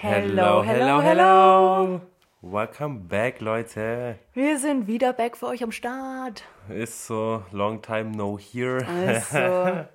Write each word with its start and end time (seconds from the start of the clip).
Hello, 0.00 0.62
hello, 0.62 1.00
hello. 1.02 2.00
Welcome 2.40 3.00
back, 3.08 3.40
Leute. 3.40 4.16
Wir 4.32 4.56
sind 4.56 4.86
wieder 4.86 5.12
back 5.12 5.36
für 5.36 5.48
euch 5.48 5.64
am 5.64 5.72
Start. 5.72 6.44
Ist 6.68 7.08
so, 7.08 7.42
long 7.50 7.82
time 7.82 8.12
no 8.16 8.38
here. 8.38 8.86
Also, 8.86 9.36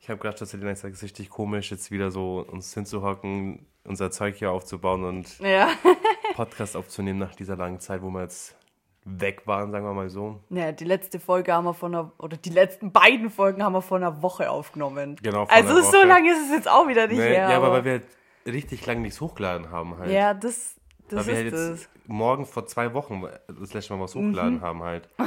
Ich 0.00 0.08
habe 0.08 0.20
gedacht, 0.20 0.40
das 0.40 0.54
ist 0.54 0.62
jetzt 0.84 1.02
richtig 1.02 1.28
komisch, 1.28 1.72
jetzt 1.72 1.90
wieder 1.90 2.12
so 2.12 2.46
uns 2.48 2.72
hinzuhocken, 2.72 3.66
unser 3.82 4.12
Zeug 4.12 4.36
hier 4.36 4.52
aufzubauen 4.52 5.02
und 5.02 5.40
ja. 5.40 5.70
Podcast 6.36 6.76
aufzunehmen 6.76 7.18
nach 7.18 7.34
dieser 7.34 7.56
langen 7.56 7.80
Zeit, 7.80 8.02
wo 8.02 8.10
wir 8.10 8.22
jetzt 8.22 8.56
weg 9.04 9.42
waren, 9.46 9.72
sagen 9.72 9.84
wir 9.86 9.92
mal 9.92 10.08
so. 10.08 10.38
ja, 10.50 10.70
die 10.70 10.84
letzte 10.84 11.18
Folge 11.18 11.52
haben 11.52 11.64
wir 11.64 11.74
von 11.74 11.92
einer, 11.96 12.12
oder 12.18 12.36
die 12.36 12.50
letzten 12.50 12.92
beiden 12.92 13.28
Folgen 13.28 13.64
haben 13.64 13.72
wir 13.72 13.82
vor 13.82 13.96
einer 13.96 14.22
Woche 14.22 14.48
aufgenommen. 14.50 15.16
Genau, 15.20 15.46
vor 15.46 15.52
Also 15.56 15.82
so 15.82 16.04
lange 16.04 16.30
ist 16.30 16.46
es 16.46 16.52
jetzt 16.52 16.70
auch 16.70 16.86
wieder 16.86 17.08
nicht 17.08 17.18
Nee, 17.18 17.30
her. 17.30 17.50
ja, 17.50 17.56
aber 17.56 17.72
weil 17.72 17.84
wir 17.84 18.02
richtig 18.46 18.84
lange 18.86 19.00
nichts 19.00 19.20
hochgeladen 19.20 19.70
haben 19.70 19.98
halt. 19.98 20.10
ja, 20.10 20.34
das, 20.34 20.74
das 21.08 21.26
weil 21.26 21.26
wir 21.26 21.32
ist 21.32 21.38
halt 21.38 21.52
jetzt 21.52 21.80
es. 21.82 21.88
morgen 22.06 22.46
vor 22.46 22.66
zwei 22.66 22.92
Wochen 22.94 23.22
das 23.60 23.72
letzte 23.74 23.94
Mal 23.94 24.02
was 24.02 24.14
Mhm. 24.14 24.28
hochgeladen 24.28 24.60
haben 24.60 24.82
halt. 24.82 25.08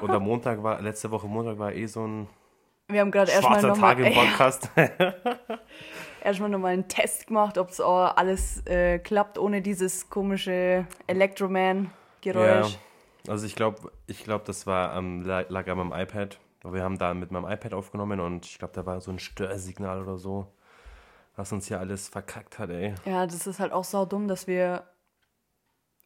Und 0.00 0.10
am 0.10 0.22
Montag 0.22 0.62
war, 0.62 0.80
letzte 0.80 1.10
Woche 1.10 1.26
Montag 1.26 1.58
war 1.58 1.72
eh 1.72 1.86
so 1.86 2.06
ein 2.06 2.28
Wir 2.88 3.00
haben 3.00 3.10
gerade 3.10 3.30
erstmal 3.30 3.60
schwarzer 3.60 3.68
nochmal 3.68 3.96
Tag 3.96 4.06
im 4.06 4.14
Podcast. 4.14 4.70
erstmal 6.24 6.48
noch 6.50 6.58
mal 6.58 6.72
einen 6.72 6.88
Test 6.88 7.26
gemacht, 7.28 7.58
ob 7.58 7.70
es 7.70 7.80
alles 7.80 8.64
äh, 8.66 8.98
klappt 8.98 9.38
ohne 9.38 9.62
dieses 9.62 10.08
komische 10.10 10.86
Electroman-Geräusch. 11.06 12.72
Ja, 13.26 13.32
also 13.32 13.46
ich 13.46 13.54
glaube, 13.56 13.90
ich 14.06 14.24
glaub, 14.24 14.44
das 14.44 14.66
war 14.66 14.92
am 14.92 15.22
lag 15.22 15.48
lag 15.50 15.66
an 15.68 15.78
meinem 15.78 15.92
iPad. 15.92 16.38
Wir 16.64 16.82
haben 16.82 16.98
da 16.98 17.14
mit 17.14 17.30
meinem 17.30 17.44
iPad 17.50 17.74
aufgenommen 17.74 18.18
und 18.18 18.44
ich 18.46 18.58
glaube, 18.58 18.74
da 18.74 18.84
war 18.86 19.00
so 19.00 19.10
ein 19.12 19.18
Störsignal 19.20 20.02
oder 20.02 20.18
so, 20.18 20.46
was 21.36 21.52
uns 21.52 21.68
hier 21.68 21.78
alles 21.78 22.08
verkackt 22.08 22.58
hat, 22.58 22.70
ey. 22.70 22.94
Ja, 23.04 23.26
das 23.26 23.46
ist 23.46 23.60
halt 23.60 23.72
auch 23.72 23.84
sau 23.84 24.04
dumm, 24.06 24.26
dass 24.26 24.46
wir 24.46 24.84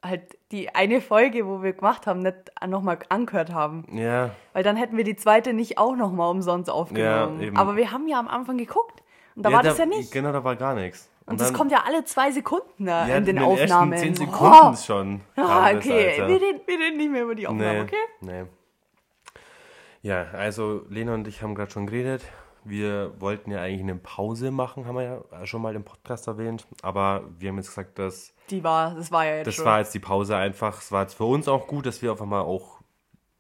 halt 0.03 0.39
die 0.51 0.75
eine 0.75 1.01
Folge, 1.01 1.47
wo 1.47 1.63
wir 1.63 1.73
gemacht 1.73 2.07
haben, 2.07 2.21
nicht 2.21 2.37
nochmal 2.67 2.99
angehört 3.09 3.53
haben. 3.53 3.87
Ja, 3.97 4.31
Weil 4.53 4.63
dann 4.63 4.77
hätten 4.77 4.97
wir 4.97 5.05
die 5.05 5.17
zweite 5.17 5.53
nicht 5.53 5.79
auch 5.79 5.95
nochmal 5.95 6.31
umsonst 6.31 6.71
aufgenommen. 6.71 7.41
Ja, 7.41 7.47
eben. 7.49 7.57
Aber 7.57 7.77
wir 7.77 7.91
haben 7.93 8.09
ja 8.09 8.19
am 8.19 8.29
Anfang 8.29 8.57
geguckt. 8.59 9.03
Und 9.37 9.45
da 9.45 9.51
ja, 9.51 9.57
war 9.57 9.63
das 9.63 9.79
ja 9.79 9.87
nicht. 9.87 10.11
Genau, 10.13 10.33
da 10.33 10.43
war 10.43 10.57
gar 10.57 10.75
nichts. 10.75 11.09
Und 11.27 11.41
das 11.41 11.53
kommt 11.53 11.71
ja 11.71 11.85
alle 11.87 12.05
zwei 12.05 12.33
Sekunden 12.33 12.87
da 12.87 13.07
ja, 13.07 13.17
in 13.17 13.25
den 13.25 13.37
in 13.37 13.43
Aufnahmen. 13.45 13.93
Ersten 13.93 14.15
10 14.17 14.27
Sekunden 14.27 14.57
Oh. 14.73 14.75
schon. 14.75 15.21
Ah, 15.37 15.73
das, 15.73 15.85
okay. 15.87 16.11
Alter. 16.13 16.29
Wir 16.29 16.41
reden, 16.41 16.61
wir 16.67 16.79
reden 16.79 16.97
nicht 16.97 17.11
mehr 17.13 17.23
über 17.23 17.35
die 17.37 17.47
Aufnahmen, 17.47 17.77
Nee, 17.77 17.83
okay? 17.83 17.97
nee. 18.23 18.45
Ja, 20.03 20.27
also 20.33 20.83
Lena 20.89 21.15
und 21.15 21.29
ich 21.29 21.43
haben 21.43 21.55
gerade 21.55 21.71
schon 21.71 21.87
geredet. 21.87 22.23
Wir 22.65 23.13
wollten 23.21 23.51
ja 23.51 23.61
eigentlich 23.63 23.81
eine 23.83 23.97
Pause 23.97 24.51
machen, 24.51 24.87
haben 24.87 24.97
wir 24.97 25.25
ja 25.33 25.47
schon 25.47 25.63
mal 25.63 25.75
im 25.75 25.85
Podcast 25.85 26.27
erwähnt. 26.27 26.67
Aber 26.83 27.23
wir 27.39 27.49
haben 27.49 27.57
jetzt 27.57 27.69
gesagt, 27.69 27.99
dass 27.99 28.35
Die 28.51 28.63
war, 28.63 28.95
das 28.95 29.11
war 29.11 29.25
ja 29.25 29.37
jetzt 29.37 29.47
das 29.47 29.55
schon. 29.55 29.65
war 29.65 29.79
jetzt 29.79 29.95
die 29.95 29.99
Pause 30.01 30.37
einfach. 30.37 30.79
Es 30.81 30.93
war 30.93 31.03
jetzt 31.03 31.15
für 31.15 31.25
uns 31.25 31.49
auch 31.49 31.67
gut, 31.67 31.87
dass 31.87 32.03
wir 32.03 32.13
auf 32.13 32.21
einmal 32.21 32.43
auch 32.43 32.81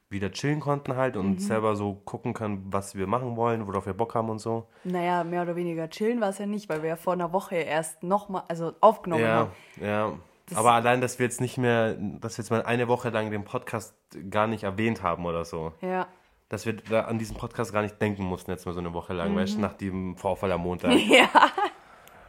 wieder 0.08 0.32
chillen 0.32 0.58
konnten 0.58 0.96
halt 0.96 1.16
und 1.16 1.34
Mhm. 1.34 1.38
selber 1.38 1.76
so 1.76 1.94
gucken 1.94 2.34
können, 2.34 2.66
was 2.70 2.96
wir 2.96 3.06
machen 3.06 3.36
wollen, 3.36 3.66
worauf 3.68 3.86
wir 3.86 3.92
Bock 3.94 4.14
haben 4.16 4.28
und 4.28 4.40
so. 4.40 4.66
naja, 4.82 5.22
mehr 5.22 5.42
oder 5.42 5.54
weniger 5.54 5.88
chillen 5.88 6.20
war 6.20 6.30
es 6.30 6.38
ja 6.38 6.46
nicht, 6.46 6.68
weil 6.68 6.82
wir 6.82 6.88
ja 6.88 6.96
vor 6.96 7.12
einer 7.12 7.32
Woche 7.32 7.54
erst 7.56 8.02
nochmal, 8.02 8.42
also 8.48 8.72
aufgenommen 8.80 9.22
Ja, 9.22 9.28
haben. 9.36 9.50
ja. 9.80 10.12
Aber 10.56 10.72
allein, 10.72 11.00
dass 11.00 11.20
wir 11.20 11.26
jetzt 11.26 11.40
nicht 11.40 11.58
mehr, 11.58 11.94
dass 11.94 12.36
wir 12.36 12.42
jetzt 12.42 12.50
mal 12.50 12.62
eine 12.64 12.88
Woche 12.88 13.10
lang 13.10 13.30
den 13.30 13.44
Podcast 13.44 13.94
gar 14.30 14.48
nicht 14.48 14.64
erwähnt 14.64 15.00
haben 15.00 15.24
oder 15.26 15.44
so. 15.44 15.70
Ja. 15.80 16.08
Dass 16.50 16.66
wir 16.66 16.74
da 16.74 17.02
an 17.02 17.18
diesen 17.18 17.36
Podcast 17.38 17.72
gar 17.72 17.80
nicht 17.80 17.98
denken 18.02 18.22
mussten, 18.24 18.50
jetzt 18.50 18.66
mal 18.66 18.72
so 18.72 18.80
eine 18.80 18.92
Woche 18.92 19.14
lang, 19.14 19.34
weißt 19.34 19.54
du, 19.54 19.60
nach 19.60 19.72
dem 19.74 20.16
Vorfall 20.16 20.52
am 20.52 20.60
Montag, 20.60 20.90
Mhm. 20.92 20.98
Ja. 21.10 21.28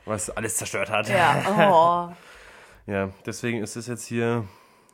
was 0.06 0.30
alles 0.30 0.56
zerstört 0.56 0.90
hat. 0.90 1.10
Ja. 1.10 2.10
Oh. 2.10 2.16
Ja, 2.88 3.10
deswegen 3.28 3.62
ist 3.62 3.76
es 3.76 3.86
jetzt 3.86 4.06
hier 4.06 4.46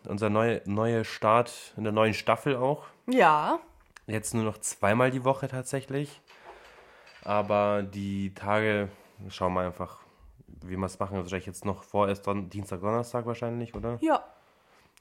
unser 0.07 0.29
neue, 0.29 0.61
neuer 0.65 1.05
Start 1.05 1.73
in 1.77 1.83
der 1.85 1.93
neuen 1.93 2.13
Staffel 2.13 2.55
auch. 2.57 2.85
Ja. 3.09 3.59
Jetzt 4.07 4.33
nur 4.33 4.43
noch 4.43 4.57
zweimal 4.57 5.09
die 5.09 5.23
Woche 5.23 5.47
tatsächlich. 5.47 6.21
Aber 7.23 7.83
die 7.83 8.33
Tage, 8.33 8.89
schauen 9.29 9.53
wir 9.53 9.61
einfach, 9.61 9.99
wie 10.47 10.75
wir 10.75 10.85
es 10.85 10.99
machen. 10.99 11.17
Wahrscheinlich 11.17 11.45
jetzt 11.47 11.63
noch 11.65 11.83
vorerst 11.83 12.27
Don 12.27 12.49
Dienstag, 12.49 12.81
Donnerstag 12.81 13.25
wahrscheinlich, 13.25 13.73
oder? 13.73 13.97
Ja. 14.01 14.21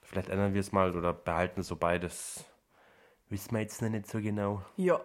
Vielleicht 0.02 0.28
ändern 0.28 0.54
wir 0.54 0.60
es 0.60 0.70
mal 0.70 0.96
oder 0.96 1.12
behalten 1.12 1.60
es 1.60 1.66
so 1.66 1.74
beides. 1.76 2.44
Wissen 3.28 3.52
wir 3.52 3.60
jetzt 3.60 3.82
noch 3.82 3.88
nicht 3.88 4.08
so 4.08 4.20
genau. 4.20 4.62
Ja. 4.76 5.00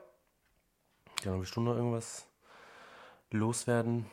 Ja, 1.23 1.37
willst 1.37 1.55
du 1.55 1.61
noch 1.61 1.75
irgendwas 1.75 2.27
loswerden? 3.31 4.05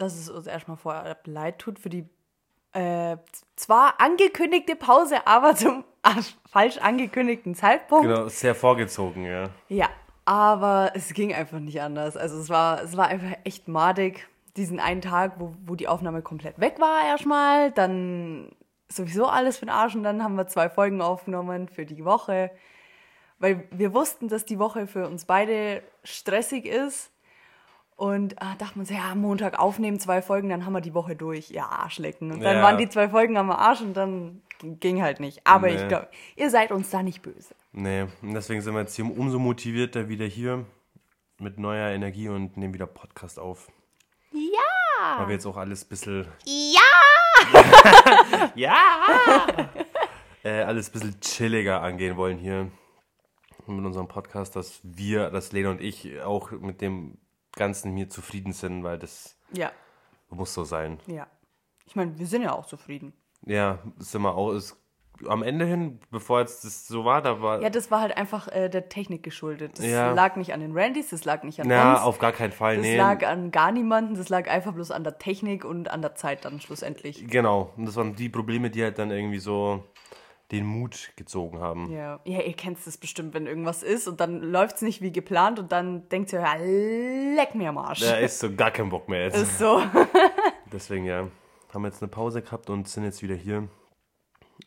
dass 0.00 0.16
es 0.16 0.30
uns 0.30 0.46
erstmal 0.46 0.78
vorab 0.78 1.26
leid 1.26 1.58
tut 1.58 1.78
für 1.78 1.90
die 1.90 2.08
äh, 2.72 3.16
zwar 3.56 4.00
angekündigte 4.00 4.76
Pause, 4.76 5.26
aber 5.26 5.54
zum 5.54 5.84
falsch 6.50 6.78
angekündigten 6.78 7.54
Zeitpunkt. 7.54 8.06
Genau, 8.06 8.28
sehr 8.28 8.54
vorgezogen, 8.54 9.24
ja. 9.24 9.50
Ja, 9.68 9.88
aber 10.24 10.92
es 10.94 11.12
ging 11.12 11.34
einfach 11.34 11.58
nicht 11.58 11.82
anders. 11.82 12.16
Also 12.16 12.38
es 12.38 12.48
war, 12.48 12.82
es 12.82 12.96
war 12.96 13.08
einfach 13.08 13.36
echt 13.44 13.68
madig, 13.68 14.28
diesen 14.56 14.80
einen 14.80 15.00
Tag, 15.00 15.34
wo, 15.38 15.54
wo 15.66 15.74
die 15.74 15.88
Aufnahme 15.88 16.22
komplett 16.22 16.58
weg 16.60 16.76
war 16.78 17.04
erstmal, 17.06 17.72
dann 17.72 18.50
sowieso 18.92 19.26
alles 19.26 19.58
für 19.58 19.66
den 19.66 19.70
Arsch 19.74 19.94
und 19.94 20.02
dann 20.02 20.22
haben 20.22 20.34
wir 20.36 20.46
zwei 20.46 20.68
Folgen 20.68 21.00
aufgenommen 21.00 21.68
für 21.68 21.86
die 21.86 22.04
Woche, 22.04 22.50
weil 23.38 23.66
wir 23.70 23.94
wussten, 23.94 24.28
dass 24.28 24.44
die 24.44 24.58
Woche 24.58 24.86
für 24.86 25.06
uns 25.06 25.24
beide 25.24 25.82
stressig 26.04 26.66
ist 26.66 27.10
und 27.96 28.40
ah, 28.42 28.54
dachten 28.58 28.76
wir 28.76 28.80
uns, 28.80 28.90
ja, 28.90 29.14
Montag 29.14 29.58
aufnehmen, 29.58 30.00
zwei 30.00 30.22
Folgen, 30.22 30.48
dann 30.48 30.64
haben 30.66 30.72
wir 30.72 30.80
die 30.80 30.94
Woche 30.94 31.14
durch. 31.16 31.50
Ja, 31.50 31.66
Arschlecken. 31.66 32.32
Und 32.32 32.40
dann 32.40 32.56
Ja. 32.56 32.62
waren 32.62 32.78
die 32.78 32.88
zwei 32.88 33.08
Folgen 33.08 33.36
am 33.36 33.50
Arsch 33.50 33.80
und 33.82 33.94
dann 33.94 34.42
ging- 34.58 34.80
ging 34.80 35.02
halt 35.02 35.20
nicht. 35.20 35.46
Aber 35.46 35.66
Nee. 35.68 35.76
ich 35.76 35.86
glaube, 35.88 36.08
ihr 36.36 36.50
seid 36.50 36.72
uns 36.72 36.90
da 36.90 37.02
nicht 37.02 37.20
böse. 37.22 37.54
Nee, 37.72 38.06
und 38.22 38.34
deswegen 38.34 38.60
sind 38.62 38.72
wir 38.74 38.80
jetzt 38.80 38.96
hier 38.96 39.04
umso 39.04 39.38
motivierter 39.38 40.08
wieder 40.08 40.24
hier 40.26 40.64
mit 41.38 41.58
neuer 41.58 41.90
Energie 41.90 42.28
und 42.28 42.56
nehmen 42.56 42.74
wieder 42.74 42.86
Podcast 42.86 43.38
auf. 43.38 43.68
Ja! 44.32 45.18
Weil 45.18 45.28
wir 45.28 45.34
jetzt 45.34 45.46
auch 45.46 45.56
alles 45.56 45.84
ein 45.84 45.88
bisschen, 45.88 46.26
Ja! 46.44 46.80
äh, 50.44 50.62
alles 50.62 50.88
ein 50.88 50.92
bisschen 50.92 51.20
chilliger 51.20 51.82
angehen 51.82 52.16
wollen 52.16 52.38
hier 52.38 52.70
mit 53.66 53.84
unserem 53.84 54.08
Podcast, 54.08 54.56
dass 54.56 54.80
wir, 54.82 55.30
dass 55.30 55.52
Lena 55.52 55.70
und 55.70 55.80
ich 55.80 56.20
auch 56.22 56.50
mit 56.50 56.80
dem 56.80 57.18
Ganzen 57.52 57.96
hier 57.96 58.08
zufrieden 58.08 58.52
sind, 58.52 58.82
weil 58.82 58.98
das 58.98 59.38
Ja, 59.52 59.70
muss 60.28 60.54
so 60.54 60.64
sein. 60.64 60.98
ja. 61.06 61.26
Ich 61.86 61.96
meine, 61.96 62.16
wir 62.18 62.26
sind 62.28 62.42
ja 62.42 62.52
auch 62.52 62.66
zufrieden. 62.66 63.12
Ja, 63.44 63.80
sind 63.98 64.22
wir 64.22 64.34
auch, 64.36 64.52
ist, 64.52 64.79
am 65.26 65.42
Ende 65.42 65.64
hin, 65.64 66.00
bevor 66.10 66.40
jetzt 66.40 66.64
das 66.64 66.86
so 66.86 67.04
war, 67.04 67.22
da 67.22 67.40
war, 67.42 67.60
Ja, 67.62 67.70
das 67.70 67.90
war 67.90 68.00
halt 68.00 68.16
einfach 68.16 68.48
äh, 68.48 68.68
der 68.68 68.88
Technik 68.88 69.22
geschuldet. 69.22 69.78
Das 69.78 69.86
Ja. 69.86 70.12
lag 70.12 70.36
nicht 70.36 70.52
an 70.52 70.60
den 70.60 70.76
Randys, 70.76 71.10
das 71.10 71.24
lag 71.24 71.42
nicht 71.42 71.60
an 71.60 71.68
na, 71.68 71.94
uns. 71.94 72.02
auf 72.02 72.18
gar 72.18 72.32
keinen 72.32 72.52
Fall, 72.52 72.76
das 72.76 72.84
nee. 72.84 72.96
lag 72.96 73.26
an 73.26 73.50
gar 73.50 73.72
niemanden, 73.72 74.14
das 74.14 74.28
lag 74.28 74.48
einfach 74.48 74.72
bloß 74.72 74.90
an 74.90 75.04
der 75.04 75.18
Technik 75.18 75.64
und 75.64 75.90
an 75.90 76.02
der 76.02 76.14
Zeit 76.14 76.44
dann 76.44 76.60
schlussendlich. 76.60 77.26
Genau, 77.28 77.70
und 77.76 77.86
das 77.86 77.96
waren 77.96 78.14
die 78.14 78.28
Probleme, 78.28 78.70
die 78.70 78.82
halt 78.82 78.98
dann 78.98 79.10
irgendwie 79.10 79.38
so 79.38 79.84
den 80.50 80.66
Mut 80.66 81.12
gezogen 81.16 81.60
haben. 81.60 81.90
Ja, 81.92 82.20
ja 82.24 82.40
ihr 82.40 82.54
kennt 82.54 82.78
das 82.84 82.96
bestimmt, 82.96 83.34
wenn 83.34 83.46
irgendwas 83.46 83.82
ist 83.82 84.08
und 84.08 84.20
dann 84.20 84.40
läuft 84.40 84.76
es 84.76 84.82
nicht 84.82 85.00
wie 85.00 85.12
geplant 85.12 85.58
und 85.58 85.70
dann 85.70 86.08
denkt 86.08 86.32
ihr, 86.32 86.40
ja, 86.40 86.54
leck 86.56 87.54
mir 87.54 87.68
am 87.68 87.78
Arsch. 87.78 88.00
Da 88.00 88.16
ist 88.16 88.40
so 88.40 88.52
gar 88.52 88.70
kein 88.70 88.88
Bock 88.88 89.08
mehr 89.08 89.24
jetzt. 89.24 89.36
Ist 89.36 89.58
so. 89.58 89.80
Deswegen, 90.72 91.04
ja, 91.04 91.28
haben 91.72 91.82
wir 91.82 91.88
jetzt 91.88 92.02
eine 92.02 92.10
Pause 92.10 92.42
gehabt 92.42 92.68
und 92.70 92.88
sind 92.88 93.04
jetzt 93.04 93.22
wieder 93.22 93.34
hier 93.36 93.68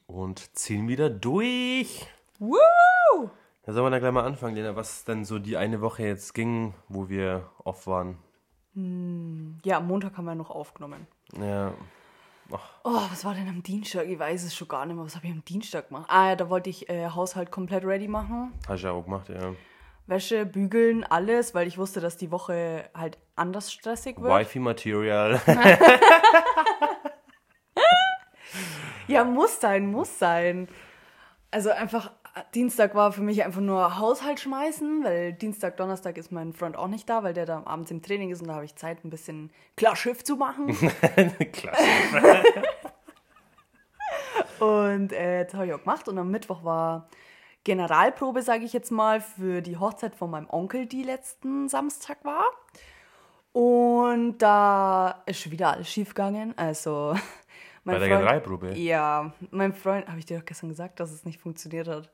und 0.08 0.56
ziehen 0.56 0.88
wieder 0.88 1.10
durch. 1.10 2.08
Woo! 2.40 2.58
Da 3.66 3.72
sollen 3.72 3.86
wir 3.86 3.92
dann 3.92 4.00
gleich 4.02 4.12
mal 4.12 4.26
anfangen, 4.26 4.56
Lena, 4.56 4.76
was 4.76 5.06
dann 5.06 5.24
so 5.26 5.40
die 5.40 5.58
eine 5.58 5.82
Woche 5.82 6.04
jetzt 6.04 6.34
ging, 6.34 6.74
wo 6.90 7.10
wir 7.10 7.50
off 7.64 7.88
waren. 7.88 8.18
Ja, 9.64 9.78
am 9.78 9.88
Montag 9.88 10.18
haben 10.18 10.26
wir 10.26 10.36
noch 10.36 10.50
aufgenommen. 10.50 11.08
Ja, 11.40 11.74
Oh, 12.84 13.02
was 13.10 13.24
war 13.26 13.34
denn 13.34 13.48
am 13.48 13.64
Dienstag? 13.64 14.06
Ich 14.08 14.20
weiß 14.20 14.44
es 14.44 14.56
schon 14.56 14.68
gar 14.68 14.86
nicht 14.86 14.96
mehr. 14.96 15.06
Was 15.06 15.16
habe 15.16 15.26
ich 15.28 15.32
am 15.32 15.44
Dienstag 15.46 15.88
gemacht? 15.88 16.06
Ah, 16.10 16.30
ja, 16.30 16.36
da 16.36 16.50
wollte 16.50 16.70
ich 16.70 16.90
äh, 16.90 17.08
Haushalt 17.08 17.52
komplett 17.52 17.84
ready 17.86 18.08
machen. 18.08 18.54
hast 18.68 18.84
du 18.84 18.88
ja 18.88 18.94
auch 18.94 19.04
gemacht, 19.04 19.30
ja. 19.30 19.54
Wäsche, 20.06 20.46
bügeln, 20.46 21.06
alles, 21.06 21.56
weil 21.56 21.68
ich 21.68 21.78
wusste, 21.78 22.02
dass 22.02 22.18
die 22.18 22.30
Woche 22.30 22.90
halt 22.94 23.18
anders 23.36 23.72
stressig 23.72 24.20
wird. 24.20 24.32
Wifi-Material. 24.32 25.42
Ja, 29.08 29.24
muss 29.24 29.60
sein, 29.60 29.88
muss 29.88 30.18
sein. 30.20 30.68
Also 31.52 31.70
einfach, 31.70 32.12
Dienstag 32.56 32.96
war 32.96 33.12
für 33.12 33.22
mich 33.22 33.44
einfach 33.44 33.62
nur 33.62 34.00
Haushalt 34.00 34.40
schmeißen, 34.40 35.04
weil 35.04 35.34
Dienstag, 35.34 35.78
Donnerstag 35.78 36.18
ist 36.18 36.32
mein 36.32 36.54
Freund 36.54 36.78
auch 36.78 36.88
nicht 36.88 37.10
da, 37.10 37.24
weil 37.24 37.34
der 37.34 37.46
da 37.46 37.62
abends 37.66 37.92
im 37.92 38.02
Training 38.02 38.32
ist 38.32 38.42
und 38.42 38.48
da 38.48 38.56
habe 38.56 38.66
ich 38.66 38.76
Zeit, 38.76 39.04
ein 39.04 39.10
bisschen 39.10 39.52
klar 39.76 39.96
Schiff 39.96 40.24
zu 40.24 40.36
machen. 40.36 40.68
Klasse. 41.52 41.84
Und 44.60 45.12
äh, 45.12 45.46
das 45.46 45.54
habe 45.56 45.68
ich 45.68 45.74
auch 45.74 45.80
gemacht. 45.80 46.08
Und 46.08 46.18
am 46.18 46.32
Mittwoch 46.32 46.64
war 46.64 47.10
Generalprobe, 47.64 48.42
sage 48.42 48.66
ich 48.66 48.74
jetzt 48.74 48.92
mal, 48.92 49.20
für 49.20 49.62
die 49.62 49.78
Hochzeit 49.78 50.16
von 50.16 50.30
meinem 50.30 50.50
Onkel, 50.50 50.86
die 50.86 51.04
letzten 51.04 51.70
Samstag 51.70 52.24
war. 52.24 52.46
Und 53.52 54.40
da 54.40 55.24
ist 55.26 55.42
schon 55.42 55.52
wieder 55.52 55.74
alles 55.74 55.90
schief 55.90 56.10
gegangen. 56.10 56.54
Also, 56.58 57.16
Bei 57.86 58.00
der 58.00 58.08
Generalprobe? 58.08 58.74
Ja, 58.76 59.34
mein 59.52 59.74
Freund, 59.74 60.08
habe 60.08 60.20
ich 60.20 60.26
dir 60.26 60.40
doch 60.40 60.46
gestern 60.46 60.70
gesagt, 60.70 61.00
dass 61.00 61.12
es 61.12 61.26
nicht 61.26 61.42
funktioniert 61.42 61.88
hat. 61.88 62.10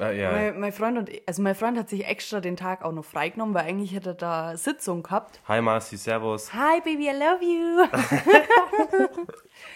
Ah, 0.00 0.10
ja. 0.10 0.32
Mein, 0.32 0.60
mein 0.60 0.72
Freund 0.72 0.98
und 0.98 1.10
also 1.26 1.42
mein 1.42 1.54
Freund 1.54 1.78
hat 1.78 1.88
sich 1.88 2.06
extra 2.06 2.40
den 2.40 2.56
Tag 2.56 2.84
auch 2.84 2.92
noch 2.92 3.04
freigenommen, 3.04 3.54
weil 3.54 3.64
eigentlich 3.64 3.94
hätte 3.94 4.10
er 4.10 4.14
da 4.14 4.56
Sitzung 4.56 5.02
gehabt. 5.02 5.40
Hi 5.48 5.60
Marci, 5.62 5.96
servus. 5.96 6.52
Hi 6.52 6.80
baby, 6.80 7.08
I 7.08 7.12
love 7.12 7.42
you. 7.42 7.86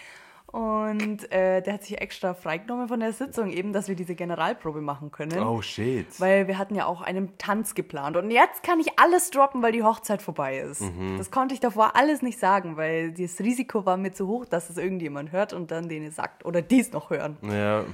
und 0.51 1.31
äh, 1.31 1.61
der 1.61 1.75
hat 1.75 1.83
sich 1.83 2.01
extra 2.01 2.33
freigenommen 2.33 2.89
von 2.89 2.99
der 2.99 3.13
Sitzung, 3.13 3.51
eben, 3.51 3.71
dass 3.71 3.87
wir 3.87 3.95
diese 3.95 4.15
Generalprobe 4.15 4.81
machen 4.81 5.09
können. 5.09 5.39
Oh 5.39 5.61
shit. 5.61 6.07
Weil 6.19 6.47
wir 6.47 6.57
hatten 6.57 6.75
ja 6.75 6.85
auch 6.85 7.01
einen 7.01 7.37
Tanz 7.37 7.73
geplant. 7.73 8.17
Und 8.17 8.31
jetzt 8.31 8.61
kann 8.61 8.79
ich 8.81 8.99
alles 8.99 9.31
droppen, 9.31 9.61
weil 9.61 9.71
die 9.71 9.83
Hochzeit 9.83 10.21
vorbei 10.21 10.59
ist. 10.59 10.83
Das 11.17 11.31
konnte 11.31 11.53
ich 11.53 11.61
davor 11.61 11.95
alles 11.95 12.21
nicht 12.21 12.37
sagen, 12.37 12.75
weil 12.75 13.13
das 13.13 13.39
Risiko 13.39 13.85
war 13.85 13.95
mir 13.95 14.11
zu 14.11 14.27
hoch, 14.27 14.45
dass 14.45 14.69
es 14.69 14.77
irgendjemand 14.77 15.31
hört 15.31 15.53
und 15.53 15.71
dann 15.71 15.87
denen 15.87 16.11
sagt 16.11 16.43
oder 16.43 16.61
dies 16.61 16.91
noch 16.91 17.09
hören. 17.11 17.37
Ja. 17.43 17.85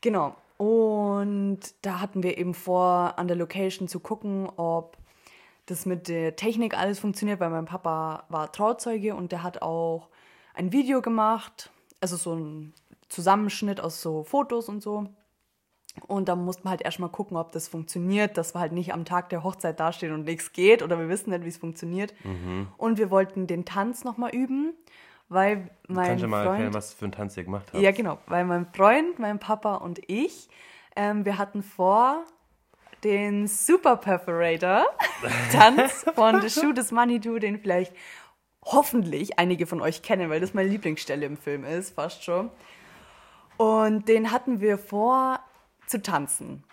Genau. 0.00 0.34
Und 0.56 1.60
da 1.82 2.00
hatten 2.00 2.22
wir 2.22 2.38
eben 2.38 2.54
vor, 2.54 3.18
an 3.18 3.28
der 3.28 3.36
Location 3.36 3.88
zu 3.88 4.00
gucken, 4.00 4.48
ob 4.56 4.96
das 5.66 5.86
mit 5.86 6.08
der 6.08 6.36
Technik 6.36 6.76
alles 6.76 6.98
funktioniert, 6.98 7.40
weil 7.40 7.50
mein 7.50 7.66
Papa 7.66 8.24
war 8.28 8.52
Trauzeuge 8.52 9.14
und 9.14 9.32
der 9.32 9.42
hat 9.42 9.62
auch 9.62 10.08
ein 10.54 10.72
Video 10.72 11.00
gemacht, 11.00 11.70
also 12.00 12.16
so 12.16 12.34
ein 12.34 12.74
Zusammenschnitt 13.08 13.80
aus 13.80 14.00
so 14.00 14.24
Fotos 14.24 14.68
und 14.68 14.82
so. 14.82 15.06
Und 16.06 16.28
da 16.28 16.36
mussten 16.36 16.64
wir 16.64 16.70
halt 16.70 16.82
erstmal 16.82 17.10
gucken, 17.10 17.36
ob 17.36 17.52
das 17.52 17.66
funktioniert, 17.66 18.38
dass 18.38 18.54
wir 18.54 18.60
halt 18.60 18.72
nicht 18.72 18.92
am 18.92 19.04
Tag 19.04 19.28
der 19.30 19.42
Hochzeit 19.42 19.80
dastehen 19.80 20.12
und 20.12 20.24
nichts 20.24 20.52
geht 20.52 20.82
oder 20.82 20.98
wir 20.98 21.08
wissen 21.08 21.30
nicht, 21.30 21.44
wie 21.44 21.48
es 21.48 21.56
funktioniert. 21.56 22.14
Und 22.76 22.98
wir 22.98 23.10
wollten 23.10 23.48
den 23.48 23.64
Tanz 23.64 24.04
nochmal 24.04 24.30
üben, 24.30 24.72
weil 25.28 25.68
mein 25.88 26.06
Kannst 26.06 26.24
du 26.24 26.28
mal 26.28 26.44
Freund... 26.44 26.54
erklären, 26.54 26.74
was 26.74 26.94
für 26.94 27.06
einen 27.06 27.12
Tanz 27.12 27.36
ihr 27.36 27.44
gemacht 27.44 27.66
habt? 27.72 27.82
Ja, 27.82 27.90
genau. 27.90 28.18
Weil 28.26 28.44
mein 28.44 28.66
Freund, 28.72 29.18
mein 29.18 29.40
Papa 29.40 29.76
und 29.76 30.00
ich, 30.06 30.48
ähm, 30.94 31.24
wir 31.24 31.38
hatten 31.38 31.62
vor, 31.62 32.24
den 33.04 33.46
Super 33.46 33.96
Perforator 33.96 34.84
Tanz 35.52 36.04
von 36.14 36.40
The 36.46 36.66
is 36.78 36.92
Money 36.92 37.18
Do, 37.18 37.38
den 37.38 37.58
vielleicht 37.58 37.94
hoffentlich 38.64 39.38
einige 39.38 39.66
von 39.66 39.80
euch 39.80 40.02
kennen, 40.02 40.30
weil 40.30 40.40
das 40.40 40.54
meine 40.54 40.68
Lieblingsstelle 40.68 41.26
im 41.26 41.36
Film 41.36 41.64
ist, 41.64 41.94
fast 41.94 42.24
schon. 42.24 42.50
Und 43.56 44.08
den 44.08 44.32
hatten 44.32 44.60
wir 44.60 44.78
vor 44.78 45.40
zu 45.86 46.00
tanzen. 46.02 46.64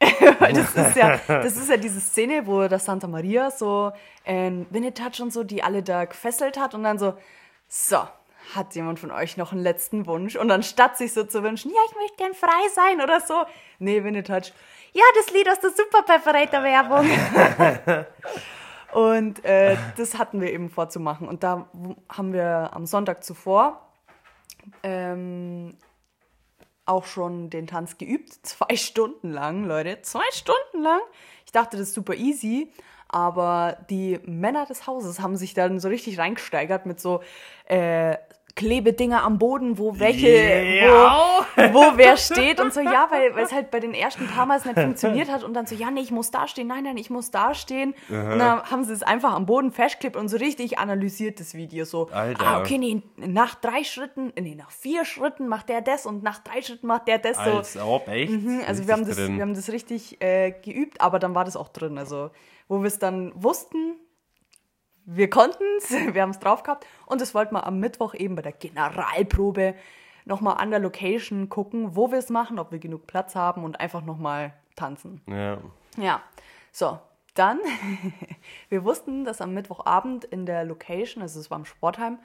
Das 0.40 0.74
ist 0.74 0.96
ja, 0.96 1.18
das 1.26 1.56
ist 1.56 1.68
ja 1.68 1.76
diese 1.76 2.00
Szene, 2.00 2.46
wo 2.46 2.68
der 2.68 2.78
Santa 2.78 3.08
Maria 3.08 3.50
so 3.50 3.92
ein 4.24 4.66
Winnetouch 4.70 5.20
und 5.20 5.32
so, 5.32 5.42
die 5.42 5.62
alle 5.62 5.82
da 5.82 6.04
gefesselt 6.04 6.56
hat 6.58 6.74
und 6.74 6.84
dann 6.84 6.98
so, 6.98 7.14
so, 7.68 7.98
hat 8.54 8.74
jemand 8.74 9.00
von 9.00 9.10
euch 9.10 9.36
noch 9.36 9.52
einen 9.52 9.62
letzten 9.62 10.06
Wunsch? 10.06 10.36
Und 10.36 10.50
anstatt 10.50 10.96
sich 10.96 11.12
so 11.12 11.24
zu 11.24 11.42
wünschen, 11.42 11.70
ja, 11.70 11.80
ich 11.88 11.96
möchte 11.96 12.16
gern 12.16 12.34
frei 12.34 12.68
sein 12.72 13.00
oder 13.00 13.20
so, 13.20 13.44
nee, 13.78 14.02
Winnetouch, 14.04 14.52
ja, 14.92 15.04
das 15.16 15.32
Lied 15.32 15.48
aus 15.50 15.60
der 15.60 15.70
Super 15.70 16.02
Perforator 16.02 16.62
Werbung. 16.62 18.06
und 18.92 19.44
äh, 19.44 19.76
das 19.96 20.18
hatten 20.18 20.40
wir 20.40 20.52
eben 20.52 20.70
vorzumachen. 20.70 21.28
Und 21.28 21.42
da 21.42 21.68
haben 22.08 22.32
wir 22.32 22.70
am 22.72 22.86
Sonntag 22.86 23.22
zuvor 23.22 23.88
ähm, 24.82 25.76
auch 26.86 27.04
schon 27.04 27.50
den 27.50 27.66
Tanz 27.66 27.98
geübt. 27.98 28.34
Zwei 28.46 28.76
Stunden 28.76 29.30
lang, 29.30 29.64
Leute. 29.64 30.00
Zwei 30.02 30.24
Stunden 30.32 30.82
lang. 30.82 31.00
Ich 31.44 31.52
dachte, 31.52 31.76
das 31.76 31.88
ist 31.88 31.94
super 31.94 32.14
easy. 32.14 32.72
Aber 33.08 33.78
die 33.88 34.20
Männer 34.24 34.66
des 34.66 34.86
Hauses 34.86 35.20
haben 35.20 35.36
sich 35.36 35.54
dann 35.54 35.80
so 35.80 35.88
richtig 35.88 36.18
reingesteigert 36.18 36.84
mit 36.84 37.00
so 37.00 37.22
äh, 37.64 38.16
Klebedinger 38.54 39.22
am 39.22 39.38
Boden, 39.38 39.78
wo 39.78 39.98
welche, 39.98 40.28
Ja. 40.28 41.46
wo, 41.56 41.74
wo 41.74 41.92
wer 41.96 42.16
steht 42.16 42.60
und 42.60 42.72
so, 42.72 42.80
ja, 42.80 43.06
weil, 43.10 43.34
weil 43.34 43.44
es 43.44 43.52
halt 43.52 43.70
bei 43.70 43.78
den 43.80 43.94
ersten 43.94 44.26
paar 44.26 44.46
Mal 44.46 44.60
nicht 44.64 44.78
funktioniert 44.78 45.30
hat 45.30 45.44
und 45.44 45.54
dann 45.54 45.66
so, 45.66 45.74
ja, 45.74 45.90
nee, 45.90 46.00
ich 46.00 46.10
muss 46.10 46.30
da 46.30 46.48
stehen, 46.48 46.66
nein, 46.66 46.84
nein, 46.84 46.96
ich 46.96 47.10
muss 47.10 47.30
da 47.30 47.54
stehen. 47.54 47.94
Und 48.08 48.38
dann 48.38 48.62
haben 48.64 48.84
sie 48.84 48.92
es 48.92 49.02
einfach 49.02 49.32
am 49.34 49.46
Boden 49.46 49.70
festgeklebt 49.70 50.16
und 50.16 50.28
so 50.28 50.36
richtig 50.38 50.78
analysiert, 50.78 51.38
das 51.40 51.54
Video. 51.54 51.84
So, 51.84 52.08
Alter. 52.10 52.44
ah, 52.44 52.60
okay, 52.60 52.78
nee, 52.78 53.02
nach 53.16 53.54
drei 53.54 53.84
Schritten, 53.84 54.32
nee, 54.40 54.54
nach 54.54 54.70
vier 54.70 55.04
Schritten 55.04 55.46
macht 55.48 55.68
der 55.68 55.80
das 55.80 56.06
und 56.06 56.22
nach 56.22 56.38
drei 56.40 56.62
Schritten 56.62 56.86
macht 56.88 57.06
der 57.08 57.18
das 57.18 57.36
so. 57.36 57.42
Als 57.58 57.76
ob, 57.76 58.08
echt? 58.08 58.32
Mhm, 58.32 58.62
also 58.66 58.86
wir 58.86 58.94
haben, 58.94 59.06
das, 59.06 59.16
wir 59.16 59.40
haben 59.40 59.54
das 59.54 59.70
richtig 59.70 60.20
äh, 60.20 60.50
geübt, 60.50 61.00
aber 61.00 61.18
dann 61.18 61.34
war 61.34 61.44
das 61.44 61.56
auch 61.56 61.68
drin. 61.68 61.96
Also 61.98 62.30
wo 62.68 62.80
wir 62.80 62.88
es 62.88 62.98
dann 62.98 63.32
wussten, 63.34 63.96
wir 65.10 65.30
konnten 65.30 65.64
es, 65.78 65.90
wir 66.14 66.22
haben 66.22 66.30
es 66.30 66.38
drauf 66.38 66.62
gehabt 66.62 66.86
und 67.06 67.20
das 67.20 67.34
wollten 67.34 67.54
wir 67.54 67.66
am 67.66 67.80
Mittwoch 67.80 68.14
eben 68.14 68.36
bei 68.36 68.42
der 68.42 68.52
Generalprobe 68.52 69.74
nochmal 70.26 70.58
an 70.58 70.70
der 70.70 70.80
Location 70.80 71.48
gucken, 71.48 71.96
wo 71.96 72.10
wir 72.10 72.18
es 72.18 72.28
machen, 72.28 72.58
ob 72.58 72.70
wir 72.70 72.78
genug 72.78 73.06
Platz 73.06 73.34
haben 73.34 73.64
und 73.64 73.80
einfach 73.80 74.02
nochmal 74.02 74.52
tanzen. 74.76 75.22
Ja. 75.26 75.58
Ja, 75.96 76.22
so, 76.70 76.98
dann, 77.34 77.58
wir 78.68 78.84
wussten, 78.84 79.24
dass 79.24 79.40
am 79.40 79.54
Mittwochabend 79.54 80.24
in 80.24 80.44
der 80.44 80.64
Location, 80.64 81.22
also 81.22 81.40
es 81.40 81.50
war 81.50 81.58
im 81.58 81.64
Sportheim, 81.64 82.18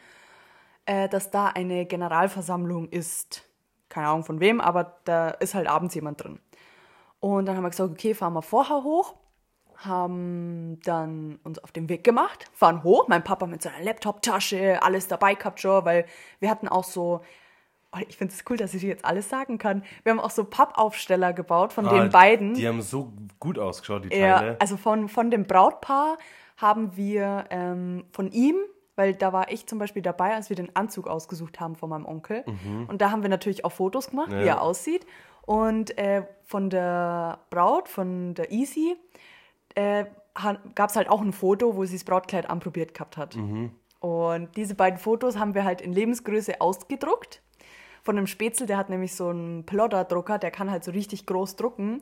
äh, 0.85 1.07
dass 1.07 1.31
da 1.31 1.47
eine 1.47 1.85
Generalversammlung 1.85 2.89
ist. 2.89 3.47
Keine 3.87 4.09
Ahnung 4.09 4.25
von 4.25 4.39
wem, 4.39 4.59
aber 4.59 4.97
da 5.05 5.29
ist 5.29 5.53
halt 5.53 5.67
abends 5.67 5.95
jemand 5.95 6.23
drin. 6.23 6.39
Und 7.19 7.45
dann 7.45 7.55
haben 7.55 7.63
wir 7.63 7.69
gesagt, 7.69 7.91
okay, 7.91 8.13
fahren 8.13 8.33
wir 8.33 8.41
vorher 8.41 8.83
hoch, 8.83 9.15
haben 9.77 10.79
dann 10.83 11.39
uns 11.43 11.59
auf 11.59 11.71
den 11.71 11.89
Weg 11.89 12.03
gemacht, 12.03 12.45
fahren 12.53 12.83
hoch, 12.83 13.07
mein 13.07 13.23
Papa 13.23 13.45
mit 13.47 13.61
seiner 13.61 13.81
Laptop-Tasche, 13.83 14.81
alles 14.81 15.07
dabei 15.07 15.35
gehabt 15.35 15.59
schon, 15.59 15.83
weil 15.85 16.05
wir 16.39 16.49
hatten 16.49 16.67
auch 16.67 16.83
so, 16.83 17.21
oh, 17.93 17.99
ich 18.07 18.15
finde 18.17 18.33
es 18.33 18.43
cool, 18.49 18.57
dass 18.57 18.73
ich 18.73 18.81
dir 18.81 18.89
jetzt 18.89 19.05
alles 19.05 19.29
sagen 19.29 19.57
kann, 19.57 19.83
wir 20.03 20.11
haben 20.11 20.19
auch 20.19 20.29
so 20.31 20.43
Pappaufsteller 20.45 21.33
gebaut 21.33 21.73
von 21.73 21.85
Ah, 21.87 21.99
den 22.01 22.09
beiden. 22.11 22.53
Die 22.53 22.67
haben 22.67 22.81
so 22.81 23.13
gut 23.39 23.59
ausgeschaut, 23.59 24.05
die 24.05 24.15
Ja, 24.17 24.39
Teile. 24.39 24.57
also 24.59 24.77
von, 24.77 25.09
von 25.09 25.31
dem 25.31 25.45
Brautpaar 25.45 26.17
haben 26.57 26.95
wir 26.95 27.45
ähm, 27.49 28.05
von 28.11 28.31
ihm, 28.31 28.55
weil 28.95 29.15
da 29.15 29.33
war 29.33 29.51
ich 29.51 29.65
zum 29.67 29.79
Beispiel 29.79 30.03
dabei, 30.03 30.35
als 30.35 30.49
wir 30.49 30.55
den 30.55 30.75
Anzug 30.75 31.07
ausgesucht 31.07 31.59
haben 31.59 31.75
von 31.75 31.89
meinem 31.89 32.05
Onkel. 32.05 32.45
Und 32.87 33.01
da 33.01 33.09
haben 33.09 33.23
wir 33.23 33.29
natürlich 33.29 33.65
auch 33.65 33.71
Fotos 33.71 34.11
gemacht, 34.11 34.29
wie 34.29 34.35
Ja. 34.45 34.53
er 34.55 34.61
aussieht. 34.61 35.05
Und 35.41 35.97
äh, 35.97 36.23
von 36.45 36.69
der 36.69 37.39
Braut, 37.49 37.89
von 37.89 38.35
der 38.35 38.51
Easy, 38.51 38.95
äh, 39.75 40.05
gab 40.75 40.89
es 40.89 40.95
halt 40.95 41.09
auch 41.09 41.21
ein 41.21 41.33
Foto, 41.33 41.75
wo 41.75 41.85
sie 41.85 41.95
das 41.95 42.03
Brautkleid 42.03 42.49
anprobiert 42.49 42.93
gehabt 42.93 43.17
hat. 43.17 43.35
Und 43.99 44.55
diese 44.57 44.75
beiden 44.75 44.99
Fotos 44.99 45.37
haben 45.37 45.53
wir 45.53 45.63
halt 45.63 45.79
in 45.79 45.93
Lebensgröße 45.93 46.59
ausgedruckt. 46.59 47.41
Von 48.03 48.17
einem 48.17 48.27
Spätzl, 48.27 48.65
der 48.65 48.77
hat 48.77 48.89
nämlich 48.89 49.15
so 49.15 49.29
einen 49.29 49.65
Plotterdrucker, 49.65 50.37
der 50.37 50.51
kann 50.51 50.69
halt 50.69 50.83
so 50.83 50.91
richtig 50.91 51.25
groß 51.25 51.55
drucken. 51.55 52.01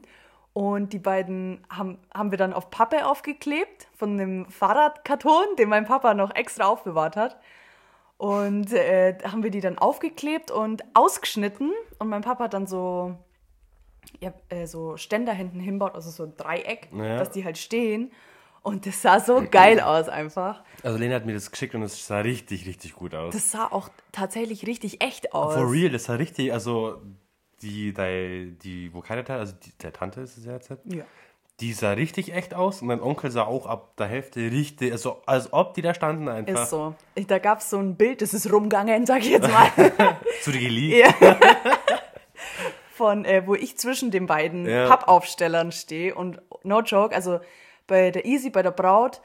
Und 0.53 0.93
die 0.93 0.99
beiden 0.99 1.63
haben, 1.69 1.99
haben 2.13 2.31
wir 2.31 2.37
dann 2.37 2.53
auf 2.53 2.71
Pappe 2.71 3.05
aufgeklebt 3.05 3.87
von 3.95 4.19
einem 4.19 4.45
Fahrradkarton, 4.49 5.55
den 5.57 5.69
mein 5.69 5.85
Papa 5.85 6.13
noch 6.13 6.33
extra 6.35 6.65
aufbewahrt 6.65 7.15
hat. 7.15 7.39
Und 8.17 8.73
äh, 8.73 9.17
haben 9.23 9.43
wir 9.43 9.51
die 9.51 9.61
dann 9.61 9.77
aufgeklebt 9.77 10.51
und 10.51 10.83
ausgeschnitten. 10.93 11.71
Und 11.99 12.09
mein 12.09 12.21
Papa 12.21 12.45
hat 12.45 12.53
dann 12.53 12.67
so, 12.67 13.15
ja, 14.19 14.33
äh, 14.49 14.65
so 14.67 14.97
Ständer 14.97 15.33
hinten 15.33 15.59
hinbaut, 15.59 15.95
also 15.95 16.09
so 16.09 16.23
ein 16.23 16.35
Dreieck, 16.37 16.89
Ja. 16.95 17.17
dass 17.17 17.31
die 17.31 17.43
halt 17.45 17.57
stehen. 17.57 18.11
Und 18.63 18.85
das 18.85 19.01
sah 19.01 19.19
so 19.19 19.43
geil 19.49 19.79
aus 19.79 20.07
einfach. 20.07 20.63
Also 20.83 20.99
Lena 20.99 21.15
hat 21.15 21.25
mir 21.25 21.33
das 21.33 21.49
geschickt 21.49 21.73
und 21.73 21.81
es 21.81 22.05
sah 22.05 22.19
richtig, 22.19 22.67
richtig 22.67 22.93
gut 22.93 23.15
aus. 23.15 23.33
Das 23.33 23.49
sah 23.49 23.65
auch 23.65 23.89
tatsächlich 24.11 24.67
richtig 24.67 25.03
echt 25.03 25.33
aus. 25.33 25.55
For 25.55 25.71
real, 25.71 25.89
das 25.89 26.03
sah 26.03 26.13
richtig, 26.13 26.53
also 26.53 27.01
die, 27.63 27.91
die, 27.93 28.55
die 28.61 28.93
Vokalteil, 28.93 29.39
also 29.39 29.53
die, 29.63 29.71
der 29.81 29.93
Tante 29.93 30.21
ist 30.21 30.37
es 30.37 30.45
ja 30.45 30.53
jetzt, 30.53 30.69
Ja. 30.85 31.03
die 31.59 31.73
sah 31.73 31.91
richtig 31.93 32.33
echt 32.33 32.53
aus 32.53 32.81
und 32.81 32.87
mein 32.87 33.01
Onkel 33.01 33.31
sah 33.31 33.45
auch 33.45 33.65
ab 33.65 33.95
der 33.97 34.05
Hälfte 34.07 34.39
richtig, 34.51 34.91
also 34.91 35.23
als 35.25 35.51
ob 35.53 35.73
die 35.73 35.81
da 35.81 35.95
standen 35.95 36.27
einfach. 36.27 36.61
Ist 36.63 36.69
so. 36.69 36.93
Da 37.27 37.39
gab 37.39 37.59
es 37.61 37.69
so 37.71 37.77
ein 37.79 37.95
Bild, 37.95 38.21
das 38.21 38.35
ist 38.35 38.51
rumgegangen, 38.51 39.07
sag 39.07 39.21
ich 39.21 39.29
jetzt 39.31 39.49
mal. 39.49 39.71
Zu 40.43 40.51
dir 40.51 40.59
geleakt. 40.59 41.19
Ja. 41.19 41.35
Von, 43.01 43.25
äh, 43.25 43.47
wo 43.47 43.55
ich 43.55 43.79
zwischen 43.79 44.11
den 44.11 44.27
beiden 44.27 44.67
Ja. 44.67 44.87
Pappaufstellern 44.87 45.71
stehe 45.71 46.13
und 46.13 46.39
no 46.63 46.81
joke, 46.81 47.15
also 47.15 47.39
bei 47.87 48.11
der 48.11 48.25
Easy, 48.25 48.51
bei 48.51 48.61
der 48.61 48.69
Braut, 48.69 49.21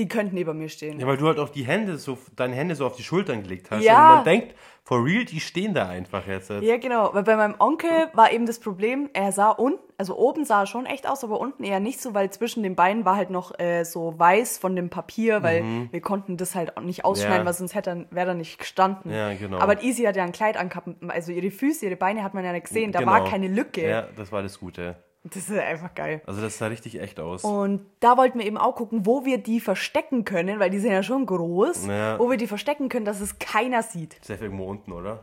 die 0.00 0.08
könnten 0.08 0.34
neben 0.34 0.58
mir 0.58 0.68
stehen. 0.68 0.98
Ja, 0.98 1.06
weil 1.06 1.16
du 1.18 1.26
halt 1.26 1.38
auch 1.38 1.50
die 1.50 1.62
Hände 1.64 1.98
so, 1.98 2.18
deine 2.34 2.54
Hände 2.56 2.74
so 2.74 2.86
auf 2.86 2.96
die 2.96 3.02
Schultern 3.04 3.42
gelegt 3.42 3.70
hast. 3.70 3.84
Ja. 3.84 4.10
Und 4.10 4.14
man 4.16 4.24
denkt, 4.24 4.54
for 4.82 5.04
real, 5.04 5.24
die 5.24 5.38
stehen 5.38 5.74
da 5.74 5.88
einfach 5.88 6.26
jetzt. 6.26 6.50
Ja, 6.50 6.78
genau. 6.78 7.10
Weil 7.12 7.22
bei 7.22 7.36
meinem 7.36 7.54
Onkel 7.58 7.90
war 8.14 8.32
eben 8.32 8.46
das 8.46 8.58
Problem, 8.58 9.08
er 9.12 9.30
sah 9.30 9.50
unten, 9.50 9.78
also 9.98 10.16
oben 10.16 10.44
sah 10.44 10.62
er 10.62 10.66
schon 10.66 10.86
echt 10.86 11.06
aus, 11.08 11.22
aber 11.22 11.38
unten 11.38 11.62
eher 11.62 11.78
nicht 11.78 12.00
so, 12.00 12.14
weil 12.14 12.30
zwischen 12.30 12.62
den 12.62 12.74
Beinen 12.74 13.04
war 13.04 13.14
halt 13.16 13.30
noch 13.30 13.56
äh, 13.60 13.84
so 13.84 14.18
weiß 14.18 14.58
von 14.58 14.74
dem 14.74 14.88
Papier, 14.90 15.42
weil 15.42 15.62
wir 15.90 16.00
konnten 16.00 16.36
das 16.38 16.54
halt 16.54 16.76
auch 16.76 16.82
nicht 16.82 17.04
ausschneiden, 17.04 17.34
Mhm. 17.34 17.40
Ja. 17.42 17.46
weil 17.46 17.54
sonst 17.54 17.74
hätte 17.74 17.90
er, 17.90 18.06
wäre 18.16 18.28
er 18.30 18.34
nicht 18.34 18.58
gestanden. 18.58 19.12
Ja, 19.12 19.32
genau. 19.34 19.58
Aber 19.58 19.82
Easy 19.82 20.04
hat 20.04 20.16
ja 20.16 20.24
ein 20.24 20.32
Kleid 20.32 20.56
angehabt, 20.56 20.88
also 21.08 21.30
ihre 21.30 21.50
Füße, 21.50 21.84
ihre 21.84 21.96
Beine 21.96 22.24
hat 22.24 22.32
man 22.34 22.44
ja 22.44 22.52
nicht 22.52 22.66
gesehen, 22.66 22.90
da 22.92 23.00
Genau. 23.00 23.12
war 23.12 23.24
keine 23.26 23.48
Lücke. 23.48 23.86
Ja, 23.88 24.08
das 24.16 24.32
war 24.32 24.42
das 24.42 24.58
Gute. 24.58 24.96
Das 25.24 25.36
ist 25.36 25.50
einfach 25.58 25.94
geil. 25.94 26.22
Also 26.26 26.40
das 26.40 26.56
sah 26.56 26.68
richtig 26.68 26.98
echt 26.98 27.20
aus. 27.20 27.44
Und 27.44 27.84
da 28.00 28.16
wollten 28.16 28.38
wir 28.38 28.46
eben 28.46 28.56
auch 28.56 28.74
gucken, 28.74 29.04
wo 29.04 29.24
wir 29.26 29.36
die 29.38 29.60
verstecken 29.60 30.24
können, 30.24 30.58
weil 30.58 30.70
die 30.70 30.78
sind 30.78 30.92
ja 30.92 31.02
schon 31.02 31.26
groß, 31.26 31.86
Ja. 31.86 32.18
wo 32.18 32.30
wir 32.30 32.38
die 32.38 32.46
verstecken 32.46 32.88
können, 32.88 33.04
dass 33.04 33.20
es 33.20 33.38
keiner 33.38 33.82
sieht. 33.82 34.16
Safe 34.24 34.44
irgendwo 34.44 34.64
unten, 34.64 34.92
oder? 34.92 35.22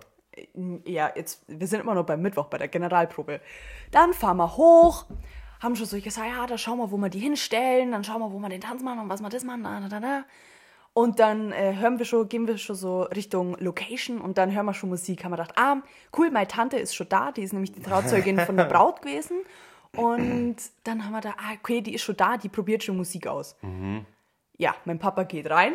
Ja, 0.86 1.12
jetzt, 1.16 1.44
wir 1.48 1.66
sind 1.66 1.80
immer 1.80 1.96
noch 1.96 2.06
beim 2.06 2.22
Mittwoch 2.22 2.46
bei 2.46 2.60
der 2.60 2.68
Generalprobe. 2.68 3.42
Dann 3.90 4.14
fahren 4.14 4.38
wir 4.38 4.56
hoch, 4.56 5.06
haben 5.62 5.76
schon 5.76 5.88
so 5.88 6.00
gesagt, 6.00 6.28
ja, 6.28 6.46
da 6.46 6.60
schauen 6.60 6.78
wir, 6.78 6.92
wo 6.92 6.98
wir 6.98 7.10
die 7.10 7.18
hinstellen, 7.20 7.92
dann 7.92 8.04
schauen 8.04 8.20
wir, 8.22 8.32
wo 8.32 8.38
wir 8.38 8.50
den 8.50 8.62
Tanz 8.62 8.84
machen 8.84 9.00
und 9.00 9.10
was 9.10 9.22
wir 9.22 9.30
das 9.30 9.44
machen, 9.44 9.64
da, 9.64 9.80
da, 9.90 10.00
da. 10.00 10.24
Und 10.94 11.20
dann 11.20 11.52
äh, 11.52 11.76
hören 11.76 11.98
wir 11.98 12.06
schon, 12.06 12.28
gehen 12.30 12.48
wir 12.48 12.58
schon 12.60 12.76
so 12.76 13.02
Richtung 13.04 13.56
Location 13.60 14.20
und 14.22 14.38
dann 14.38 14.54
hören 14.54 14.66
wir 14.66 14.74
schon 14.76 14.90
Musik. 14.90 15.24
Haben 15.24 15.32
wir 15.32 15.38
gedacht, 15.38 15.54
ah, 15.56 15.78
cool, 16.18 16.30
meine 16.32 16.48
Tante 16.48 16.78
ist 16.78 16.94
schon 16.96 17.10
da, 17.10 17.32
die 17.32 17.42
ist 17.44 17.54
nämlich 17.54 17.72
die 17.72 17.82
Trauzeugin 17.82 18.40
von 18.40 18.58
der 18.58 18.64
Braut 18.72 19.02
gewesen. 19.02 19.38
Und 19.98 20.58
dann 20.84 21.04
haben 21.06 21.12
wir 21.12 21.22
da, 21.22 21.32
ah, 21.38 21.54
okay, 21.60 21.82
die 21.82 21.94
ist 21.96 22.04
schon 22.04 22.18
da, 22.18 22.38
die 22.38 22.50
probiert 22.50 22.84
schon 22.84 22.98
Musik 22.98 23.28
aus. 23.28 23.56
Ja, 24.58 24.76
mein 24.86 25.00
Papa 25.00 25.24
geht 25.24 25.50
rein. 25.50 25.74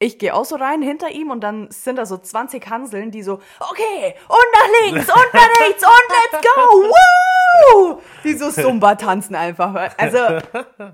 Ich 0.00 0.20
gehe 0.20 0.32
auch 0.32 0.44
so 0.44 0.54
rein 0.54 0.80
hinter 0.80 1.10
ihm 1.10 1.30
und 1.30 1.40
dann 1.40 1.72
sind 1.72 1.96
da 1.96 2.06
so 2.06 2.16
20 2.16 2.70
Hanseln, 2.70 3.10
die 3.10 3.22
so, 3.22 3.40
okay, 3.58 4.14
und 4.28 4.46
nach 4.54 4.68
links, 4.84 5.08
und 5.08 5.34
nach 5.34 5.60
rechts, 5.60 5.82
und 5.82 6.32
let's 6.32 6.46
go, 6.46 6.60
woo! 6.70 8.00
Die 8.22 8.34
so 8.34 8.52
Zumba 8.52 8.94
tanzen 8.94 9.34
einfach. 9.34 9.74
Also, 9.96 10.18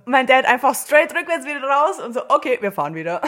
mein 0.07 0.27
Dad 0.27 0.47
einfach 0.47 0.75
straight 0.75 1.15
rückwärts 1.15 1.45
wieder 1.45 1.63
raus 1.63 2.01
und 2.01 2.15
so, 2.15 2.23
okay, 2.31 2.57
wir 2.63 2.73
fahren 2.73 2.95
wieder. 2.95 3.21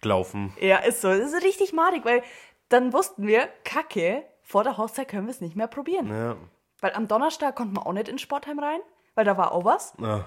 Gelaufen. 0.00 0.54
Ja, 0.58 0.78
ist 0.78 1.02
so. 1.02 1.08
Das 1.08 1.32
ist 1.32 1.44
richtig 1.44 1.74
madig, 1.74 2.06
weil 2.06 2.22
dann 2.70 2.94
wussten 2.94 3.26
wir, 3.26 3.48
kacke, 3.64 4.24
vor 4.42 4.64
der 4.64 4.78
Hochzeit 4.78 5.08
können 5.08 5.26
wir 5.26 5.32
es 5.32 5.42
nicht 5.42 5.56
mehr 5.56 5.66
probieren. 5.66 6.08
Ja. 6.08 6.36
Weil 6.84 6.92
am 6.92 7.08
Donnerstag 7.08 7.56
konnten 7.56 7.72
wir 7.76 7.86
auch 7.86 7.94
nicht 7.94 8.08
ins 8.10 8.20
Sportheim 8.20 8.58
rein, 8.58 8.78
weil 9.14 9.24
da 9.24 9.38
war 9.38 9.52
auch 9.52 9.64
was. 9.64 9.94
Ah. 10.02 10.26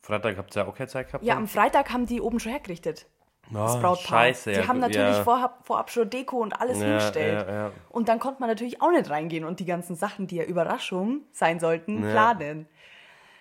Freitag 0.00 0.38
habt 0.38 0.56
ihr 0.56 0.62
ja 0.62 0.66
auch 0.66 0.74
keine 0.74 0.88
Zeit 0.88 1.08
gehabt? 1.08 1.22
Ja, 1.22 1.34
dann? 1.34 1.42
am 1.42 1.46
Freitag 1.46 1.92
haben 1.92 2.06
die 2.06 2.22
oben 2.22 2.40
schon 2.40 2.52
hergerichtet. 2.52 3.04
das 3.50 3.74
Ah, 3.74 3.78
Brautpaar. 3.78 3.96
Scheiße, 4.20 4.52
die 4.52 4.60
ja. 4.60 4.66
haben 4.66 4.78
natürlich 4.78 5.18
ja. 5.18 5.24
vorab, 5.24 5.66
vorab 5.66 5.90
schon 5.90 6.08
Deko 6.08 6.38
und 6.38 6.58
alles 6.58 6.78
Ja, 6.80 6.86
hingestellt. 6.86 7.46
ja, 7.46 7.54
ja. 7.54 7.70
Und 7.90 8.08
dann 8.08 8.18
konnte 8.18 8.40
man 8.40 8.48
natürlich 8.48 8.80
auch 8.80 8.90
nicht 8.90 9.10
reingehen 9.10 9.44
und 9.44 9.60
die 9.60 9.66
ganzen 9.66 9.94
Sachen, 9.94 10.26
die 10.26 10.36
ja 10.36 10.44
Überraschung 10.44 11.20
sein 11.32 11.60
sollten, 11.60 12.02
Ja. 12.02 12.12
planen. 12.12 12.66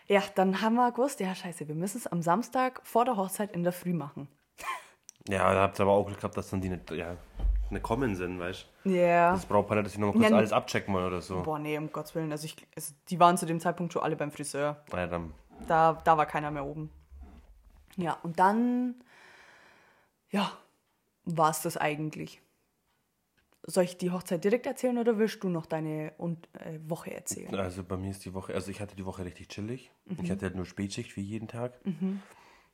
Ja, 0.07 0.22
dann 0.36 0.62
haben 0.62 0.75
wir 0.75 0.91
gewusst, 0.91 1.22
ja, 1.22 1.34
scheiße, 1.34 1.69
wir 1.69 1.75
müssen 1.75 1.98
es 1.98 2.07
am 2.07 2.22
Samstag 2.22 2.81
vor 2.84 3.05
der 3.05 3.15
Hochzeit 3.15 3.53
in 3.53 3.63
der 3.63 3.72
Früh 3.72 3.93
machen. 3.93 4.27
Ja, 5.29 5.53
da 5.53 5.62
habt 5.62 5.79
ihr 5.79 5.84
aber 5.84 5.93
auch 5.93 6.05
Glück 6.05 6.17
gehabt, 6.17 6.36
dass 6.36 6.50
dann 6.50 6.60
die 6.60 6.67
nicht, 6.67 6.91
ja, 6.91 7.15
nicht 7.71 7.83
kommen 7.83 8.15
sind, 8.15 8.39
weißt 8.39 8.67
du? 8.83 8.89
Ja. 8.89 9.31
Das 9.31 9.45
braucht 9.45 9.69
man 9.69 9.77
nicht, 9.77 9.88
dass 9.88 9.93
sie 9.93 10.00
noch 10.00 10.13
mal 10.13 10.19
kurz 10.19 10.29
Ja, 10.29 10.38
alles 10.38 10.51
abchecken 10.51 10.93
wollen 10.93 11.05
oder 11.05 11.21
so. 11.21 11.41
Boah, 11.43 11.59
nee, 11.59 11.77
um 11.77 11.91
Gottes 11.91 12.15
Willen. 12.15 12.31
Also, 12.31 12.45
ich, 12.45 12.55
also 12.75 12.93
die 13.09 13.19
waren 13.19 13.38
zu 13.38 13.45
dem 13.45 13.59
Zeitpunkt 13.59 13.93
schon 13.93 14.01
alle 14.03 14.15
beim 14.15 14.31
Friseur. 14.31 14.83
Ja, 14.91 15.07
dann. 15.07 15.33
Da, 15.67 16.00
da 16.03 16.17
war 16.17 16.25
keiner 16.25 16.51
mehr 16.51 16.65
oben. 16.65 16.89
Ja, 17.95 18.17
und 18.24 18.39
dann, 18.39 18.95
ja, 20.29 20.51
war 21.25 21.50
es 21.50 21.62
das 21.62 21.77
eigentlich. 21.77 22.41
Soll 23.63 23.83
ich 23.83 23.97
die 23.97 24.12
Hochzeit 24.12 24.43
direkt 24.43 24.65
erzählen 24.65 24.97
oder 24.97 25.17
willst 25.17 25.43
du 25.43 25.50
noch 25.50 25.65
deine 25.65 26.13
und, 26.17 26.47
äh, 26.53 26.79
Woche 26.88 27.13
erzählen? 27.13 27.53
Also 27.55 27.83
bei 27.83 27.97
mir 27.97 28.12
ist 28.12 28.24
die 28.24 28.33
Woche, 28.33 28.53
also 28.53 28.71
ich 28.71 28.79
hatte 28.79 28.95
die 28.95 29.05
Woche 29.05 29.25
richtig 29.25 29.50
chillig. 29.50 29.91
Ich 30.21 30.31
hatte 30.31 30.45
halt 30.45 30.55
nur 30.55 30.65
Spätschicht 30.65 31.17
wie 31.17 31.21
jeden 31.21 31.50
Tag. 31.50 31.74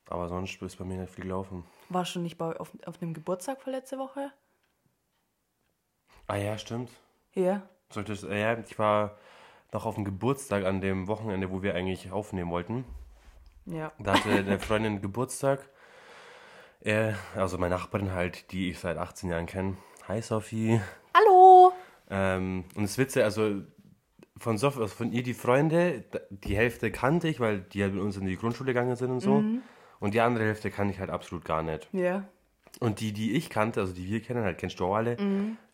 Aber 0.07 0.27
sonst 0.27 0.61
ist 0.61 0.77
bei 0.77 0.85
mir 0.85 0.97
nicht 0.99 1.13
viel 1.13 1.23
gelaufen. 1.23 1.63
Warst 1.89 2.13
du 2.15 2.19
nicht 2.19 2.37
bei, 2.37 2.59
auf, 2.59 2.71
auf 2.85 3.01
einem 3.01 3.13
Geburtstag 3.13 3.61
vor 3.61 3.71
letzte 3.71 3.97
Woche? 3.97 4.31
Ah 6.27 6.37
ja, 6.37 6.57
stimmt. 6.57 6.89
Ja. 7.33 7.63
Soll 7.89 8.03
ich 8.03 8.09
das, 8.09 8.23
äh, 8.23 8.39
ja, 8.39 8.57
ich 8.57 8.79
war 8.79 9.17
noch 9.71 9.85
auf 9.85 9.95
dem 9.95 10.05
Geburtstag 10.05 10.65
an 10.65 10.81
dem 10.81 11.07
Wochenende, 11.07 11.51
wo 11.51 11.61
wir 11.61 11.75
eigentlich 11.75 12.11
aufnehmen 12.11 12.51
wollten. 12.51 12.85
Ja. 13.65 13.91
Da 13.99 14.13
hatte 14.13 14.29
eine 14.29 14.59
Freundin 14.59 15.01
Geburtstag. 15.01 15.67
Er, 16.81 17.17
also 17.35 17.57
meine 17.57 17.75
Nachbarin 17.75 18.11
halt, 18.11 18.51
die 18.51 18.69
ich 18.69 18.79
seit 18.79 18.97
18 18.97 19.29
Jahren 19.29 19.45
kenne. 19.45 19.77
Hi 20.07 20.21
Sophie. 20.21 20.81
Hallo! 21.15 21.71
Ähm, 22.09 22.65
und 22.75 22.83
das 22.83 22.97
Witze, 22.97 23.23
also 23.23 23.61
von, 24.37 24.57
Sof 24.57 24.77
also 24.77 24.93
von 24.93 25.11
ihr 25.11 25.23
die 25.23 25.33
Freunde, 25.33 26.03
die 26.29 26.57
Hälfte 26.57 26.91
kannte 26.91 27.29
ich, 27.29 27.39
weil 27.39 27.61
die 27.61 27.83
halt 27.83 27.93
mit 27.93 28.03
uns 28.03 28.17
in 28.17 28.25
die 28.25 28.35
Grundschule 28.35 28.73
gegangen 28.73 28.95
sind 28.95 29.11
und 29.11 29.21
so. 29.21 29.43
Und 29.99 30.13
die 30.13 30.19
andere 30.19 30.43
Hälfte 30.45 30.69
kannte 30.69 30.93
ich 30.93 30.99
halt 30.99 31.09
absolut 31.09 31.45
gar 31.45 31.63
nicht. 31.63 31.87
Ja. 31.93 32.25
Und 32.79 32.99
die, 32.99 33.13
die 33.13 33.33
ich 33.33 33.49
kannte, 33.49 33.79
also 33.79 33.93
die 33.93 34.05
wir 34.05 34.21
kennen, 34.21 34.43
halt 34.43 34.57
kennst 34.57 34.79
du 34.79 34.85
auch 34.85 34.95
alle, 34.95 35.15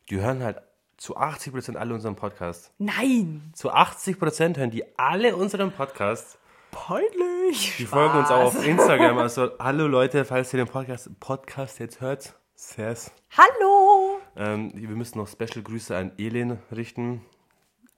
die 0.09 0.19
hören 0.19 0.43
halt 0.43 0.61
zu 0.97 1.17
80% 1.17 1.75
alle 1.75 1.93
unseren 1.93 2.15
Podcast. 2.15 2.73
Nein! 2.77 3.51
Zu 3.53 3.71
80% 3.71 4.57
hören 4.57 4.71
die 4.71 4.83
alle 4.97 5.35
unseren 5.35 5.71
Podcast. 5.71 6.39
Peinlich! 6.71 7.77
Die 7.77 7.85
folgen 7.85 8.17
uns 8.17 8.29
auch 8.29 8.45
auf 8.45 8.67
Instagram. 8.67 9.17
Also, 9.19 9.51
hallo 9.59 9.87
Leute, 9.87 10.25
falls 10.25 10.51
ihr 10.53 10.57
den 10.57 10.67
Podcast, 10.67 11.11
Podcast 11.19 11.79
jetzt 11.79 12.01
hört, 12.01 12.35
Sers. 12.55 13.11
Hallo! 13.37 14.19
Ähm, 14.35 14.71
wir 14.73 14.95
müssen 14.95 15.19
noch 15.19 15.27
Special 15.27 15.61
Grüße 15.63 15.95
an 15.95 16.11
Elin 16.17 16.57
richten. 16.71 17.21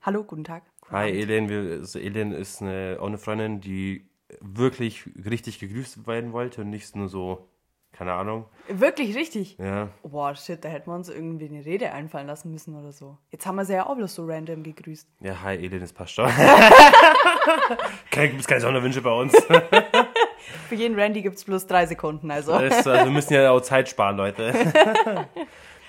Hallo, 0.01 0.23
guten 0.23 0.43
Tag. 0.43 0.63
Hi 0.89 1.09
Elin, 1.09 1.47
wir, 1.47 1.79
also 1.79 1.97
Elin 1.97 2.33
ist 2.33 2.61
eine, 2.61 2.97
auch 2.99 3.07
eine 3.07 3.17
Freundin, 3.17 3.61
die 3.61 4.09
wirklich 4.41 5.09
richtig 5.25 5.59
gegrüßt 5.59 6.05
werden 6.07 6.33
wollte 6.33 6.61
und 6.61 6.69
nicht 6.69 6.95
nur 6.95 7.07
so, 7.07 7.47
keine 7.93 8.13
Ahnung. 8.13 8.45
Wirklich 8.67 9.15
richtig. 9.15 9.57
Ja, 9.59 9.89
Boah, 10.03 10.33
shit, 10.35 10.63
da 10.63 10.69
hätten 10.69 10.89
wir 10.89 10.95
uns 10.95 11.09
irgendwie 11.09 11.47
eine 11.49 11.65
Rede 11.65 11.91
einfallen 11.91 12.27
lassen 12.27 12.51
müssen 12.51 12.75
oder 12.75 12.91
so. 12.91 13.17
Jetzt 13.29 13.45
haben 13.45 13.55
wir 13.57 13.65
sie 13.65 13.73
ja 13.73 13.85
auch 13.87 13.95
bloß 13.95 14.15
so 14.15 14.25
random 14.25 14.63
gegrüßt. 14.63 15.07
ja, 15.19 15.41
hi 15.43 15.55
Elin, 15.57 15.79
das 15.81 15.91
passt 15.93 16.13
schon. 16.13 16.29
Keine, 18.11 18.29
gibt's 18.29 18.47
keine 18.47 18.61
Sonderwünsche 18.61 19.01
bei 19.01 19.11
uns. 19.11 19.33
Für 20.69 20.75
jeden 20.75 20.97
Randy 20.99 21.21
gibt 21.21 21.37
es 21.37 21.43
bloß 21.45 21.65
drei 21.67 21.85
Sekunden, 21.85 22.29
also. 22.31 22.53
Also 22.53 22.91
wir 22.91 23.05
müssen 23.05 23.33
ja 23.33 23.51
auch 23.51 23.61
Zeit 23.61 23.89
sparen, 23.89 24.17
Leute. 24.17 24.53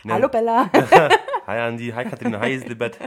Hallo 0.08 0.28
Bella. 0.28 0.70
Hi 1.46 1.58
Andi, 1.60 1.90
hi 1.90 2.04
Katharina, 2.04 2.40
hi 2.40 2.52
Elisabeth. 2.54 2.98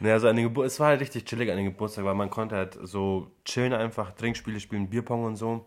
ne, 0.00 0.12
also 0.12 0.28
an 0.28 0.36
den 0.36 0.44
Gebur 0.46 0.64
es 0.64 0.78
war 0.80 0.88
halt 0.88 1.00
richtig 1.00 1.24
chillig 1.26 1.50
an 1.50 1.56
den 1.56 1.66
Geburtstag, 1.66 2.04
weil 2.04 2.14
man 2.14 2.30
konnte 2.30 2.56
halt 2.56 2.78
so 2.82 3.30
chillen 3.44 3.72
einfach, 3.72 4.12
Trinkspiele 4.12 4.60
spielen, 4.60 4.88
Bierpong 4.88 5.24
und 5.24 5.36
so. 5.36 5.66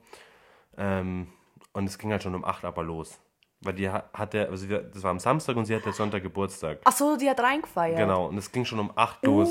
Ähm, 0.77 1.27
und 1.73 1.85
es 1.87 1.97
ging 1.97 2.11
halt 2.11 2.23
schon 2.23 2.35
um 2.35 2.43
8 2.45 2.65
aber 2.65 2.83
los. 2.83 3.19
Weil 3.61 3.73
die 3.73 3.89
ha- 3.89 4.09
hatte, 4.13 4.49
also 4.49 4.65
das 4.65 5.03
war 5.03 5.11
am 5.11 5.19
Samstag 5.19 5.55
und 5.55 5.65
sie 5.65 5.75
hatte 5.75 5.91
Sonntag 5.93 6.23
Geburtstag. 6.23 6.79
Ach 6.83 6.91
so, 6.91 7.15
die 7.15 7.29
hat 7.29 7.39
reingefeiert. 7.39 7.97
Genau, 7.97 8.25
und 8.27 8.37
es 8.37 8.51
ging 8.51 8.65
schon 8.65 8.79
um 8.79 8.91
8 8.95 9.23
los. 9.25 9.49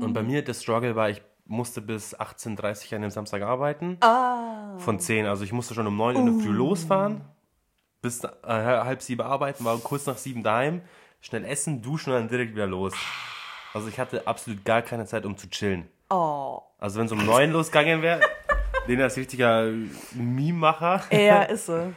Und 0.00 0.12
bei 0.12 0.22
mir 0.22 0.42
das 0.44 0.62
Struggle 0.62 0.94
war, 0.96 1.08
ich 1.10 1.22
musste 1.46 1.80
bis 1.80 2.14
18.30 2.18 2.86
Uhr 2.92 2.96
an 2.96 3.02
dem 3.02 3.10
Samstag 3.10 3.42
arbeiten. 3.42 3.96
Ah. 4.00 4.76
Von 4.78 4.98
10. 5.00 5.26
Also 5.26 5.44
ich 5.44 5.52
musste 5.52 5.74
schon 5.74 5.86
um 5.86 5.96
9 5.96 6.16
Uhr 6.16 6.22
in 6.26 6.36
der 6.38 6.44
Früh 6.44 6.52
losfahren. 6.52 7.22
Bis 8.02 8.22
äh, 8.22 8.28
halb 8.44 9.02
sieben 9.02 9.22
arbeiten, 9.22 9.64
war 9.64 9.76
kurz 9.78 10.06
nach 10.06 10.18
sieben 10.18 10.42
daheim. 10.42 10.82
Schnell 11.20 11.44
essen, 11.44 11.82
duschen 11.82 12.12
und 12.12 12.18
dann 12.20 12.28
direkt 12.28 12.54
wieder 12.54 12.66
los. 12.66 12.94
Also 13.74 13.88
ich 13.88 13.98
hatte 13.98 14.26
absolut 14.26 14.64
gar 14.64 14.82
keine 14.82 15.06
Zeit, 15.06 15.24
um 15.24 15.36
zu 15.36 15.48
chillen. 15.50 15.88
Oh. 16.10 16.60
Also 16.78 16.98
wenn 17.00 17.06
es 17.06 17.12
um 17.12 17.24
9 17.24 17.50
losgegangen 17.50 18.02
wäre, 18.02 18.20
den 18.88 19.00
ist 19.00 19.16
richtiger 19.16 19.70
Meme-Macher. 20.14 21.02
Er 21.10 21.48
ist 21.50 21.66
so. 21.66 21.92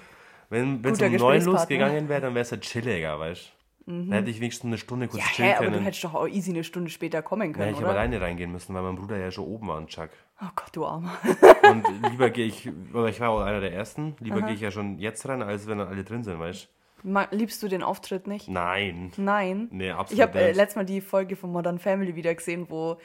Wenn 0.49 0.81
es 0.83 0.99
um 1.01 1.05
9 1.07 1.11
Gesprächspartner. 1.13 1.51
losgegangen 1.51 2.09
wäre, 2.09 2.21
dann 2.21 2.33
wäre 2.35 2.41
es 2.43 2.51
halt 2.51 2.61
chilliger, 2.61 3.19
weißt 3.19 3.51
du. 3.87 4.05
Da 4.09 4.15
hätte 4.17 4.29
ich 4.29 4.39
wenigstens 4.39 4.67
eine 4.67 4.77
Stunde 4.77 5.07
kurz 5.07 5.21
Mhm. 5.23 5.27
Ja, 5.27 5.33
chillen 5.33 5.49
hä, 5.49 5.55
aber 5.55 5.65
können. 5.65 5.77
du 5.79 5.83
hättest 5.85 6.03
doch 6.03 6.13
auch 6.13 6.27
easy 6.27 6.51
eine 6.51 6.63
Stunde 6.63 6.89
später 6.91 7.21
kommen 7.21 7.49
ja, 7.51 7.57
können, 7.57 7.69
ich 7.71 7.75
habe 7.77 7.85
oder? 7.85 7.93
alleine 7.93 8.21
reingehen 8.21 8.51
müssen, 8.51 8.73
weil 8.75 8.83
mein 8.83 8.95
Bruder 8.95 9.17
ja 9.17 9.31
schon 9.31 9.45
oben 9.45 9.67
war 9.69 9.77
und 9.77 9.87
Chuck. 9.89 10.09
Oh 10.41 10.47
Gott, 10.55 10.69
du 10.73 10.85
Armer. 10.85 11.17
Und 11.63 11.83
lieber 12.11 12.29
gehe 12.29 12.45
ich, 12.45 12.69
oder 12.93 13.07
ich 13.07 13.19
war 13.19 13.29
auch 13.29 13.41
einer 13.41 13.59
der 13.59 13.73
Ersten, 13.73 14.15
lieber 14.19 14.41
gehe 14.43 14.53
ich 14.53 14.61
ja 14.61 14.71
schon 14.71 14.99
jetzt 14.99 15.27
rein, 15.27 15.41
als 15.41 15.67
wenn 15.67 15.79
dann 15.79 15.87
alle 15.87 16.03
drin 16.03 16.23
sind, 16.23 16.39
weißt 16.39 16.69
Ma- 17.03 17.27
Liebst 17.31 17.61
du 17.63 17.67
den 17.67 17.81
Auftritt 17.81 18.27
nicht? 18.27 18.47
du? 18.47 18.51
Nein. 18.51 19.11
Nein. 19.17 19.67
Nee, 19.71 19.89
absolut 19.91 20.11
Ich 20.13 20.21
habe 20.21 20.39
äh, 20.39 20.47
nicht. 20.49 20.57
letztes 20.57 20.75
Mal 20.75 20.85
die 20.85 21.01
Folge 21.01 21.35
von 21.35 21.51
Modern 21.51 21.79
Family 21.79 22.15
wieder 22.15 22.33
gesehen, 22.35 22.67
wo, 22.69 22.97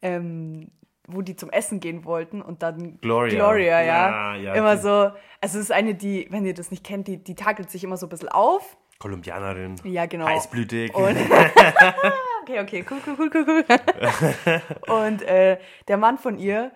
ähm, 0.00 0.68
wo 1.12 1.22
die 1.22 1.36
zum 1.36 1.50
Essen 1.50 1.80
gehen 1.80 2.04
wollten 2.04 2.42
und 2.42 2.62
dann 2.62 2.98
Gloria. 3.00 3.34
Gloria, 3.36 3.80
ja. 3.82 3.84
Ja, 3.84 4.34
ja, 4.36 4.54
immer 4.54 4.76
die- 4.76 4.82
so. 4.82 4.88
Also 4.90 5.14
es 5.40 5.54
ist 5.56 5.72
eine, 5.72 5.94
die, 5.94 6.26
wenn 6.30 6.44
ihr 6.46 6.54
das 6.54 6.70
nicht 6.70 6.84
kennt, 6.84 7.08
die, 7.08 7.16
die 7.22 7.34
takelt 7.34 7.70
sich 7.70 7.84
immer 7.84 7.96
so 7.96 8.06
ein 8.06 8.08
bisschen 8.10 8.28
auf. 8.30 8.76
Kolumbianerin. 8.98 9.76
Ja, 9.84 10.06
genau. 10.06 10.26
Heißblütig. 10.26 10.94
Und 10.94 11.16
okay, 12.42 12.60
okay, 12.60 12.84
cool, 12.90 12.98
cool, 13.06 13.16
cool, 13.18 13.44
cool, 13.46 13.64
cool. 13.68 14.96
und 15.00 15.22
äh, 15.22 15.58
der 15.88 15.96
Mann 15.96 16.18
von 16.18 16.38
ihr, 16.38 16.72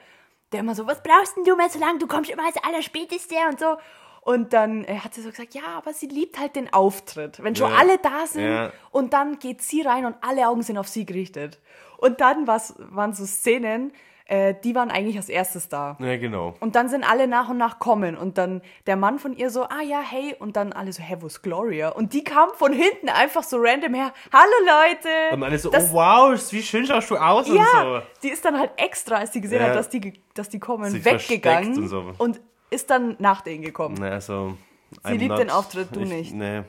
der 0.52 0.60
immer 0.60 0.74
so, 0.74 0.86
was 0.86 1.02
brauchst 1.02 1.36
denn 1.36 1.44
du 1.44 1.56
mehr 1.56 1.68
so 1.68 1.78
lange? 1.78 1.98
Du 1.98 2.06
kommst 2.06 2.30
immer 2.30 2.44
als 2.46 2.56
Allerspäteste 2.64 3.34
und 3.50 3.58
so. 3.60 3.76
Und 4.22 4.52
dann 4.52 4.82
äh, 4.84 4.98
hat 4.98 5.14
sie 5.14 5.22
so 5.22 5.30
gesagt, 5.30 5.54
ja, 5.54 5.62
aber 5.76 5.92
sie 5.92 6.06
liebt 6.08 6.38
halt 6.40 6.56
den 6.56 6.72
Auftritt, 6.72 7.40
wenn 7.44 7.54
schon 7.54 7.70
Ja. 7.70 7.76
alle 7.78 7.98
da 7.98 8.26
sind. 8.26 8.42
Ja. 8.44 8.72
Und 8.90 9.12
dann 9.12 9.38
geht 9.38 9.62
sie 9.62 9.82
rein 9.82 10.04
und 10.04 10.16
alle 10.20 10.48
Augen 10.48 10.62
sind 10.62 10.78
auf 10.78 10.88
sie 10.88 11.06
gerichtet. 11.06 11.60
Und 11.98 12.20
dann 12.20 12.46
waren 12.48 13.12
so 13.12 13.24
Szenen, 13.24 13.92
äh, 14.28 14.54
die 14.64 14.74
waren 14.74 14.90
eigentlich 14.90 15.16
als 15.16 15.28
erstes 15.28 15.68
da. 15.68 15.96
Ja, 16.00 16.16
genau. 16.16 16.54
Und 16.60 16.74
dann 16.74 16.88
sind 16.88 17.04
alle 17.08 17.28
nach 17.28 17.48
und 17.48 17.58
nach 17.58 17.78
kommen 17.78 18.16
und 18.16 18.38
dann 18.38 18.60
der 18.86 18.96
Mann 18.96 19.18
von 19.20 19.32
ihr 19.36 19.50
so, 19.50 19.62
ah 19.64 19.82
ja, 19.82 20.00
hey, 20.00 20.34
und 20.38 20.56
dann 20.56 20.72
alle 20.72 20.92
so, 20.92 21.00
hey, 21.02 21.16
wo 21.20 21.26
ist 21.26 21.42
Gloria? 21.42 21.90
Und 21.90 22.12
die 22.12 22.24
kam 22.24 22.50
von 22.54 22.72
hinten 22.72 23.08
einfach 23.08 23.44
so 23.44 23.56
random 23.60 23.94
her, 23.94 24.12
hallo 24.32 24.52
Leute! 24.66 25.34
Und 25.34 25.42
alle 25.44 25.58
so, 25.58 25.70
Das- 25.70 25.90
oh 25.92 25.94
wow, 25.94 26.52
wie 26.52 26.62
schön 26.62 26.84
schaust 26.86 27.10
du 27.10 27.16
aus 27.16 27.46
ja, 27.48 27.54
und 27.54 28.00
so. 28.02 28.06
die 28.24 28.30
ist 28.30 28.44
dann 28.44 28.58
halt 28.58 28.72
extra, 28.76 29.16
als 29.16 29.32
sie 29.32 29.40
gesehen 29.40 29.60
Ja. 29.62 29.68
hat, 29.68 29.76
dass 29.76 29.88
die, 29.90 30.20
dass 30.34 30.48
die 30.48 30.58
kommen, 30.58 30.90
Sich 30.90 31.04
weggegangen 31.04 31.76
und 31.78 31.88
so. 31.88 32.12
und 32.18 32.40
ist 32.70 32.90
dann 32.90 33.14
nach 33.20 33.42
denen 33.42 33.62
gekommen. 33.62 33.94
Ne, 33.94 34.10
also, 34.10 34.56
Sie 35.04 35.16
liebt 35.16 35.38
den 35.38 35.50
Auftritt, 35.50 35.94
du 35.94 36.00
nicht. 36.00 36.34
Ne. 36.34 36.64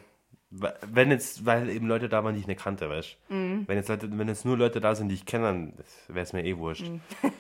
Wenn 0.50 1.12
jetzt, 1.12 1.46
weil 1.46 1.70
eben 1.70 1.88
Leute 1.88 2.08
da 2.08 2.24
waren, 2.24 2.34
die 2.36 2.40
ich 2.40 2.48
nicht 2.48 2.62
kannte, 2.62 2.90
weißt 2.90 3.18
Mhm. 3.30 3.64
Wenn 3.68 3.78
jetzt 3.78 3.90
Leute, 3.90 4.08
wenn 4.18 4.28
jetzt 4.28 4.46
nur 4.46 4.56
Leute 4.58 4.80
da 4.80 4.96
sind, 4.96 5.10
die 5.10 5.16
ich 5.16 5.26
kenne, 5.26 5.44
dann 5.46 5.74
wäre 6.08 6.24
es 6.24 6.34
mir 6.34 6.46
eh 6.46 6.56
wurscht. 6.58 6.88
Mhm. 6.88 7.02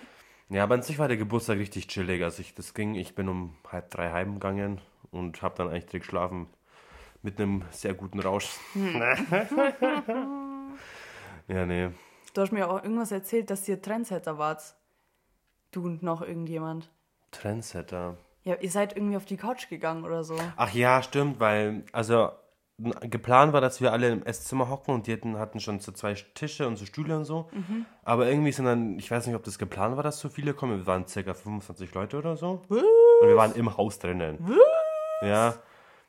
Ja, 0.50 0.64
aber 0.64 0.76
an 0.76 0.82
sich 0.82 0.98
war 0.98 1.08
der 1.08 1.18
Geburtstag 1.18 1.58
richtig 1.58 1.88
chillig. 1.88 2.24
Also 2.24 2.42
ich, 2.42 2.54
das 2.54 2.74
ging, 2.74 2.96
ich 2.96 3.16
bin 3.16 3.28
um 3.28 3.56
halb 3.70 3.92
drei 3.92 4.12
heimgegangen 4.12 4.80
und 5.12 5.42
habe 5.42 5.56
dann 5.58 5.68
eigentlich 5.68 5.88
direkt 5.88 6.06
geschlafen. 6.06 6.48
Mit 7.22 7.40
einem 7.40 7.64
sehr 7.72 7.94
guten 7.94 8.20
Rausch. 8.20 8.58
Ja, 11.48 11.66
nee. 11.66 11.90
Du 12.34 12.42
hast 12.42 12.52
mir 12.52 12.70
auch 12.70 12.84
irgendwas 12.84 13.12
erzählt, 13.12 13.50
dass 13.50 13.68
ihr 13.68 13.82
Trendsetter 13.82 14.38
wart. 14.38 14.76
Du 15.72 15.86
und 15.86 16.04
noch 16.04 16.22
irgendjemand. 16.22 16.92
Trendsetter. 17.32 18.18
Ja, 18.44 18.56
ihr 18.56 18.70
seid 18.70 18.96
irgendwie 18.96 19.18
auf 19.18 19.26
die 19.26 19.38
Couch 19.38 19.70
gegangen 19.70 20.04
oder 20.04 20.24
so. 20.24 20.38
Ach 20.56 20.74
ja, 20.74 21.02
stimmt, 21.02 21.40
weil, 21.40 21.84
also 21.92 22.32
geplant 22.78 23.54
war, 23.54 23.62
dass 23.62 23.82
wir 23.82 23.92
alle 23.92 24.10
im 24.10 24.24
Esszimmer 24.24 24.70
hocken 24.70 24.94
und 24.94 25.08
die 25.08 25.14
hatten, 25.14 25.38
hatten 25.38 25.60
schon 25.60 25.80
so 25.80 25.92
zwei 25.92 26.14
Tische 26.14 26.68
und 26.68 26.76
so 26.78 26.86
Stühle 26.86 27.18
und 27.18 27.26
so. 27.26 27.50
Aber 28.04 28.28
irgendwie 28.28 28.52
sind 28.52 28.66
dann, 28.66 29.00
ich 29.00 29.10
weiß 29.10 29.26
nicht, 29.26 29.36
ob 29.36 29.44
das 29.44 29.58
geplant 29.58 29.96
war, 29.96 30.04
dass 30.04 30.20
so 30.20 30.30
viele 30.30 30.54
kommen. 30.54 30.80
Wir 30.80 30.88
waren 30.88 31.08
circa 31.08 31.34
25 31.34 31.94
Leute 31.94 32.18
oder 32.18 32.38
so. 32.38 32.62
Und 32.70 33.28
wir 33.28 33.36
waren 33.36 33.54
im 33.56 33.76
Haus 33.76 33.98
drinnen. 34.00 34.38
Ja. 35.22 35.56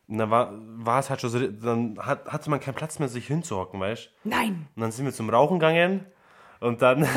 Und 0.08 0.18
dann 0.18 0.30
war, 0.30 0.52
war 0.52 1.00
es 1.00 1.10
halt 1.10 1.20
schon 1.20 1.30
so, 1.30 1.38
dann 1.38 1.98
hat, 1.98 2.26
hatte 2.26 2.48
man 2.48 2.60
keinen 2.60 2.74
Platz 2.74 2.98
mehr, 2.98 3.08
sich 3.08 3.26
hinzuhocken, 3.26 3.78
weißt 3.78 4.10
du? 4.24 4.28
Nein! 4.28 4.68
Und 4.74 4.82
dann 4.82 4.90
sind 4.90 5.04
wir 5.04 5.12
zum 5.12 5.28
Rauchen 5.28 5.58
gegangen 5.58 6.06
und 6.60 6.82
dann. 6.82 7.06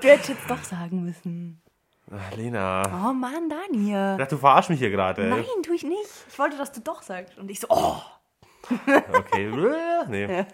Du 0.00 0.08
hättest 0.08 0.30
jetzt 0.30 0.50
doch 0.50 0.62
sagen 0.62 1.04
müssen. 1.04 1.60
Ach, 2.10 2.36
Lena. 2.36 2.82
Oh 2.86 3.12
Mann, 3.12 3.48
Daniel. 3.48 4.12
Ich 4.12 4.18
dachte, 4.18 4.34
du 4.34 4.40
verarsch 4.40 4.68
mich 4.70 4.78
hier 4.78 4.90
gerade. 4.90 5.24
Nein, 5.24 5.44
tu 5.62 5.72
ich 5.72 5.84
nicht. 5.84 6.08
Ich 6.28 6.38
wollte, 6.38 6.56
dass 6.56 6.72
du 6.72 6.80
doch 6.80 7.02
sagst. 7.02 7.38
Und 7.38 7.50
ich 7.50 7.60
so, 7.60 7.68
oh. 7.70 8.00
Okay. 9.12 9.50
nee. 10.08 10.44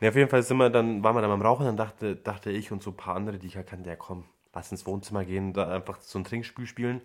nee. 0.00 0.08
Auf 0.08 0.16
jeden 0.16 0.28
Fall 0.28 0.42
sind 0.42 0.56
wir 0.58 0.70
dann, 0.70 1.02
waren 1.02 1.14
wir 1.14 1.22
dann 1.22 1.30
beim 1.30 1.42
Rauchen, 1.42 1.66
dann 1.66 1.76
dachte, 1.76 2.16
dachte 2.16 2.50
ich 2.50 2.72
und 2.72 2.82
so 2.82 2.90
ein 2.90 2.96
paar 2.96 3.16
andere, 3.16 3.38
die 3.38 3.46
ich 3.46 3.56
halt 3.56 3.66
kannte, 3.66 3.88
ja 3.88 3.96
komm, 3.96 4.24
lass 4.54 4.70
ins 4.70 4.86
Wohnzimmer 4.86 5.24
gehen, 5.24 5.52
da 5.52 5.68
einfach 5.68 6.00
so 6.00 6.18
ein 6.18 6.24
Trinkspiel 6.24 6.66
spielen. 6.66 7.02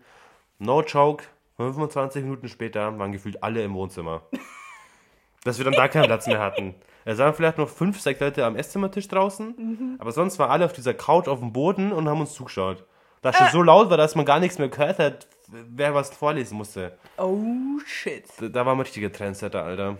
No 0.60 0.82
joke, 0.82 1.24
25 1.58 2.24
Minuten 2.24 2.48
später 2.48 2.98
waren 2.98 3.12
gefühlt 3.12 3.44
alle 3.44 3.64
im 3.64 3.74
Wohnzimmer. 3.74 4.24
Dass 5.44 5.58
wir 5.58 5.66
dann 5.66 5.74
da 5.74 5.88
keinen 5.88 6.06
Platz 6.06 6.28
mehr 6.28 6.40
hatten. 6.40 6.76
Es 7.04 7.18
waren 7.18 7.34
vielleicht 7.34 7.58
noch 7.58 7.68
fünf, 7.68 8.00
sechs 8.00 8.20
Leute 8.20 8.46
am 8.46 8.56
Esszimmertisch 8.56 9.08
draußen, 9.08 9.98
aber 10.00 10.12
sonst 10.12 10.38
waren 10.38 10.52
alle 10.52 10.66
auf 10.66 10.74
dieser 10.74 10.94
Couch 10.94 11.28
auf 11.28 11.40
dem 11.40 11.52
Boden 11.52 11.92
und 11.92 12.08
haben 12.08 12.22
uns 12.22 12.34
zugeschaut. 12.34 12.86
Da 13.22 13.30
es 13.30 13.38
schon 13.38 13.50
so 13.52 13.64
laut 13.64 13.90
war, 13.90 13.98
dass 13.98 14.16
man 14.16 14.26
gar 14.26 14.40
nichts 14.40 14.60
mehr 14.60 14.70
gehört 14.70 15.00
hat, 15.00 15.28
wer 15.48 15.94
was 15.94 16.10
vorlesen 16.10 16.58
musste. 16.58 16.98
Oh 17.18 17.80
shit. 17.86 18.26
Da, 18.40 18.50
da 18.50 18.66
waren 18.66 18.78
wir 18.78 18.84
richtige 18.84 19.12
Trendsetter, 19.12 19.64
Alter. 19.64 19.98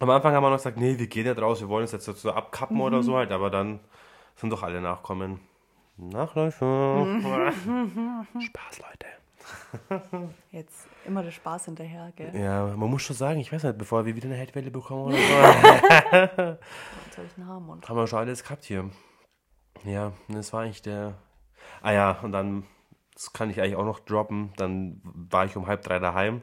Am 0.00 0.10
Anfang 0.10 0.32
haben 0.32 0.44
wir 0.44 0.50
noch 0.50 0.58
gesagt, 0.58 0.78
nee, 0.78 0.96
wir 0.98 1.08
gehen 1.08 1.26
nicht 1.26 1.40
raus, 1.40 1.60
wir 1.60 1.68
wollen 1.68 1.82
uns 1.82 1.92
jetzt 1.92 2.04
so 2.04 2.32
abkappen 2.32 2.80
oder 2.80 3.02
so 3.02 3.16
halt, 3.16 3.32
aber 3.32 3.50
dann 3.50 3.80
sind 4.36 4.50
doch 4.50 4.62
alle 4.62 4.80
nachkommen. 4.80 5.40
Nachläufer. 5.96 7.04
Spaß, 8.38 8.78
Leute. 8.78 9.08
Jetzt 10.52 10.86
immer 11.04 11.22
der 11.22 11.30
Spaß 11.30 11.66
hinterher, 11.66 12.12
gell? 12.14 12.34
Ja, 12.34 12.66
man 12.66 12.90
muss 12.90 13.02
schon 13.02 13.16
sagen, 13.16 13.40
ich 13.40 13.52
weiß 13.52 13.64
nicht, 13.64 13.78
bevor 13.78 14.06
wir 14.06 14.14
wieder 14.14 14.26
eine 14.26 14.36
Heldwelle 14.36 14.70
bekommen 14.70 15.06
oder 15.06 15.16
so, 15.16 15.22
haben? 17.44 17.96
Wir 17.96 18.06
schon 18.06 18.18
alles 18.18 18.44
gehabt 18.44 18.64
hier. 18.64 18.90
Ja, 19.84 20.12
das 20.28 20.52
war 20.52 20.62
eigentlich 20.62 20.82
der. 20.82 21.14
Ah 21.82 21.92
ja, 21.92 22.18
und 22.22 22.32
dann, 22.32 22.64
das 23.14 23.32
kann 23.32 23.50
ich 23.50 23.60
eigentlich 23.60 23.76
auch 23.76 23.84
noch 23.84 24.00
droppen, 24.00 24.52
dann 24.56 25.00
war 25.02 25.44
ich 25.44 25.56
um 25.56 25.66
halb 25.66 25.82
drei 25.82 25.98
daheim 25.98 26.42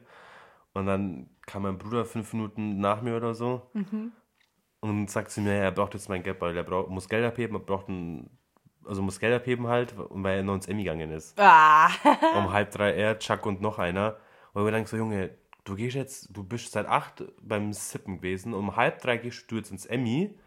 und 0.73 0.85
dann 0.85 1.29
kam 1.45 1.63
mein 1.63 1.77
Bruder 1.77 2.05
fünf 2.05 2.33
Minuten 2.33 2.79
nach 2.79 3.01
mir 3.01 3.15
oder 3.17 3.33
so 3.33 3.69
und 4.81 5.09
sagt 5.09 5.31
zu 5.31 5.41
mir, 5.41 5.53
er 5.53 5.71
braucht 5.71 5.93
jetzt 5.93 6.09
mein 6.09 6.23
Geldbeutel, 6.23 6.57
er 6.57 6.63
braucht, 6.63 6.89
muss 6.89 7.09
Geld 7.09 7.25
abheben, 7.25 7.55
er 7.55 7.59
braucht 7.59 7.87
ein, 7.89 8.29
also 8.85 9.01
muss 9.01 9.19
Geld 9.19 9.33
abheben 9.33 9.67
halt, 9.67 9.93
weil 10.09 10.37
er 10.37 10.43
noch 10.43 10.55
ins 10.55 10.67
Emmy 10.67 10.83
gegangen 10.83 11.11
ist. 11.11 11.39
ah. 11.39 11.89
Um 12.37 12.51
halb 12.51 12.71
drei 12.71 12.93
er, 12.93 13.17
Chuck 13.19 13.45
und 13.45 13.61
noch 13.61 13.79
einer. 13.79 14.17
Und 14.53 14.63
wir 14.63 14.71
denken 14.71 14.87
so, 14.87 14.97
Junge, 14.97 15.31
du 15.63 15.75
gehst 15.75 15.95
jetzt, 15.95 16.29
du 16.35 16.43
bist 16.43 16.71
seit 16.71 16.85
acht 16.87 17.23
beim 17.41 17.73
Sippen 17.73 18.17
gewesen, 18.17 18.53
um 18.53 18.75
halb 18.75 19.01
drei 19.01 19.17
gehst 19.17 19.49
du 19.51 19.57
jetzt 19.57 19.71
ins 19.71 19.85
Emmy. 19.85 20.37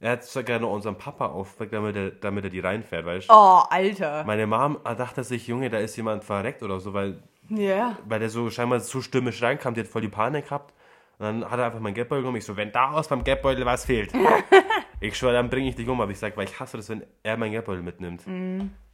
Er 0.00 0.12
hat 0.12 0.24
sogar 0.24 0.58
noch 0.58 0.72
unseren 0.72 0.98
Papa 0.98 1.26
aufgeweckt, 1.26 1.72
damit 1.72 1.96
er, 1.96 2.10
damit 2.10 2.44
er 2.44 2.50
die 2.50 2.60
reinfährt, 2.60 3.06
weißt 3.06 3.28
du? 3.30 3.32
Oh, 3.34 3.62
Alter. 3.70 4.24
Meine 4.24 4.46
Mom 4.46 4.78
dachte 4.84 5.24
sich, 5.24 5.46
Junge, 5.46 5.70
da 5.70 5.78
ist 5.78 5.96
jemand 5.96 6.24
verreckt 6.24 6.62
oder 6.62 6.78
so, 6.78 6.92
weil, 6.92 7.22
Ja. 7.48 7.98
weil 8.06 8.20
der 8.20 8.30
so 8.30 8.50
scheinbar 8.50 8.80
so 8.80 9.00
stürmisch 9.00 9.42
reinkam, 9.42 9.74
die 9.74 9.80
hat 9.80 9.88
voll 9.88 10.02
die 10.02 10.08
Panik 10.08 10.44
gehabt. 10.44 10.72
Und 11.18 11.26
dann 11.26 11.50
hat 11.50 11.58
er 11.60 11.66
einfach 11.66 11.80
mein 11.80 11.94
Geldbeutel 11.94 12.22
genommen. 12.22 12.38
Ich 12.38 12.44
so, 12.44 12.56
wenn 12.56 12.72
da 12.72 12.90
aus 12.90 13.08
beim 13.08 13.22
Geldbeutel 13.22 13.64
was 13.64 13.84
fehlt, 13.84 14.12
ich 15.00 15.16
schwöre, 15.16 15.34
dann 15.34 15.48
bringe 15.48 15.68
ich 15.68 15.76
dich 15.76 15.88
um. 15.88 16.00
Aber 16.00 16.10
ich 16.10 16.18
sag, 16.18 16.36
weil 16.36 16.48
ich 16.48 16.58
hasse 16.58 16.76
das, 16.76 16.88
wenn 16.88 17.04
er 17.22 17.36
mein 17.36 17.52
Geldbeutel 17.52 17.82
mitnimmt. 17.82 18.22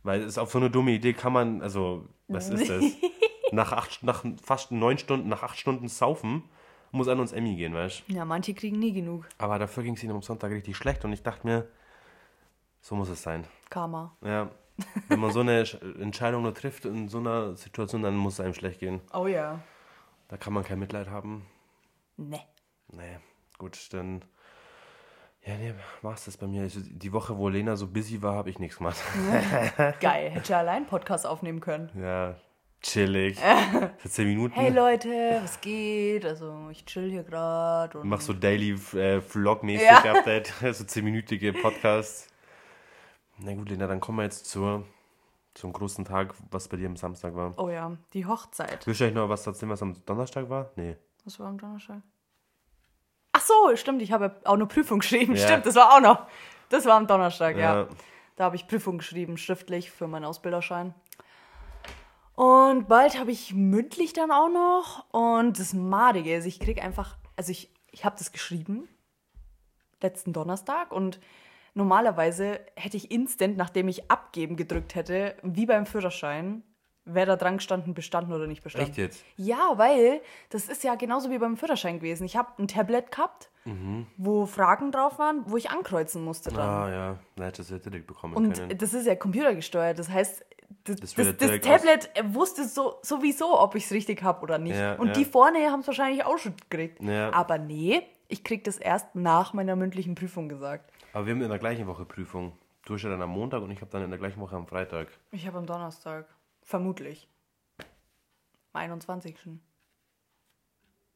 Weil 0.03 0.21
es 0.21 0.27
ist 0.27 0.39
auf 0.39 0.51
so 0.51 0.59
eine 0.59 0.71
dumme 0.71 0.91
Idee 0.93 1.13
kann 1.15 1.33
man, 1.33 1.63
also, 1.63 2.09
was 2.29 2.51
ist 2.51 2.69
das? 2.69 2.85
nach, 3.53 3.73
acht, 3.73 4.03
nach 4.03 4.25
fast 4.43 4.71
neun 4.71 4.99
Stunden, 4.99 5.29
nach 5.29 5.43
acht 5.43 5.59
Stunden 5.59 5.89
saufen, 5.89 6.45
muss 6.93 7.09
an 7.09 7.21
uns 7.21 7.33
Emmy 7.33 7.57
gehen, 7.57 7.75
weißt 7.75 8.05
du? 8.09 8.13
Ja, 8.15 8.25
manche 8.25 8.53
kriegen 8.55 8.79
nie 8.79 8.93
genug. 8.93 9.27
Aber 9.39 9.59
dafür 9.59 9.83
ging 9.83 9.95
es 9.95 10.03
ihnen 10.03 10.15
am 10.15 10.23
Sonntag 10.23 10.51
richtig 10.51 10.77
schlecht 10.77 11.05
und 11.05 11.13
ich 11.13 11.23
dachte 11.23 11.47
mir, 11.47 11.69
so 12.81 12.95
muss 12.97 13.09
es 13.09 13.23
sein. 13.23 13.45
Karma. 13.69 14.17
Ja. 14.25 14.51
Wenn 15.09 15.21
man 15.21 15.31
so 15.33 15.40
eine 15.40 15.62
Sch- 15.64 16.01
Entscheidung 16.01 16.43
nur 16.43 16.55
trifft 16.55 16.85
in 16.85 17.09
so 17.09 17.19
einer 17.19 17.57
Situation, 17.57 18.03
dann 18.03 18.16
muss 18.16 18.35
es 18.35 18.40
einem 18.40 18.55
schlecht 18.55 18.81
gehen. 18.81 19.01
Oh 19.12 19.27
ja. 19.27 19.61
Da 20.29 20.37
kann 20.37 20.53
man 20.53 20.62
kein 20.64 20.79
Mitleid 20.79 21.09
haben. 21.09 21.47
Ne. 22.16 22.40
Nee, 22.93 23.19
gut, 23.59 23.79
dann. 23.93 24.25
Ja, 25.45 25.55
nee, 25.57 25.73
war's 26.03 26.27
das 26.27 26.37
bei 26.37 26.47
mir. 26.47 26.69
Die 26.69 27.12
Woche, 27.12 27.37
wo 27.38 27.49
Lena 27.49 27.75
so 27.77 27.87
busy 27.87 28.21
war, 28.23 28.35
habe 28.35 28.51
ich 28.51 28.59
nichts 28.59 28.77
gemacht. 28.77 28.99
Geil. 30.01 30.31
Hätte 30.31 30.53
ja 30.53 30.59
allein 30.59 30.87
Podcast 30.87 31.27
aufnehmen 31.27 31.61
können. 31.61 31.88
Ja, 31.99 32.37
chillig. 32.83 33.38
Für 33.99 34.09
10 34.11 34.27
Minuten. 34.29 34.55
Hey 34.55 34.71
Leute, 34.71 35.40
was 35.43 35.61
geht? 35.62 36.27
Also, 36.27 36.69
ich 36.71 36.85
chill 36.85 37.11
hier 37.11 37.23
gerade. 37.25 38.01
Mach 38.05 38.21
so 38.21 38.35
Daily 38.35 38.73
äh, 38.95 39.21
Vlog-mäßig 39.23 39.87
Ja. 39.87 40.12
Update, 40.12 40.49
so 40.61 40.85
10-minütige 40.85 41.59
Podcasts. 41.61 42.29
Na 43.42 43.55
gut, 43.55 43.70
Lena, 43.70 43.87
dann 43.87 44.00
kommen 44.00 44.18
wir 44.18 44.24
jetzt 44.24 44.46
zur, 44.46 44.85
zum 45.55 45.72
großen 45.72 46.05
Tag, 46.05 46.35
was 46.50 46.68
bei 46.68 46.76
dir 46.76 46.88
am 46.88 46.96
Samstag 46.96 47.35
war. 47.35 47.55
Oh 47.59 47.70
ja, 47.70 47.96
die 48.12 48.26
Hochzeit. 48.26 48.87
Willst 48.87 49.00
du 49.00 49.05
eigentlich 49.05 49.16
noch 49.16 49.29
was 49.29 49.46
erzählen, 49.46 49.70
was 49.70 49.83
am 49.83 50.05
Donnerstag 50.05 50.48
war? 50.50 50.70
Nee. 50.76 50.96
Was 51.24 51.38
war 51.40 51.48
am 51.48 51.59
Donnerstag? 51.59 52.03
Ach 53.33 53.40
so, 53.40 53.76
stimmt, 53.76 54.03
ich 54.03 54.12
habe 54.12 54.40
auch 54.44 54.55
eine 54.55 54.66
Prüfung 54.66 54.98
geschrieben. 54.98 55.35
Ja. 55.37 55.46
Stimmt, 55.46 55.66
das 55.66 55.74
war 55.74 55.94
auch 55.94 56.00
noch. 56.00 56.26
Das 56.68 56.85
war 56.85 56.96
am 56.96 57.07
Donnerstag, 57.07 57.57
ja. 57.57 57.83
Ja. 57.83 57.88
Da 58.37 58.44
habe 58.44 58.57
ich 58.57 58.66
Prüfung 58.66 58.98
geschrieben, 58.98 59.37
schriftlich 59.37 59.90
für 59.90 60.07
meinen 60.07 60.24
Ausbilderschein. 60.24 60.94
Und 62.35 62.88
bald 62.88 63.18
habe 63.18 63.31
ich 63.31 63.55
mündlich 63.55 64.12
dann 64.12 64.31
auch 64.31 64.48
noch. 64.48 65.12
Und 65.12 65.59
das 65.59 65.72
Madige 65.74 66.35
ist, 66.37 66.46
ich 66.46 66.61
krieg 66.61 66.83
einfach, 66.83 67.16
also 67.37 67.53
ich, 67.53 67.72
ich 67.90 68.05
habe 68.05 68.16
das 68.18 68.33
geschrieben, 68.33 68.88
letzten 70.00 70.33
Donnerstag. 70.33 70.92
Und 70.92 71.20
normalerweise 71.74 72.61
hätte 72.76 72.96
ich 72.96 73.11
instant, 73.11 73.56
nachdem 73.56 73.88
ich 73.88 74.11
abgeben 74.11 74.56
gedrückt 74.56 74.94
hätte, 74.94 75.37
wie 75.42 75.66
beim 75.66 75.87
Führerschein, 75.87 76.62
wäre 77.04 77.26
da 77.26 77.37
dran 77.37 77.56
gestanden, 77.56 77.94
bestanden 77.94 78.33
oder 78.33 78.46
nicht 78.46 78.62
bestanden. 78.62 78.90
Echt 78.90 78.98
jetzt? 78.98 79.24
Ja, 79.37 79.72
weil 79.76 80.20
das 80.50 80.68
ist 80.68 80.85
ja 80.85 80.94
genauso 80.94 81.30
wie 81.30 81.38
beim 81.38 81.56
Führerschein 81.56 81.98
gewesen. 81.98 82.24
Ich 82.24 82.37
habe 82.37 82.50
ein 82.59 82.68
Tablet 82.68 83.11
gehabt, 83.11 83.50
wo 84.16 84.46
Fragen 84.46 84.90
drauf 84.90 85.18
waren, 85.18 85.42
wo 85.46 85.56
ich 85.56 85.70
ankreuzen 85.70 86.24
musste 86.24 86.50
dann. 86.50 86.68
Ah 86.68 86.90
ja, 86.90 87.18
dann 87.37 87.44
hättest 87.46 87.70
du 87.70 87.74
es 87.74 87.85
ja 87.85 87.90
direkt 87.90 88.06
bekommen 88.06 88.35
Und 88.35 88.54
können. 88.54 88.76
das 88.76 88.94
ist 88.94 89.06
ja 89.06 89.14
computergesteuert. 89.14 89.98
Das 89.98 90.09
heißt, 90.09 90.44
das, 90.85 90.96
Das 90.96 91.14
das, 91.14 91.37
das, 91.37 91.61
Tablet 91.61 92.11
wusste 92.24 92.66
so, 92.66 92.98
sowieso, 93.02 93.61
ob 93.61 93.74
ich 93.74 93.85
es 93.85 93.92
richtig 93.92 94.22
habe 94.22 94.42
oder 94.42 94.59
nicht. 94.59 94.76
Ja, 94.76 94.94
und 94.94 95.09
ja. 95.09 95.12
die 95.12 95.24
vorne 95.24 95.70
haben 95.70 95.80
es 95.80 95.87
wahrscheinlich 95.87 96.24
auch 96.24 96.38
schon 96.38 96.54
gekriegt. 96.56 97.02
Ja. 97.02 97.33
Aber 97.33 97.59
nee, 97.59 98.02
ich 98.28 98.44
krieg 98.44 98.64
das 98.64 98.78
erst 98.78 99.14
nach 99.14 99.52
meiner 99.52 99.76
mündlichen 99.76 100.14
Prüfung 100.14 100.48
gesagt. 100.48 100.89
Aber 101.12 101.27
wir 101.27 101.35
haben 101.35 101.42
in 101.42 101.49
der 101.49 101.59
gleichen 101.59 101.87
Woche 101.87 102.05
Prüfung. 102.05 102.57
Du 102.85 102.94
hast 102.94 103.03
ja 103.03 103.11
dann 103.11 103.23
am 103.23 103.31
Montag 103.31 103.62
und 103.62 103.70
ich 103.70 103.81
habe 103.81 103.90
dann 103.90 104.03
in 104.03 104.11
der 104.11 104.18
gleichen 104.18 104.40
Woche 104.40 104.57
am 104.57 104.66
Freitag. 104.66 105.09
Ich 105.33 105.46
habe 105.46 105.59
am 105.59 105.66
Donnerstag. 105.66 106.27
Vermutlich. 106.62 107.29
Am 108.73 108.81
21. 108.81 109.37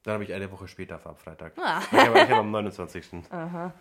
Dann 0.02 0.14
habe 0.14 0.24
ich 0.24 0.33
eine 0.35 0.50
Woche 0.50 0.68
später 0.68 1.00
am 1.07 1.16
Freitag. 1.16 1.57
Ah. 1.59 1.80
Ich 1.80 1.98
habe 1.98 2.20
hab 2.20 2.30
am 2.30 2.50
29. 2.50 3.07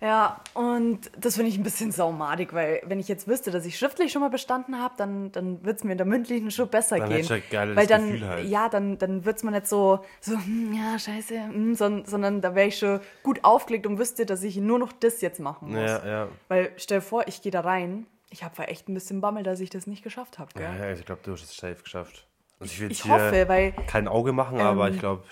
Ja, 0.00 0.40
und 0.54 1.10
das 1.18 1.34
finde 1.34 1.50
ich 1.50 1.58
ein 1.58 1.64
bisschen 1.64 1.90
saumadig, 1.90 2.52
weil 2.52 2.80
wenn 2.84 3.00
ich 3.00 3.08
jetzt 3.08 3.26
wüsste, 3.26 3.50
dass 3.50 3.66
ich 3.66 3.76
schriftlich 3.76 4.12
schon 4.12 4.22
mal 4.22 4.30
bestanden 4.30 4.80
habe, 4.80 4.94
dann, 4.96 5.32
dann 5.32 5.64
wird 5.64 5.78
es 5.78 5.84
mir 5.84 5.92
in 5.92 5.98
der 5.98 6.06
mündlichen 6.06 6.52
schon 6.52 6.68
besser 6.68 6.98
Dann 6.98 7.08
gehen. 7.10 7.26
du 7.26 7.34
ein 7.34 7.42
geiles 7.50 7.76
weil 7.76 7.86
dann, 7.88 8.12
Gefühl 8.12 8.28
halt. 8.28 8.48
ja, 8.48 8.68
dann, 8.68 8.98
dann 8.98 9.24
wird 9.24 9.38
es 9.38 9.42
mir 9.42 9.50
nicht 9.50 9.66
so, 9.66 10.04
so 10.20 10.34
hm, 10.36 10.72
ja, 10.72 10.98
scheiße, 10.98 11.34
hm, 11.34 11.74
sondern, 11.74 12.04
sondern 12.06 12.40
da 12.40 12.54
wäre 12.54 12.68
ich 12.68 12.78
schon 12.78 13.00
gut 13.24 13.40
aufgelegt 13.42 13.86
und 13.88 13.98
wüsste, 13.98 14.24
dass 14.24 14.44
ich 14.44 14.56
nur 14.58 14.78
noch 14.78 14.92
das 14.92 15.20
jetzt 15.20 15.40
machen 15.40 15.72
muss. 15.72 15.80
Ja, 15.90 16.06
ja. 16.06 16.28
Weil 16.46 16.70
stell 16.76 16.98
dir 16.98 17.02
vor, 17.02 17.26
ich 17.26 17.42
gehe 17.42 17.50
da 17.50 17.60
rein, 17.60 18.06
ich 18.30 18.44
habe 18.44 18.68
echt 18.68 18.88
ein 18.88 18.94
bisschen 18.94 19.20
Bammel, 19.20 19.42
dass 19.42 19.58
ich 19.58 19.70
das 19.70 19.88
nicht 19.88 20.04
geschafft 20.04 20.38
habe. 20.38 20.50
Ja, 20.60 20.76
ja, 20.76 20.92
ich 20.92 21.04
glaube, 21.04 21.22
du 21.24 21.32
hast 21.32 21.42
es 21.42 21.56
safe 21.56 21.82
geschafft. 21.82 22.24
Also 22.60 22.72
ich 22.72 22.80
will 22.80 22.92
Ich 22.92 23.04
hoffe, 23.04 23.48
weil 23.48 23.72
kein 23.88 24.06
Auge 24.06 24.32
machen, 24.32 24.60
aber 24.60 24.86
Ähm, 24.88 24.94
ich 24.94 25.00
glaube, 25.00 25.24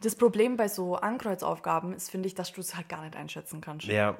das 0.00 0.14
Problem 0.14 0.56
bei 0.56 0.68
so 0.68 0.96
Ankreuzaufgaben 0.96 1.92
ist, 1.92 2.10
finde 2.10 2.26
ich, 2.28 2.34
dass 2.34 2.52
du 2.52 2.60
es 2.60 2.76
halt 2.76 2.88
gar 2.88 3.02
nicht 3.02 3.16
einschätzen 3.16 3.60
kannst. 3.60 3.86
ja, 3.86 4.16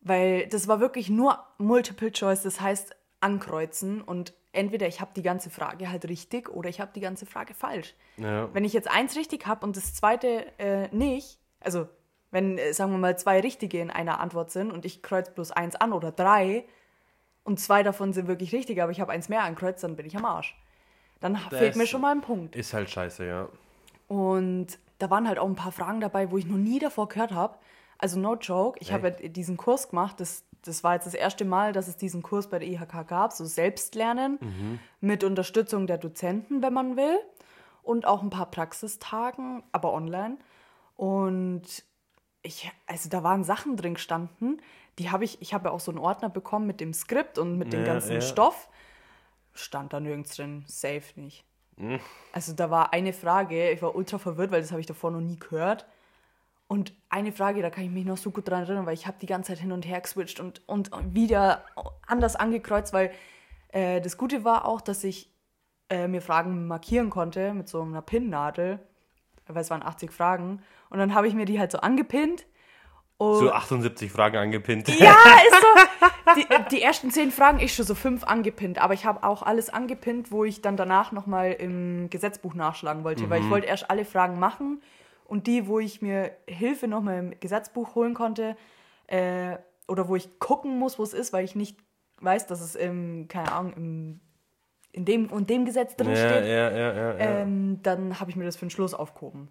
Weil 0.00 0.46
das 0.48 0.68
war 0.68 0.80
wirklich 0.80 1.10
nur 1.10 1.38
Multiple 1.58 2.12
Choice, 2.12 2.42
das 2.42 2.60
heißt 2.60 2.96
ankreuzen 3.20 4.00
und 4.00 4.32
entweder 4.52 4.86
ich 4.88 5.00
habe 5.00 5.10
die 5.14 5.22
ganze 5.22 5.50
Frage 5.50 5.90
halt 5.90 6.08
richtig 6.08 6.48
oder 6.48 6.68
ich 6.68 6.80
habe 6.80 6.90
die 6.94 7.00
ganze 7.00 7.26
Frage 7.26 7.54
falsch. 7.54 7.94
ja. 8.16 8.52
Wenn 8.52 8.64
ich 8.64 8.72
jetzt 8.72 8.90
eins 8.90 9.16
richtig 9.16 9.46
habe 9.46 9.64
und 9.66 9.76
das 9.76 9.94
zweite 9.94 10.46
äh, 10.58 10.88
nicht, 10.94 11.38
also 11.60 11.86
wenn, 12.30 12.58
äh, 12.58 12.72
sagen 12.72 12.92
wir 12.92 12.98
mal, 12.98 13.18
zwei 13.18 13.40
richtige 13.40 13.80
in 13.80 13.90
einer 13.90 14.20
Antwort 14.20 14.50
sind 14.50 14.72
und 14.72 14.84
ich 14.84 15.02
kreuz 15.02 15.32
bloß 15.34 15.50
eins 15.52 15.76
an 15.76 15.92
oder 15.92 16.12
drei 16.12 16.64
und 17.44 17.60
zwei 17.60 17.82
davon 17.82 18.12
sind 18.12 18.26
wirklich 18.28 18.52
richtig, 18.52 18.80
aber 18.82 18.92
ich 18.92 19.00
habe 19.00 19.12
eins 19.12 19.28
mehr 19.28 19.42
ankreuzt, 19.42 19.84
dann 19.84 19.96
bin 19.96 20.06
ich 20.06 20.16
am 20.16 20.24
Arsch. 20.24 20.56
Dann 21.20 21.36
fehlt 21.36 21.76
mir 21.76 21.86
schon 21.86 22.00
mal 22.00 22.12
ein 22.12 22.22
Punkt. 22.22 22.56
Ist 22.56 22.72
halt 22.72 22.88
scheiße, 22.88 23.26
ja. 23.26 23.48
Und 24.08 24.78
da 25.00 25.10
waren 25.10 25.26
halt 25.26 25.38
auch 25.38 25.48
ein 25.48 25.56
paar 25.56 25.72
Fragen 25.72 26.00
dabei, 26.00 26.30
wo 26.30 26.38
ich 26.38 26.46
noch 26.46 26.56
nie 26.56 26.78
davor 26.78 27.08
gehört 27.08 27.32
habe. 27.32 27.58
Also 27.98 28.18
no 28.18 28.36
joke, 28.36 28.78
ich 28.80 28.92
habe 28.92 29.08
ja 29.20 29.28
diesen 29.28 29.56
Kurs 29.56 29.90
gemacht, 29.90 30.20
das, 30.20 30.44
das 30.62 30.82
war 30.82 30.94
jetzt 30.94 31.06
das 31.06 31.14
erste 31.14 31.44
Mal, 31.44 31.72
dass 31.72 31.86
es 31.86 31.96
diesen 31.96 32.22
Kurs 32.22 32.48
bei 32.48 32.58
der 32.58 32.68
IHK 32.68 33.06
gab, 33.06 33.32
so 33.32 33.44
Selbstlernen 33.44 34.80
mit 35.00 35.22
Unterstützung 35.24 35.86
der 35.86 35.98
Dozenten, 35.98 36.62
wenn 36.62 36.72
man 36.72 36.96
will. 36.96 37.18
Und 37.82 38.06
auch 38.06 38.22
ein 38.22 38.30
paar 38.30 38.50
Praxistagen, 38.50 39.62
aber 39.72 39.92
online. 39.92 40.38
Und 40.96 41.62
ich, 42.42 42.70
also 42.86 43.08
da 43.08 43.22
waren 43.22 43.42
Sachen 43.42 43.76
drin 43.76 43.94
gestanden, 43.94 44.60
die 44.98 45.10
habe 45.10 45.24
ich, 45.24 45.40
ich 45.40 45.54
habe 45.54 45.68
ja 45.68 45.74
auch 45.74 45.80
so 45.80 45.90
einen 45.90 45.98
Ordner 45.98 46.28
bekommen 46.28 46.66
mit 46.66 46.80
dem 46.80 46.92
Skript 46.92 47.38
und 47.38 47.56
mit 47.58 47.72
dem 47.72 47.80
Ja, 47.80 47.86
ganzen 47.86 48.12
ja. 48.14 48.20
Stoff. 48.20 48.68
Stand 49.52 49.92
da 49.92 50.00
nirgends 50.00 50.36
drin, 50.36 50.64
safe 50.66 51.18
nicht. 51.20 51.44
Also 52.32 52.52
da 52.52 52.70
war 52.70 52.92
eine 52.92 53.12
Frage, 53.12 53.70
ich 53.70 53.82
war 53.82 53.94
ultra 53.94 54.18
verwirrt, 54.18 54.50
weil 54.52 54.60
das 54.60 54.70
habe 54.70 54.80
ich 54.80 54.86
davor 54.86 55.10
noch 55.10 55.20
nie 55.20 55.38
gehört. 55.38 55.86
Und 56.68 56.92
eine 57.08 57.32
Frage, 57.32 57.62
da 57.62 57.70
kann 57.70 57.84
ich 57.84 57.90
mich 57.90 58.04
noch 58.04 58.16
so 58.16 58.30
gut 58.30 58.48
dran 58.48 58.62
erinnern, 58.62 58.86
weil 58.86 58.94
ich 58.94 59.06
habe 59.06 59.16
die 59.20 59.26
ganze 59.26 59.52
Zeit 59.52 59.58
hin 59.60 59.72
und 59.72 59.84
her 59.86 60.00
geswitcht 60.00 60.38
und, 60.38 60.62
und 60.68 61.14
wieder 61.14 61.64
anders 62.06 62.36
angekreuzt, 62.36 62.92
weil 62.92 63.10
äh, 63.72 64.00
das 64.00 64.16
Gute 64.16 64.44
war 64.44 64.66
auch, 64.66 64.80
dass 64.80 65.02
ich 65.02 65.32
äh, 65.88 66.06
mir 66.06 66.22
Fragen 66.22 66.68
markieren 66.68 67.10
konnte 67.10 67.54
mit 67.54 67.68
so 67.68 67.82
einer 67.82 68.02
Pinnnadel, 68.02 68.78
weil 69.48 69.62
es 69.62 69.70
waren 69.70 69.82
80 69.82 70.12
Fragen. 70.12 70.62
Und 70.90 70.98
dann 70.98 71.14
habe 71.14 71.26
ich 71.26 71.34
mir 71.34 71.44
die 71.44 71.58
halt 71.58 71.72
so 71.72 71.78
angepinnt. 71.78 72.46
Und 73.16 73.38
So 73.40 73.50
78 73.52 74.10
Fragen 74.12 74.36
angepinnt. 74.36 74.88
ja, 74.88 75.12
ist 75.48 75.60
so. 75.60 76.34
Die, 76.36 76.46
die 76.70 76.82
ersten 76.82 77.10
zehn 77.10 77.30
Fragen, 77.30 77.60
ich 77.60 77.74
schon 77.74 77.84
so 77.84 77.94
fünf 77.94 78.24
angepinnt. 78.24 78.80
Aber 78.80 78.94
ich 78.94 79.04
habe 79.04 79.24
auch 79.24 79.42
alles 79.42 79.70
angepinnt, 79.70 80.30
wo 80.30 80.44
ich 80.44 80.62
dann 80.62 80.76
danach 80.76 81.12
nochmal 81.12 81.52
im 81.52 82.10
Gesetzbuch 82.10 82.54
nachschlagen 82.54 83.04
wollte. 83.04 83.28
Weil 83.30 83.42
ich 83.42 83.50
wollte 83.50 83.66
erst 83.66 83.90
alle 83.90 84.04
Fragen 84.04 84.38
machen. 84.38 84.82
Und 85.24 85.46
die, 85.46 85.68
wo 85.68 85.78
ich 85.78 86.02
mir 86.02 86.32
Hilfe 86.46 86.88
nochmal 86.88 87.18
im 87.18 87.40
Gesetzbuch 87.40 87.94
holen 87.94 88.14
konnte, 88.14 88.56
äh, 89.06 89.56
oder 89.86 90.08
wo 90.08 90.16
ich 90.16 90.38
gucken 90.38 90.78
muss, 90.78 90.98
wo 90.98 91.02
es 91.02 91.12
ist, 91.12 91.32
weil 91.32 91.44
ich 91.44 91.54
nicht 91.54 91.78
weiß, 92.20 92.46
dass 92.46 92.60
es 92.60 92.74
im, 92.74 93.28
keine 93.28 93.52
Ahnung, 93.52 93.72
im, 93.74 94.20
in 94.92 95.04
dem 95.04 95.26
und 95.30 95.50
dem 95.50 95.64
Gesetz 95.64 95.96
drin 95.96 96.10
Ja, 96.10 96.16
steht, 96.16 96.46
ja, 96.46 96.70
ja. 96.70 97.18
ähm, 97.18 97.80
dann 97.82 98.20
habe 98.20 98.30
ich 98.30 98.36
mir 98.36 98.44
das 98.44 98.56
für 98.56 98.66
den 98.66 98.70
Schluss 98.70 98.94
aufgehoben. 98.94 99.48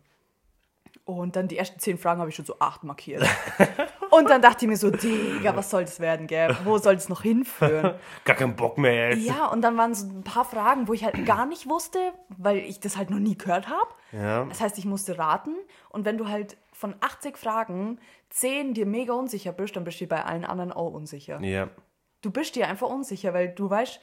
Und 1.10 1.36
dann 1.36 1.48
die 1.48 1.58
ersten 1.58 1.80
zehn 1.80 1.98
Fragen 1.98 2.20
habe 2.20 2.30
ich 2.30 2.36
schon 2.36 2.46
so 2.46 2.58
acht 2.60 2.84
markiert. 2.84 3.24
und 4.12 4.30
dann 4.30 4.44
dachte 4.44 4.66
ich 4.66 4.70
mir 4.70 4.78
so, 4.78 4.92
Digga, 4.92 5.56
was 5.56 5.72
soll 5.72 5.84
das 5.84 6.00
werden, 6.00 6.28
gell? 6.28 6.56
Wo 6.64 6.78
soll 6.78 6.94
das 6.94 7.10
noch 7.10 7.24
hinführen? 7.24 7.96
Gar 8.26 8.36
keinen 8.36 8.56
Bock 8.56 8.78
mehr 8.78 9.10
jetzt. 9.10 9.26
ja, 9.26 9.48
und 9.48 9.64
dann 9.64 9.76
waren 9.76 9.96
so 9.96 10.06
ein 10.06 10.24
paar 10.24 10.46
Fragen, 10.46 10.88
wo 10.88 10.94
ich 10.94 11.04
halt 11.04 11.26
gar 11.26 11.48
nicht 11.48 11.68
wusste, 11.68 11.98
weil 12.38 12.60
ich 12.60 12.80
das 12.80 12.96
halt 12.96 13.10
noch 13.10 13.18
nie 13.18 13.36
gehört 13.36 13.70
habe. 13.70 13.90
Ja. 14.12 14.46
Das 14.46 14.62
heißt, 14.62 14.78
ich 14.78 14.86
musste 14.86 15.18
raten. 15.18 15.56
Und 15.90 16.06
wenn 16.06 16.20
du 16.20 16.28
halt 16.28 16.58
von 16.74 16.94
80 17.00 17.40
Fragen 17.40 18.00
10 18.30 18.76
dir 18.76 18.86
mega 18.86 19.14
unsicher 19.14 19.52
bist, 19.52 19.76
dann 19.76 19.86
bist 19.86 20.00
du 20.02 20.06
bei 20.06 20.24
allen 20.24 20.46
anderen 20.46 20.72
auch 20.72 20.94
unsicher. 20.94 21.42
Ja. 21.42 21.70
Du 22.22 22.30
bist 22.30 22.56
dir 22.56 22.68
einfach 22.68 22.88
unsicher, 22.88 23.34
weil 23.34 23.50
du 23.50 23.68
weißt, 23.68 24.00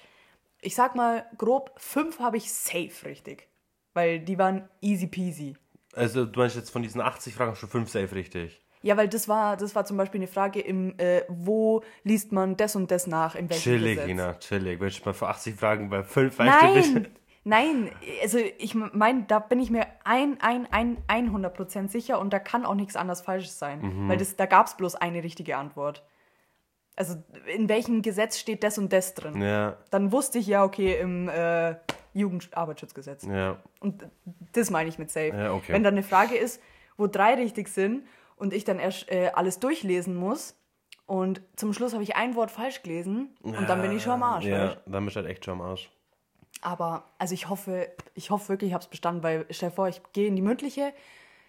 ich 0.61 0.75
sag 0.75 0.97
mal 0.97 1.25
grob, 1.39 1.73
fünf 1.77 2.19
habe 2.19 2.37
ich 2.37 2.53
safe 2.53 3.05
richtig. 3.05 3.49
Weil 3.95 4.19
die 4.19 4.39
waren 4.39 4.69
easy 4.81 5.07
peasy. 5.07 5.57
Also 5.97 6.25
du 6.27 6.39
meinst 6.39 6.57
jetzt 6.57 6.71
von 6.71 6.83
diesen 6.83 7.01
80 7.01 7.35
Fragen 7.35 7.57
schon 7.57 7.69
5 7.69 7.89
safe 7.91 8.15
richtig. 8.15 8.63
Ja, 8.83 8.97
weil 8.97 9.09
das 9.09 9.27
war, 9.29 9.57
das 9.57 9.75
war 9.75 9.85
zum 9.85 9.97
Beispiel 9.97 10.21
eine 10.21 10.29
Frage 10.29 10.61
im, 10.61 10.95
äh, 10.99 11.23
wo 11.29 11.83
liest 12.05 12.31
man 12.31 12.57
das 12.57 12.77
und 12.77 12.91
das 12.91 13.07
nach, 13.07 13.35
in 13.35 13.49
welchem 13.51 13.63
Chillig, 13.63 13.97
Gesetz? 13.97 14.11
Ina, 14.11 14.35
chillig. 14.39 14.79
Wenn 14.81 14.89
ich 14.89 15.05
mal 15.05 15.15
für 15.15 15.29
80 15.29 15.57
Fragen 15.57 15.89
bei 15.91 16.05
5 16.05 16.39
weißt 16.39 16.63
du 16.63 16.67
Nein, 16.67 16.95
nicht. 16.95 17.11
nein, 17.45 17.91
also 18.23 18.39
ich 18.59 18.75
meine, 18.75 19.25
da 19.25 19.39
bin 19.41 19.59
ich 19.59 19.71
mir 19.71 19.87
ein, 20.05 20.39
ein, 20.41 20.69
ein, 20.71 20.99
100% 21.09 21.89
sicher 21.89 22.21
und 22.21 22.33
da 22.33 22.39
kann 22.39 22.65
auch 22.67 22.75
nichts 22.75 22.95
anderes 22.95 23.23
Falsches 23.23 23.59
sein, 23.59 23.81
Mhm. 23.81 24.09
weil 24.09 24.19
das, 24.19 24.37
da 24.37 24.47
gab 24.47 24.67
es 24.67 24.77
bloß 24.77 24.95
eine 24.97 25.23
richtige 25.25 25.57
Antwort. 25.57 26.05
Also 26.97 27.23
in 27.55 27.69
welchem 27.69 28.01
Gesetz 28.03 28.39
steht 28.39 28.65
das 28.65 28.79
und 28.79 28.93
das 28.93 29.15
drin? 29.15 29.41
Ja, 29.41 29.77
Dann 29.91 30.13
wusste 30.13 30.39
ich 30.39 30.47
ja, 30.47 30.65
okay, 30.65 30.99
im 30.99 31.29
äh, 31.29 31.77
Jugendarbeitsschutzgesetz. 32.15 33.25
ja. 33.25 33.59
Und 33.81 34.07
das 34.53 34.71
meine 34.71 34.89
ich 34.89 34.99
mit 34.99 35.11
safe. 35.11 35.29
Ja, 35.37 35.53
okay. 35.53 35.73
Wenn 35.75 35.83
dann 35.85 35.95
eine 35.95 36.03
Frage 36.03 36.37
ist, 36.37 36.61
wo 36.97 37.07
drei 37.07 37.35
richtig 37.35 37.69
sind 37.69 38.07
und 38.37 38.55
ich 38.55 38.65
dann 38.65 38.79
erst 38.79 39.11
äh, 39.11 39.31
alles 39.35 39.61
durchlesen 39.61 40.17
muss 40.17 40.57
und 41.05 41.43
zum 41.57 41.73
Schluss 41.75 41.93
habe 41.93 42.03
ich 42.03 42.17
ein 42.17 42.35
Wort 42.35 42.51
falsch 42.51 42.83
gelesen 42.83 43.37
und 43.43 43.69
dann 43.69 43.83
bin 43.83 43.93
ich 43.95 44.03
schon 44.03 44.13
am 44.13 44.23
Arsch. 44.23 44.47
Ja, 44.47 44.69
weißt? 44.71 44.79
dann 44.87 45.05
bist 45.05 45.17
du 45.17 45.21
halt 45.21 45.31
echt 45.31 45.45
schon 45.45 45.61
am 45.61 45.61
Arsch. 45.61 45.91
Aber 46.63 47.05
also 47.19 47.35
ich 47.35 47.49
hoffe, 47.51 47.89
ich 48.15 48.31
hoffe 48.31 48.49
wirklich, 48.49 48.71
ich 48.71 48.75
habe 48.75 48.83
es 48.83 48.89
bestanden, 48.89 49.23
weil 49.23 49.45
stell 49.51 49.69
dir 49.69 49.75
vor, 49.75 49.89
ich 49.89 50.01
gehe 50.15 50.27
in 50.27 50.37
die 50.37 50.43
mündliche, 50.43 50.93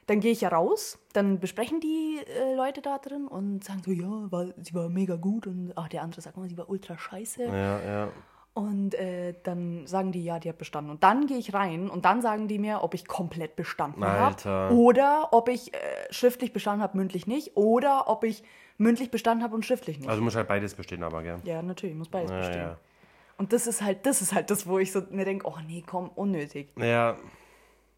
dann 0.07 0.19
gehe 0.21 0.31
ich 0.31 0.41
ja 0.41 0.49
raus, 0.49 0.97
dann 1.13 1.39
besprechen 1.39 1.79
die 1.79 2.19
äh, 2.25 2.55
Leute 2.55 2.81
da 2.81 2.97
drin 2.97 3.27
und 3.27 3.63
sagen 3.63 3.81
so, 3.85 3.91
ja, 3.91 4.31
war, 4.31 4.47
sie 4.61 4.73
war 4.73 4.89
mega 4.89 5.15
gut 5.15 5.47
und 5.47 5.73
ach, 5.75 5.89
der 5.89 6.01
andere 6.01 6.21
sagt 6.21 6.37
mal, 6.37 6.49
sie 6.49 6.57
war 6.57 6.69
ultra 6.69 6.97
scheiße. 6.97 7.43
Ja, 7.43 7.79
ja. 7.81 8.09
Und 8.53 8.95
äh, 8.95 9.35
dann 9.43 9.85
sagen 9.85 10.11
die, 10.11 10.23
ja, 10.23 10.39
die 10.39 10.49
hat 10.49 10.57
bestanden. 10.57 10.89
Und 10.89 11.03
dann 11.03 11.27
gehe 11.27 11.37
ich 11.37 11.53
rein 11.53 11.91
und 11.91 12.05
dann 12.05 12.23
sagen 12.23 12.47
die 12.47 12.57
mir, 12.57 12.81
ob 12.81 12.95
ich 12.95 13.05
komplett 13.07 13.55
bestanden 13.55 14.03
habe. 14.03 14.73
Oder 14.73 15.29
ob 15.31 15.47
ich 15.47 15.75
äh, 15.75 15.77
schriftlich 16.09 16.53
bestanden 16.53 16.81
habe, 16.81 16.97
mündlich 16.97 17.27
nicht. 17.27 17.55
Oder 17.55 18.09
ob 18.09 18.23
ich 18.23 18.43
mündlich 18.79 19.11
bestanden 19.11 19.43
habe 19.43 19.53
und 19.53 19.63
schriftlich 19.63 19.99
nicht. 19.99 20.07
Also 20.09 20.21
du 20.21 20.23
musst 20.23 20.37
halt 20.37 20.47
beides 20.47 20.73
bestehen, 20.73 21.03
aber 21.03 21.21
gell. 21.21 21.37
ja, 21.43 21.61
natürlich, 21.61 21.95
muss 21.95 22.09
beides 22.09 22.31
Ja, 22.31 22.37
bestehen. 22.39 22.61
ja. 22.61 22.77
Und 23.37 23.53
das 23.53 23.67
ist 23.67 23.83
halt, 23.83 24.03
das 24.07 24.23
ist 24.23 24.33
halt 24.33 24.49
das, 24.49 24.65
wo 24.65 24.79
ich 24.79 24.91
so 24.91 25.03
mir 25.11 25.25
denke, 25.25 25.45
oh 25.47 25.57
nee, 25.67 25.83
komm, 25.85 26.09
unnötig. 26.15 26.69
Ja, 26.77 27.15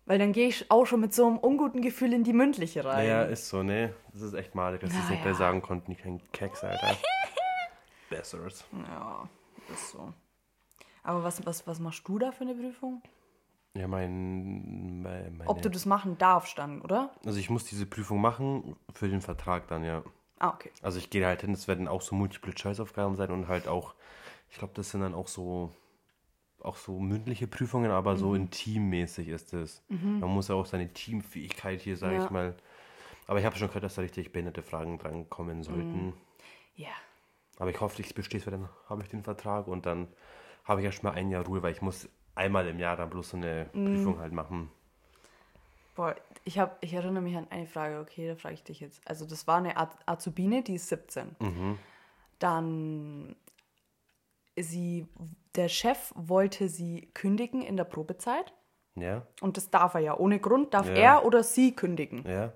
Weil 0.09 0.17
dann 0.17 0.33
gehe 0.33 0.47
ich 0.47 0.71
auch 0.71 0.87
schon 0.87 1.01
mit 1.01 1.13
so 1.13 1.27
einem 1.27 1.37
unguten 1.37 1.83
Gefühl 1.83 2.13
in 2.13 2.23
die 2.23 2.33
mündliche 2.33 2.83
rein. 2.83 3.07
ja, 3.07 3.21
ist 3.21 3.47
so, 3.47 3.61
ne? 3.61 3.93
Das 4.11 4.23
ist 4.23 4.33
echt 4.33 4.55
malig, 4.55 4.81
dass 4.81 4.91
sie 4.91 4.97
es 4.97 5.09
nicht 5.11 5.21
gleich 5.21 5.37
sagen 5.37 5.61
konnten, 5.61 5.91
die 5.91 5.97
kein 5.97 6.19
Keks, 6.31 6.63
Alter. 6.63 6.97
Besseres. 8.09 8.65
Ja, 8.71 9.29
ist 9.71 9.91
so. 9.91 10.11
Aber 11.03 11.23
was, 11.23 11.45
was, 11.45 11.67
was 11.67 11.79
machst 11.79 12.07
du 12.07 12.17
da 12.17 12.31
für 12.31 12.41
eine 12.41 12.55
Prüfung? 12.55 13.03
Ja, 13.75 13.87
mein, 13.87 15.03
mein 15.03 15.37
meine, 15.37 15.47
Ob 15.47 15.61
du 15.61 15.69
das 15.69 15.85
machen 15.85 16.17
darfst 16.17 16.57
dann, 16.57 16.81
oder? 16.81 17.11
Also 17.23 17.37
ich 17.37 17.51
muss 17.51 17.65
diese 17.65 17.85
Prüfung 17.85 18.19
machen 18.19 18.75
für 18.91 19.09
den 19.09 19.21
Vertrag 19.21 19.67
dann, 19.67 19.83
ja. 19.83 20.01
Ah, 20.39 20.49
okay. 20.49 20.71
Also 20.81 20.97
ich 20.97 21.11
gehe 21.11 21.23
halt 21.23 21.41
hin, 21.41 21.53
es 21.53 21.67
werden 21.67 21.87
auch 21.87 22.01
so 22.01 22.15
Multiple-Choice-Aufgaben 22.15 23.15
sein 23.15 23.29
und 23.29 23.47
halt 23.47 23.67
auch, 23.67 23.93
ich 24.49 24.57
glaube, 24.57 24.73
das 24.73 24.89
sind 24.89 25.01
dann 25.01 25.13
auch 25.13 25.27
so, 25.27 25.69
auch 26.61 26.75
so 26.77 26.99
mündliche 26.99 27.47
Prüfungen, 27.47 27.91
aber 27.91 28.17
so 28.17 28.29
Mhm. 28.29 28.35
intimmäßig 28.35 29.27
ist 29.29 29.53
es. 29.53 29.81
Man 29.89 30.29
muss 30.29 30.47
ja 30.49 30.55
auch 30.55 30.65
seine 30.65 30.91
Teamfähigkeit 30.91 31.81
hier, 31.81 31.97
sage 31.97 32.17
Ja. 32.17 32.23
ich 32.25 32.29
mal. 32.29 32.55
Aber 33.27 33.39
ich 33.39 33.45
habe 33.45 33.55
schon 33.55 33.67
gehört, 33.67 33.83
dass 33.83 33.95
da 33.95 34.01
richtig 34.01 34.31
behinderte 34.31 34.63
Fragen 34.63 34.97
dran 34.97 35.29
kommen 35.29 35.63
sollten. 35.63 36.13
Ja. 36.75 36.87
Aber 37.59 37.69
ich 37.69 37.79
hoffe, 37.79 38.01
ich 38.01 38.13
bestehe 38.15 38.39
es, 38.39 38.45
weil 38.47 38.51
dann 38.53 38.69
habe 38.87 39.03
ich 39.03 39.09
den 39.09 39.21
Vertrag 39.23 39.67
und 39.67 39.85
dann 39.85 40.07
habe 40.63 40.81
ich 40.81 40.85
erst 40.85 41.03
mal 41.03 41.11
ein 41.11 41.29
Jahr 41.29 41.45
Ruhe, 41.45 41.61
weil 41.61 41.73
ich 41.73 41.81
muss 41.81 42.09
einmal 42.35 42.67
im 42.67 42.79
Jahr 42.79 42.95
dann 42.95 43.09
bloß 43.09 43.29
so 43.31 43.37
eine 43.37 43.69
Mhm. 43.73 43.85
Prüfung 43.85 44.19
halt 44.19 44.33
machen. 44.33 44.71
Boah, 45.95 46.15
ich, 46.45 46.57
hab, 46.57 46.81
ich 46.83 46.93
erinnere 46.93 47.21
mich 47.21 47.35
an 47.35 47.47
eine 47.49 47.67
Frage, 47.67 47.99
okay, 47.99 48.27
da 48.29 48.35
frage 48.35 48.55
ich 48.55 48.63
dich 48.63 48.79
jetzt. 48.79 49.01
Also 49.05 49.25
das 49.25 49.45
war 49.47 49.57
eine 49.57 49.75
Az- 49.77 49.97
Azubine, 50.05 50.63
die 50.63 50.75
ist 50.75 50.87
17. 50.87 51.35
Dann 52.39 53.35
sie, 54.57 55.05
der 55.55 55.67
Chef 55.69 56.11
wollte 56.15 56.69
sie 56.69 57.09
kündigen 57.13 57.61
in 57.61 57.77
der 57.77 57.83
Probezeit. 57.85 58.53
Ja, 58.95 59.25
Und 59.41 59.57
das 59.57 59.69
darf 59.69 59.93
er 59.93 60.01
ja. 60.01 60.17
Ohne 60.17 60.39
Grund 60.39 60.73
darf 60.73 60.87
Ja. 60.87 60.93
er 60.93 61.25
oder 61.25 61.43
sie 61.43 61.75
kündigen. 61.75 62.23
ja, 62.27 62.51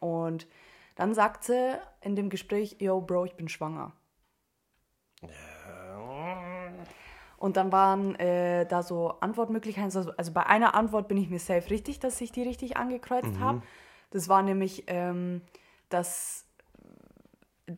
Und 0.00 0.46
Dann 0.96 1.12
sagt 1.12 1.42
sie 1.44 1.76
in 2.02 2.14
dem 2.14 2.30
Gespräch, 2.30 2.76
yo, 2.78 3.00
Bro, 3.00 3.24
ich 3.24 3.34
bin 3.34 3.48
schwanger. 3.48 3.92
Und 7.36 7.56
dann 7.56 7.72
waren 7.72 8.14
äh, 8.16 8.64
da 8.66 8.82
so 8.82 9.10
Antwortmöglichkeiten. 9.20 9.84
Also, 9.96 10.12
also 10.16 10.32
bei 10.32 10.46
einer 10.46 10.74
Antwort 10.74 11.08
bin 11.08 11.16
ich 11.18 11.28
mir 11.28 11.38
safe 11.40 11.68
richtig, 11.70 11.98
dass 12.00 12.20
ich 12.20 12.32
die 12.32 12.42
richtig 12.42 12.76
angekreuzt 12.76 13.38
habe. 13.40 13.62
Das 14.10 14.28
war 14.28 14.42
nämlich, 14.42 14.84
ähm, 14.86 15.42
dass, 15.88 16.46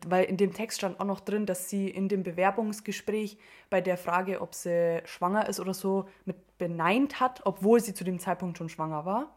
weil 0.05 0.25
in 0.25 0.35
dem 0.37 0.53
Text 0.53 0.79
stand 0.79 0.99
auch 0.99 1.05
noch 1.05 1.19
drin, 1.21 1.45
dass 1.45 1.69
sie 1.69 1.89
in 1.89 2.09
dem 2.09 2.23
Bewerbungsgespräch 2.23 3.37
bei 3.69 3.79
der 3.81 3.97
Frage, 3.97 4.41
ob 4.41 4.53
sie 4.53 5.01
schwanger 5.05 5.47
ist 5.47 5.59
oder 5.59 5.73
so, 5.73 6.07
mit 6.25 6.35
beneint 6.57 7.19
hat, 7.19 7.41
obwohl 7.45 7.79
sie 7.79 7.93
zu 7.93 8.03
dem 8.03 8.19
Zeitpunkt 8.19 8.57
schon 8.57 8.67
schwanger 8.69 9.05
war. 9.05 9.35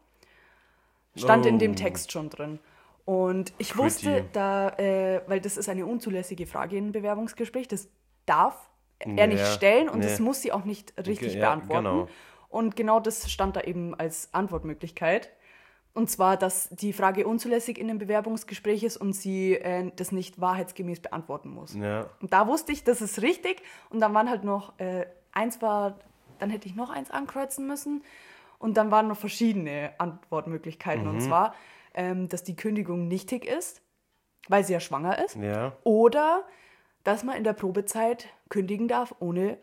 Stand 1.15 1.45
in 1.45 1.59
dem 1.59 1.71
Oh. 1.71 1.75
Text 1.75 2.11
schon 2.11 2.29
drin. 2.29 2.59
Und 3.05 3.53
ich 3.57 3.69
Pretty. 3.73 3.83
wusste, 3.85 4.25
da, 4.33 4.69
äh, 4.77 5.21
weil 5.27 5.39
das 5.41 5.57
ist 5.57 5.69
eine 5.69 5.85
unzulässige 5.85 6.45
Frage 6.45 6.77
in 6.77 6.85
einem 6.85 6.91
Bewerbungsgespräch, 6.93 7.67
das 7.67 7.89
darf 8.25 8.69
er 8.99 9.07
Nee, 9.07 9.27
nicht 9.27 9.45
stellen 9.47 9.89
und 9.89 9.99
nee. 9.99 10.05
das 10.05 10.19
muss 10.19 10.41
sie 10.41 10.51
auch 10.51 10.63
nicht 10.63 10.93
richtig 10.97 11.31
Ge- 11.33 11.39
ja, 11.39 11.47
beantworten. 11.49 11.83
genau. 11.85 12.07
Und 12.49 12.75
genau 12.75 12.99
das 12.99 13.31
stand 13.31 13.55
da 13.55 13.61
eben 13.61 13.95
als 13.95 14.29
Antwortmöglichkeit. 14.33 15.31
Und 15.93 16.09
zwar, 16.09 16.37
dass 16.37 16.69
die 16.69 16.93
Frage 16.93 17.27
unzulässig 17.27 17.77
in 17.77 17.89
einem 17.89 17.99
Bewerbungsgespräch 17.99 18.83
ist 18.83 18.97
und 18.97 19.13
sie 19.13 19.55
äh, 19.55 19.91
das 19.95 20.11
nicht 20.11 20.39
wahrheitsgemäß 20.39 21.01
beantworten 21.01 21.49
muss. 21.49 21.75
Ja. 21.75 22.09
Und 22.21 22.31
da 22.31 22.47
wusste 22.47 22.71
ich, 22.71 22.83
das 22.83 23.01
ist 23.01 23.21
richtig. 23.21 23.61
Und 23.89 23.99
dann 23.99 24.13
waren 24.13 24.29
halt 24.29 24.43
noch, 24.45 24.79
äh, 24.79 25.05
eins 25.33 25.61
war, 25.61 25.99
dann 26.39 26.49
hätte 26.49 26.67
ich 26.67 26.75
noch 26.75 26.89
eins 26.89 27.11
ankreuzen 27.11 27.67
müssen. 27.67 28.03
Und 28.57 28.77
dann 28.77 28.89
waren 28.91 29.07
noch 29.07 29.17
verschiedene 29.17 29.91
Antwortmöglichkeiten. 29.97 31.07
Und 31.07 31.19
zwar, 31.19 31.55
ähm, 31.93 32.29
dass 32.29 32.43
die 32.43 32.55
Kündigung 32.55 33.07
nichtig 33.07 33.45
ist, 33.45 33.81
weil 34.47 34.63
sie 34.63 34.73
ja 34.73 34.79
schwanger 34.79 35.23
ist. 35.23 35.35
Ja. 35.35 35.73
Oder 35.83 36.45
dass 37.03 37.23
man 37.23 37.35
in 37.35 37.43
der 37.43 37.53
Probezeit 37.53 38.27
kündigen 38.49 38.87
darf 38.87 39.15
ohne 39.19 39.57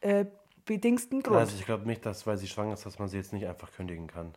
äh, 0.00 0.24
bedingsten 0.64 1.22
Grund. 1.22 1.38
Also 1.38 1.56
ich 1.56 1.66
glaube 1.66 1.86
nicht, 1.86 2.04
dass, 2.04 2.26
weil 2.26 2.36
sie 2.36 2.48
schwanger 2.48 2.74
ist, 2.74 2.86
dass 2.86 2.98
man 2.98 3.08
sie 3.08 3.16
jetzt 3.16 3.32
nicht 3.32 3.46
einfach 3.46 3.70
kündigen 3.72 4.06
kann. 4.06 4.32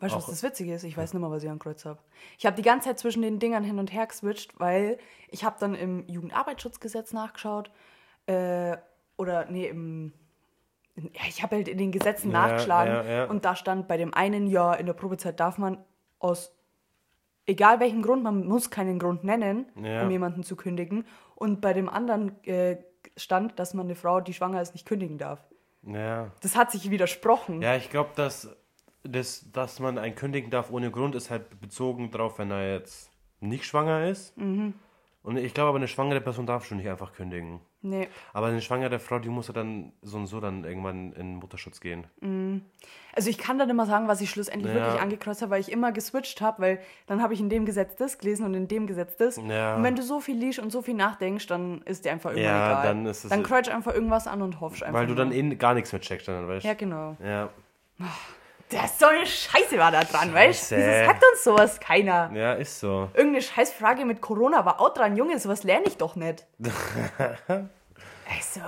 Weißt 0.00 0.14
du, 0.14 0.18
was 0.18 0.26
das 0.26 0.42
Witzige 0.42 0.74
ist? 0.74 0.84
Ich 0.84 0.96
weiß 0.96 1.12
nicht 1.12 1.20
mehr, 1.20 1.30
was 1.30 1.42
ich 1.42 1.50
angekreuzt 1.50 1.84
habe. 1.84 1.98
Ich 2.38 2.46
habe 2.46 2.56
die 2.56 2.62
ganze 2.62 2.88
Zeit 2.88 2.98
zwischen 2.98 3.22
den 3.22 3.38
Dingern 3.38 3.64
hin 3.64 3.78
und 3.78 3.92
her 3.92 4.06
geswitcht, 4.06 4.58
weil 4.58 4.98
ich 5.28 5.44
habe 5.44 5.56
dann 5.58 5.74
im 5.74 6.08
Jugendarbeitsschutzgesetz 6.08 7.12
nachgeschaut. 7.12 7.70
Äh, 8.26 8.76
oder, 9.16 9.46
nee, 9.50 9.66
im... 9.66 10.12
Ja, 10.96 11.22
ich 11.28 11.42
habe 11.42 11.56
halt 11.56 11.68
in 11.68 11.78
den 11.78 11.92
Gesetzen 11.92 12.32
Ja, 12.32 12.46
nachgeschlagen 12.46 13.08
ja, 13.08 13.24
und 13.26 13.44
da 13.44 13.54
stand 13.54 13.86
bei 13.86 13.96
dem 13.96 14.12
einen, 14.14 14.48
ja, 14.48 14.74
in 14.74 14.86
der 14.86 14.94
Probezeit 14.94 15.38
darf 15.38 15.56
man 15.56 15.84
aus 16.18 16.58
egal 17.48 17.80
welchen 17.80 18.02
Grund, 18.02 18.22
man 18.22 18.46
muss 18.46 18.70
keinen 18.70 18.98
Grund 18.98 19.24
nennen, 19.24 19.66
um 19.74 20.10
jemanden 20.10 20.44
zu 20.44 20.54
kündigen. 20.54 21.06
Und 21.34 21.60
bei 21.60 21.72
dem 21.72 21.88
anderen 21.88 22.44
äh, 22.44 22.76
stand, 23.16 23.58
dass 23.58 23.74
man 23.74 23.86
eine 23.86 23.94
Frau, 23.94 24.20
die 24.20 24.34
schwanger 24.34 24.60
ist, 24.60 24.74
nicht 24.74 24.86
kündigen 24.86 25.18
darf. 25.18 25.40
Ja. 25.82 26.30
Das 26.42 26.56
hat 26.56 26.70
sich 26.70 26.90
widersprochen. 26.90 27.62
Ja, 27.62 27.74
ich 27.76 27.90
glaube, 27.90 28.10
dass, 28.14 28.54
dass, 29.04 29.50
dass 29.52 29.80
man 29.80 29.98
einen 29.98 30.14
kündigen 30.14 30.50
darf 30.50 30.70
ohne 30.70 30.90
Grund, 30.90 31.14
ist 31.14 31.30
halt 31.30 31.60
bezogen 31.60 32.10
drauf, 32.10 32.38
wenn 32.38 32.50
er 32.50 32.72
jetzt 32.74 33.10
nicht 33.40 33.64
schwanger 33.64 34.08
ist. 34.08 34.36
Mhm. 34.36 34.74
Und 35.22 35.36
ich 35.36 35.52
glaube 35.52 35.68
aber, 35.70 35.76
eine 35.78 35.88
schwangere 35.88 36.20
Person 36.20 36.46
darf 36.46 36.64
schon 36.64 36.78
nicht 36.78 36.88
einfach 36.88 37.12
kündigen. 37.12 37.60
Nee. 37.82 38.08
Aber 38.32 38.46
eine 38.46 38.62
schwangere 38.62 38.98
Frau, 38.98 39.18
die 39.18 39.28
muss 39.28 39.48
ja 39.48 39.52
dann 39.54 39.92
so 40.00 40.16
und 40.16 40.26
so 40.26 40.40
dann 40.40 40.64
irgendwann 40.64 41.12
in 41.12 41.36
Mutterschutz 41.36 41.80
gehen. 41.80 42.06
Also 43.14 43.28
ich 43.28 43.36
kann 43.36 43.58
dann 43.58 43.68
immer 43.68 43.84
sagen, 43.84 44.08
was 44.08 44.20
ich 44.20 44.30
schlussendlich 44.30 44.72
Ja. 44.74 44.80
wirklich 44.86 45.00
angekreuzt 45.02 45.42
habe, 45.42 45.50
weil 45.50 45.60
ich 45.60 45.70
immer 45.70 45.92
geswitcht 45.92 46.40
habe, 46.40 46.62
weil 46.62 46.80
dann 47.06 47.22
habe 47.22 47.34
ich 47.34 47.40
in 47.40 47.50
dem 47.50 47.66
Gesetz 47.66 47.94
das 47.96 48.18
gelesen 48.18 48.46
und 48.46 48.54
in 48.54 48.68
dem 48.68 48.86
Gesetz 48.86 49.16
das. 49.16 49.36
Ja. 49.36 49.76
Und 49.76 49.82
wenn 49.82 49.96
du 49.96 50.02
so 50.02 50.18
viel 50.20 50.36
liest 50.36 50.60
und 50.60 50.70
so 50.70 50.82
viel 50.82 50.94
nachdenkst, 50.94 51.46
dann 51.46 51.82
ist 51.82 52.04
dir 52.04 52.12
einfach 52.12 52.30
irgendwann 52.30 52.54
Ja, 52.54 52.70
egal. 52.70 52.86
dann 52.86 53.06
ist 53.06 53.24
es- 53.24 53.30
dann 53.30 53.42
kreuz 53.42 53.68
einfach 53.68 53.92
irgendwas 53.94 54.26
an 54.26 54.40
und 54.40 54.60
hoffst 54.60 54.82
einfach. 54.82 54.98
Weil 55.00 55.06
du 55.06 55.14
dann 55.14 55.28
nur. 55.28 55.36
eh 55.36 55.54
gar 55.56 55.74
nichts 55.74 55.92
mehr 55.92 56.00
checkst, 56.00 56.26
dann, 56.28 56.48
weißt 56.48 56.64
du? 56.64 56.68
Ja, 56.68 56.74
genau. 56.74 57.16
Ja. 57.22 57.50
Das 58.70 58.98
so 58.98 59.06
eine 59.06 59.24
Scheiße 59.24 59.78
war 59.78 59.90
da 59.90 60.04
dran, 60.04 60.32
weißt 60.32 60.72
du? 60.72 60.76
Scheiße. 60.76 60.86
Wieso 60.86 61.06
sagt 61.06 61.24
uns 61.32 61.44
sowas 61.44 61.80
keiner? 61.80 62.30
Ja, 62.34 62.52
ist 62.52 62.80
so. 62.80 63.08
Irgendeine 63.14 63.42
Scheißfrage 63.42 64.04
mit 64.04 64.20
Corona 64.20 64.64
war 64.64 64.80
auch 64.80 64.92
dran, 64.92 65.16
Junge, 65.16 65.38
sowas 65.38 65.62
lerne 65.62 65.86
ich 65.86 65.96
doch 65.96 66.16
nicht. 66.16 66.46
also, 67.48 68.60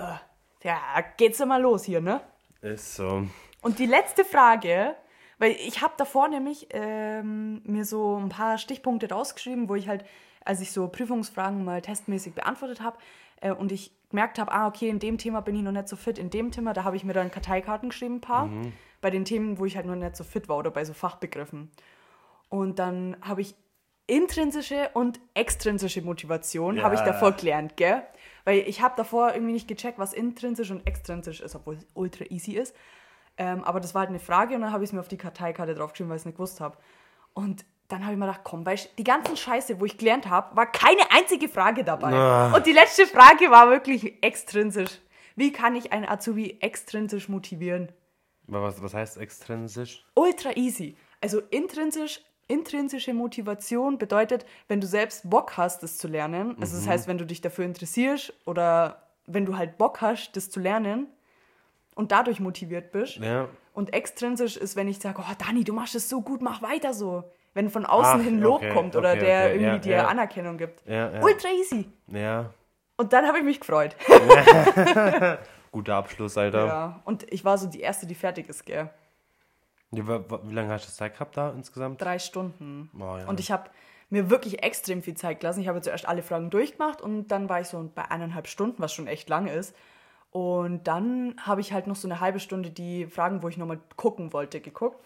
ja, 0.63 0.79
geht's 1.17 1.37
ja 1.37 1.45
mal 1.45 1.61
los 1.61 1.83
hier, 1.83 2.01
ne? 2.01 2.21
Ist 2.61 2.95
so. 2.95 3.27
Und 3.61 3.77
die 3.77 3.85
letzte 3.85 4.25
Frage, 4.25 4.95
weil 5.37 5.51
ich 5.51 5.81
habe 5.81 5.93
davor 5.97 6.27
nämlich 6.27 6.67
ähm, 6.71 7.61
mir 7.63 7.85
so 7.85 8.17
ein 8.17 8.29
paar 8.29 8.57
Stichpunkte 8.57 9.09
rausgeschrieben, 9.09 9.69
wo 9.69 9.75
ich 9.75 9.87
halt, 9.87 10.03
als 10.43 10.61
ich 10.61 10.71
so 10.71 10.87
Prüfungsfragen 10.87 11.63
mal 11.63 11.81
testmäßig 11.81 12.33
beantwortet 12.33 12.81
habe 12.81 12.97
äh, 13.41 13.51
und 13.51 13.71
ich 13.71 13.91
gemerkt 14.09 14.39
habe, 14.39 14.51
ah, 14.51 14.67
okay, 14.67 14.89
in 14.89 14.99
dem 14.99 15.17
Thema 15.17 15.41
bin 15.41 15.55
ich 15.55 15.61
noch 15.61 15.71
nicht 15.71 15.87
so 15.87 15.95
fit, 15.95 16.17
in 16.17 16.29
dem 16.29 16.51
Thema, 16.51 16.73
da 16.73 16.83
habe 16.83 16.95
ich 16.95 17.03
mir 17.03 17.13
dann 17.13 17.31
Karteikarten 17.31 17.89
geschrieben, 17.89 18.15
ein 18.15 18.21
paar, 18.21 18.49
bei 19.01 19.09
den 19.09 19.25
Themen, 19.25 19.57
wo 19.59 19.65
ich 19.65 19.75
halt 19.75 19.85
noch 19.85 19.95
nicht 19.95 20.15
so 20.15 20.23
fit 20.23 20.47
war 20.47 20.57
oder 20.57 20.71
bei 20.71 20.85
so 20.85 20.93
Fachbegriffen. 20.93 21.71
Und 22.49 22.79
dann 22.79 23.17
habe 23.21 23.41
ich 23.41 23.55
intrinsische 24.07 24.89
und 24.93 25.19
extrinsische 25.33 26.01
Motivation, 26.01 26.77
Ja. 26.77 26.83
habe 26.83 26.95
ich 26.95 27.01
davor 27.01 27.31
gelernt, 27.31 27.77
gell? 27.77 28.03
Weil 28.43 28.59
ich 28.59 28.81
habe 28.81 28.93
davor 28.97 29.33
irgendwie 29.33 29.53
nicht 29.53 29.67
gecheckt, 29.67 29.99
was 29.99 30.13
intrinsisch 30.13 30.71
und 30.71 30.85
extrinsisch 30.85 31.41
ist, 31.41 31.55
obwohl 31.55 31.75
es 31.75 31.87
ultra 31.93 32.25
easy 32.29 32.53
ist. 32.53 32.75
Ähm, 33.37 33.63
aber 33.63 33.79
das 33.79 33.93
war 33.93 34.01
halt 34.01 34.09
eine 34.09 34.19
Frage 34.19 34.55
und 34.55 34.61
dann 34.61 34.73
habe 34.73 34.83
ich 34.83 34.89
es 34.89 34.93
mir 34.93 34.99
auf 34.99 35.07
die 35.07 35.17
Karteikarte 35.17 35.73
draufgeschrieben, 35.75 36.09
weil 36.09 36.17
ich 36.17 36.21
es 36.21 36.25
nicht 36.25 36.35
gewusst 36.35 36.59
habe. 36.59 36.77
Und 37.33 37.63
dann 37.87 38.03
habe 38.03 38.13
ich 38.13 38.19
mir 38.19 38.25
gedacht, 38.25 38.41
komm, 38.43 38.65
weißt 38.65 38.85
du, 38.85 38.89
die 38.97 39.03
ganzen 39.03 39.37
Scheiße, 39.37 39.79
wo 39.79 39.85
ich 39.85 39.97
gelernt 39.97 40.29
habe, 40.29 40.55
war 40.55 40.65
keine 40.69 41.09
einzige 41.11 41.47
Frage 41.47 41.83
dabei. 41.83 42.11
Ah. 42.13 42.53
Und 42.55 42.65
die 42.65 42.73
letzte 42.73 43.05
Frage 43.07 43.49
war 43.51 43.69
wirklich 43.69 44.21
extrinsisch. 44.23 44.99
Wie 45.35 45.51
kann 45.53 45.75
ich 45.75 45.93
einen 45.93 46.05
Azubi 46.07 46.57
extrinsisch 46.59 47.29
motivieren? 47.29 47.91
Was, 48.51 48.81
was 48.83 48.93
heißt 48.93 49.17
extrinsisch? 49.17 50.05
ultra 50.15 50.51
easy. 50.55 50.95
Also 51.21 51.39
intrinsisch, 51.49 52.21
intrinsische 52.47 53.13
Motivation 53.13 53.97
bedeutet, 53.97 54.45
wenn 54.67 54.81
du 54.81 54.87
selbst 54.87 55.29
Bock 55.29 55.57
hast, 55.57 55.83
das 55.83 55.97
zu 55.97 56.07
lernen, 56.07 56.57
also 56.59 56.75
das 56.75 56.87
heißt, 56.87 57.07
wenn 57.07 57.17
du 57.17 57.25
dich 57.25 57.41
dafür 57.41 57.65
interessierst 57.65 58.33
oder 58.45 59.03
wenn 59.25 59.45
du 59.45 59.57
halt 59.57 59.77
Bock 59.77 60.01
hast, 60.01 60.35
das 60.35 60.49
zu 60.49 60.59
lernen 60.59 61.07
und 61.95 62.11
dadurch 62.11 62.39
motiviert 62.39 62.91
bist. 62.91 63.17
Ja. 63.17 63.47
Und 63.73 63.93
extrinsisch 63.93 64.57
ist, 64.57 64.75
wenn 64.75 64.87
ich 64.87 64.99
sage, 64.99 65.21
oh 65.21 65.33
Dani, 65.37 65.63
du 65.63 65.73
machst 65.73 65.95
es 65.95 66.09
so 66.09 66.21
gut, 66.21 66.41
mach 66.41 66.61
weiter 66.61 66.93
so. 66.93 67.23
Wenn 67.53 67.69
von 67.69 67.85
außen 67.85 68.21
Ach, 68.21 68.23
hin 68.23 68.39
Lob 68.39 68.57
okay, 68.57 68.73
kommt 68.73 68.95
oder 68.95 69.11
okay, 69.11 69.19
der 69.19 69.39
okay, 69.39 69.53
irgendwie 69.53 69.65
ja, 69.65 69.77
dir 69.79 69.95
ja. 69.95 70.07
Anerkennung 70.07 70.57
gibt. 70.57 70.85
Ja, 70.87 71.11
ja. 71.11 71.21
Ultra 71.21 71.49
easy. 71.49 71.89
Ja. 72.07 72.49
Und 72.97 73.13
dann 73.13 73.25
habe 73.27 73.39
ich 73.39 73.43
mich 73.43 73.59
gefreut. 73.59 73.95
Guter 75.71 75.95
Abschluss, 75.95 76.37
Alter. 76.37 76.65
Ja. 76.67 77.01
Und 77.05 77.31
ich 77.31 77.45
war 77.45 77.57
so 77.57 77.67
die 77.67 77.79
Erste, 77.79 78.05
die 78.05 78.15
fertig 78.15 78.49
ist, 78.49 78.65
gell. 78.65 78.89
Wa- 79.91 80.39
wie 80.43 80.53
lange 80.53 80.69
hast 80.69 80.87
du 80.87 80.91
Zeit 80.91 81.13
gehabt 81.13 81.35
da 81.37 81.51
insgesamt? 81.51 82.01
Drei 82.01 82.19
Stunden. 82.19 82.89
Oh, 82.95 83.17
ja. 83.17 83.27
Und 83.27 83.39
ich 83.39 83.51
habe 83.51 83.69
mir 84.09 84.29
wirklich 84.29 84.63
extrem 84.63 85.01
viel 85.01 85.15
Zeit 85.15 85.39
gelassen. 85.39 85.61
Ich 85.61 85.67
habe 85.67 85.81
zuerst 85.81 86.07
alle 86.07 86.23
Fragen 86.23 86.49
durchgemacht 86.49 87.01
und 87.01 87.27
dann 87.29 87.49
war 87.49 87.61
ich 87.61 87.67
so 87.67 87.89
bei 87.93 88.09
eineinhalb 88.09 88.47
Stunden, 88.47 88.81
was 88.81 88.93
schon 88.93 89.07
echt 89.07 89.29
lang 89.29 89.47
ist. 89.47 89.75
Und 90.31 90.87
dann 90.87 91.35
habe 91.41 91.59
ich 91.61 91.73
halt 91.73 91.87
noch 91.87 91.95
so 91.97 92.07
eine 92.07 92.21
halbe 92.21 92.39
Stunde 92.39 92.69
die 92.69 93.05
Fragen, 93.07 93.43
wo 93.43 93.49
ich 93.49 93.57
nochmal 93.57 93.79
gucken 93.97 94.31
wollte, 94.31 94.61
geguckt. 94.61 94.97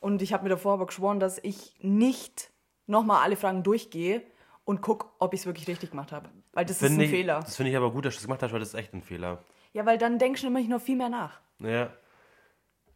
Und 0.00 0.22
ich 0.22 0.32
habe 0.32 0.42
mir 0.42 0.50
davor 0.50 0.74
aber 0.74 0.86
geschworen, 0.86 1.20
dass 1.20 1.38
ich 1.38 1.74
nicht 1.80 2.50
nochmal 2.88 3.22
alle 3.22 3.36
Fragen 3.36 3.62
durchgehe 3.62 4.22
und 4.64 4.80
gucke, 4.80 5.06
ob 5.20 5.34
ich 5.34 5.40
es 5.40 5.46
wirklich 5.46 5.68
richtig 5.68 5.90
gemacht 5.90 6.10
habe. 6.10 6.28
Weil 6.52 6.64
das 6.64 6.82
ist 6.82 6.90
ein 6.90 7.00
ich, 7.00 7.10
Fehler. 7.10 7.40
Das 7.40 7.56
finde 7.56 7.70
ich 7.70 7.76
aber 7.76 7.92
gut, 7.92 8.04
dass 8.04 8.14
du 8.14 8.18
das 8.18 8.24
gemacht 8.24 8.42
hast, 8.42 8.52
weil 8.52 8.60
das 8.60 8.70
ist 8.70 8.74
echt 8.74 8.92
ein 8.92 9.02
Fehler. 9.02 9.38
Ja, 9.72 9.86
weil 9.86 9.98
dann 9.98 10.18
denkst 10.18 10.42
du 10.42 10.48
nämlich 10.48 10.68
noch 10.68 10.80
viel 10.80 10.96
mehr 10.96 11.08
nach. 11.08 11.40
Ja. 11.58 11.90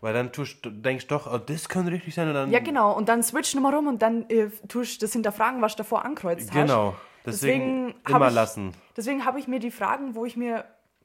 Weil 0.00 0.12
dann 0.12 0.32
tust, 0.32 0.64
du 0.64 0.70
denkst 0.70 1.06
doch, 1.06 1.32
oh, 1.32 1.38
das 1.38 1.68
könnte 1.68 1.90
richtig 1.90 2.14
sein 2.14 2.28
und 2.28 2.34
dann. 2.34 2.50
Ja, 2.50 2.60
genau. 2.60 2.94
Und 2.94 3.08
dann 3.08 3.22
switch 3.22 3.54
nochmal 3.54 3.74
rum 3.74 3.86
und 3.86 4.02
dann 4.02 4.28
äh, 4.28 4.50
tust 4.68 5.00
du 5.00 5.06
das 5.06 5.12
hinterfragen, 5.12 5.62
was 5.62 5.74
du 5.74 5.78
davor 5.78 6.04
ankreuzt 6.04 6.50
hast. 6.50 6.54
Genau. 6.54 6.94
Deswegen, 7.24 7.94
hab 8.04 8.16
immer 8.16 8.28
ich, 8.28 8.34
lassen. 8.34 8.72
Deswegen 8.96 9.24
habe 9.24 9.40
ich 9.40 9.48
mir 9.48 9.58
die 9.58 9.70
Fragen, 9.70 10.14
wo 10.14 10.24
ich 10.24 10.36
mir 10.36 10.64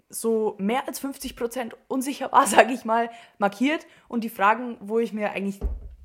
so 0.10 0.56
mehr 0.60 0.88
als 0.88 1.02
50% 1.02 1.72
unsicher 1.88 2.32
war, 2.32 2.46
sage 2.48 2.74
ich 2.74 2.86
mal, 2.86 3.10
markiert. 3.40 3.88
Und 4.08 4.24
die 4.24 4.30
Fragen, 4.30 4.78
wo 4.82 5.00
ich 5.00 5.14
mir 5.14 5.32
eigentlich 5.32 5.60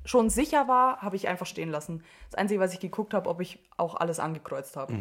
schon 0.05 0.29
sicher 0.29 0.67
war, 0.67 1.01
habe 1.01 1.17
ich 1.17 1.27
einfach 1.27 1.45
stehen 1.45 1.69
lassen. 1.69 2.03
Das 2.31 2.39
Einzige, 2.39 2.61
was 2.61 2.73
ich 2.73 2.79
geguckt 2.79 3.13
habe, 3.13 3.29
ob 3.29 3.41
ich 3.41 3.59
auch 3.75 3.95
alles 3.95 4.19
angekreuzt 4.19 4.77
habe. 4.77 4.93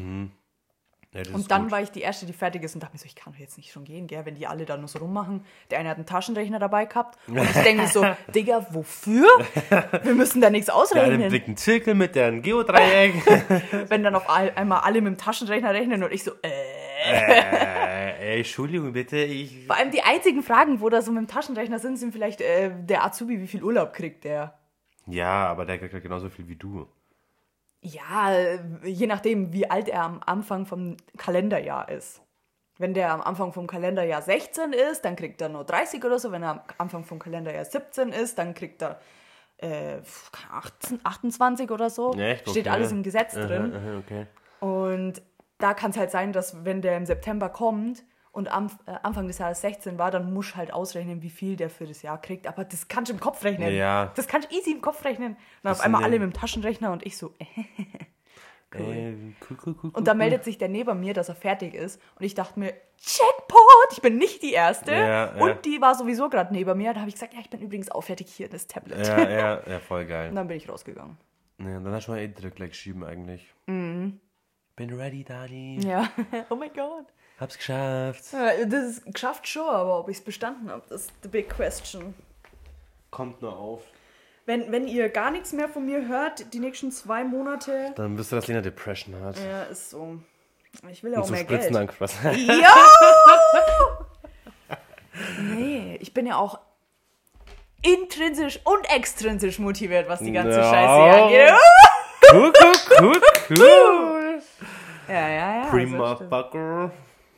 Ja, 1.12 1.22
Und 1.32 1.50
dann 1.50 1.62
gut. 1.62 1.70
war 1.72 1.80
ich 1.82 1.90
die 1.90 2.02
Erste, 2.02 2.26
die 2.26 2.32
fertig 2.34 2.62
ist 2.62 2.74
und 2.74 2.82
dachte 2.82 2.94
mir 2.94 2.98
so, 2.98 3.06
ich 3.06 3.14
kann 3.14 3.32
doch 3.32 3.40
jetzt 3.40 3.56
nicht 3.56 3.72
schon 3.72 3.84
gehen, 3.84 4.06
gell, 4.06 4.26
wenn 4.26 4.34
die 4.34 4.46
alle 4.46 4.66
da 4.66 4.76
nur 4.76 4.88
so 4.88 4.98
rummachen. 4.98 5.44
Der 5.70 5.78
eine 5.78 5.88
hat 5.88 5.96
einen 5.96 6.04
Taschenrechner 6.06 6.58
dabei 6.58 6.84
gehabt 6.84 7.18
und 7.28 7.38
ich 7.38 7.52
denke 7.52 7.82
mir 7.82 7.88
so, 7.88 8.04
Digga, 8.34 8.66
wofür? 8.70 9.26
Wir 10.02 10.14
müssen 10.14 10.40
da 10.42 10.50
nichts 10.50 10.66
Der 10.66 10.74
hat 10.74 10.92
einen 10.94 11.02
ausrechnen. 11.04 11.30
dicken 11.30 11.56
Zirkel 11.56 11.94
mit 11.94 12.14
der 12.14 12.26
ein 12.26 12.42
Geodreieck. 12.42 13.14
Wenn 13.88 14.02
dann 14.02 14.14
auf 14.14 14.28
einmal 14.28 14.80
alle 14.80 15.00
mit 15.00 15.14
dem 15.14 15.18
Taschenrechner 15.18 15.72
rechnen 15.72 16.02
und 16.02 16.12
ich 16.12 16.22
so, 16.24 16.32
äh. 16.42 16.50
äh, 17.08 18.32
ey, 18.32 18.38
Entschuldigung, 18.38 18.92
bitte, 18.92 19.16
ich. 19.18 19.66
Vor 19.66 19.76
allem 19.76 19.90
die 19.90 20.02
einzigen 20.02 20.42
Fragen, 20.42 20.80
wo 20.80 20.88
da 20.88 21.02
so 21.02 21.12
mit 21.12 21.22
dem 21.22 21.28
Taschenrechner 21.28 21.78
sind, 21.78 21.96
sind 21.98 22.12
vielleicht 22.12 22.40
der, 22.40 22.70
der 22.70 23.04
Azubi, 23.04 23.40
wie 23.40 23.46
viel 23.46 23.62
Urlaub 23.62 23.92
kriegt 23.92 24.24
der? 24.24 24.58
Ja, 25.06 25.46
aber 25.46 25.64
der 25.64 25.78
kriegt 25.78 25.92
halt 25.94 26.02
genauso 26.02 26.28
viel 26.28 26.48
wie 26.48 26.56
du. 26.56 26.86
Ja, 27.86 28.32
äh, 28.32 28.58
je 28.84 29.06
nachdem, 29.06 29.52
wie 29.52 29.70
alt 29.70 29.88
er 29.88 30.02
am 30.02 30.20
Anfang 30.24 30.66
vom 30.66 30.96
Kalenderjahr 31.16 31.88
ist. 31.88 32.20
Wenn 32.78 32.94
der 32.94 33.12
am 33.12 33.20
Anfang 33.22 33.52
vom 33.52 33.66
Kalenderjahr 33.66 34.22
16 34.22 34.72
ist, 34.72 35.04
dann 35.04 35.14
kriegt 35.16 35.40
er 35.40 35.48
nur 35.48 35.64
30 35.64 36.04
oder 36.04 36.18
so. 36.18 36.32
Wenn 36.32 36.42
er 36.42 36.50
am 36.50 36.60
Anfang 36.78 37.04
vom 37.04 37.18
Kalenderjahr 37.18 37.64
17 37.64 38.08
ist, 38.10 38.38
dann 38.38 38.54
kriegt 38.54 38.82
er 38.82 39.00
äh, 39.58 39.98
18, 40.52 41.00
28 41.04 41.70
oder 41.70 41.88
so. 41.88 42.12
Echt? 42.14 42.48
Steht 42.50 42.66
Okay. 42.66 42.74
alles 42.74 42.90
im 42.92 43.02
Gesetz 43.02 43.32
drin. 43.34 43.72
Aha, 43.72 43.78
aha, 43.78 43.98
okay. 43.98 44.26
Und 44.60 45.22
da 45.58 45.72
kann 45.72 45.92
es 45.92 45.96
halt 45.96 46.10
sein, 46.10 46.32
dass 46.32 46.64
wenn 46.64 46.82
der 46.82 46.96
im 46.96 47.06
September 47.06 47.48
kommt 47.48 48.04
und 48.36 48.48
am, 48.52 48.66
äh, 48.86 48.92
Anfang 49.02 49.26
des 49.26 49.38
Jahres 49.38 49.60
16 49.62 49.98
war, 49.98 50.10
dann 50.10 50.32
musst 50.32 50.52
du 50.52 50.56
halt 50.56 50.72
ausrechnen, 50.72 51.22
wie 51.22 51.30
viel 51.30 51.56
der 51.56 51.70
für 51.70 51.86
das 51.86 52.02
Jahr 52.02 52.20
kriegt. 52.20 52.46
Aber 52.46 52.64
das 52.64 52.86
kannst 52.88 53.10
du 53.10 53.14
im 53.14 53.20
Kopf 53.20 53.42
rechnen. 53.44 53.74
Ja. 53.74 54.12
Das 54.14 54.28
kannst 54.28 54.50
du 54.50 54.54
easy 54.56 54.70
im 54.72 54.80
Kopf 54.82 55.04
rechnen. 55.04 55.32
Und 55.32 55.36
dann 55.62 55.70
Das 55.72 55.80
auf 55.80 55.84
einmal 55.86 56.02
ja- 56.02 56.06
alle 56.06 56.18
mit 56.18 56.32
dem 56.32 56.32
Taschenrechner 56.34 56.92
und 56.92 57.04
ich 57.04 57.16
so, 57.16 57.32
äh. 57.38 57.44
Äh, 58.74 58.78
cool, 58.78 59.34
cool, 59.48 59.56
cool, 59.64 59.74
cool, 59.84 59.90
Und 59.94 60.06
da 60.06 60.12
cool. 60.12 60.18
meldet 60.18 60.44
sich 60.44 60.58
der 60.58 60.68
neben 60.68 61.00
mir, 61.00 61.14
dass 61.14 61.30
er 61.30 61.34
fertig 61.34 61.72
ist. 61.74 62.00
Und 62.18 62.24
ich 62.26 62.34
dachte 62.34 62.58
mir, 62.60 62.74
Jackpot, 63.00 63.92
ich 63.92 64.02
bin 64.02 64.18
nicht 64.18 64.42
die 64.42 64.52
Erste. 64.52 64.92
Ja, 64.92 65.34
ja. 65.34 65.42
Und 65.42 65.64
die 65.64 65.80
war 65.80 65.94
sowieso 65.94 66.28
gerade 66.28 66.52
neben 66.52 66.76
mir. 66.76 66.92
Da 66.92 67.00
habe 67.00 67.08
ich 67.08 67.14
gesagt, 67.14 67.32
ja, 67.32 67.40
ich 67.40 67.48
bin 67.48 67.60
übrigens 67.60 67.90
auch 67.90 68.02
fertig 68.02 68.28
hier, 68.30 68.48
das 68.50 68.66
Tablet. 68.66 69.06
Ja, 69.06 69.28
ja, 69.28 69.60
ja, 69.66 69.78
voll 69.80 70.04
geil. 70.04 70.28
Und 70.28 70.36
dann 70.36 70.46
bin 70.48 70.58
ich 70.58 70.68
rausgegangen. 70.68 71.16
Ja, 71.58 71.80
dann 71.80 71.90
hast 71.92 72.08
du 72.08 72.12
mal 72.12 72.18
eh 72.20 72.28
direkt 72.28 72.56
gleich 72.56 72.74
schieben 72.74 73.02
eigentlich. 73.04 73.46
Bin 73.66 74.20
ready, 74.78 75.24
Dani. 75.24 75.78
Ja, 75.82 76.10
oh 76.50 76.56
mein 76.56 76.72
Gott. 76.74 77.06
Hab's 77.40 77.56
geschafft. 77.58 78.24
Ja, 78.32 78.64
Das 78.64 78.84
ist 78.84 79.04
geschafft 79.12 79.46
schon, 79.46 79.68
aber 79.68 79.98
ob 80.00 80.08
ich 80.08 80.18
es 80.18 80.24
bestanden 80.24 80.70
habe, 80.70 80.82
das 80.88 81.02
ist 81.02 81.12
the 81.22 81.28
big 81.28 81.48
question. 81.50 82.14
Kommt 83.10 83.42
nur 83.42 83.56
auf. 83.56 83.82
Wenn, 84.46 84.70
wenn 84.72 84.86
ihr 84.86 85.08
gar 85.08 85.30
nichts 85.30 85.52
mehr 85.52 85.68
von 85.68 85.84
mir 85.84 86.06
hört, 86.06 86.52
die 86.54 86.60
nächsten 86.60 86.92
zwei 86.92 87.24
Monate, 87.24 87.92
Dann 87.96 88.16
wisst 88.16 88.32
ihr, 88.32 88.36
dass 88.36 88.46
Lena 88.46 88.60
Depression 88.60 89.20
hat. 89.22 89.36
ja, 89.38 89.64
ist 89.64 89.90
so. 89.90 90.18
Ich 90.90 91.02
will 91.02 91.12
ja 91.12 91.20
auch 91.20 91.24
zum 91.24 91.34
mehr 91.34 91.44
Spritzen 91.44 91.72
Geld. 91.74 91.92
Spaß. 91.92 92.14
Ja! 92.46 92.74
nee, 95.40 95.96
ich 96.00 96.12
bin 96.14 96.26
ja 96.26 96.36
auch 96.36 96.58
intrinsisch 97.82 98.60
und 98.64 98.88
extrinsisch 98.94 99.58
motiviert, 99.58 100.08
was 100.08 100.20
die 100.20 100.32
ganze 100.32 100.58
Ja. 100.58 100.64
Scheiße 100.70 101.22
angeht. 101.22 101.52
cool, 102.32 102.52
cool, 102.62 102.72
cool, 103.00 103.20
cool. 103.50 104.42
Ja, 105.08 105.28
ja, 105.28 105.56
ja. 105.62 105.66
Prima 105.70 106.14
das 106.14 106.28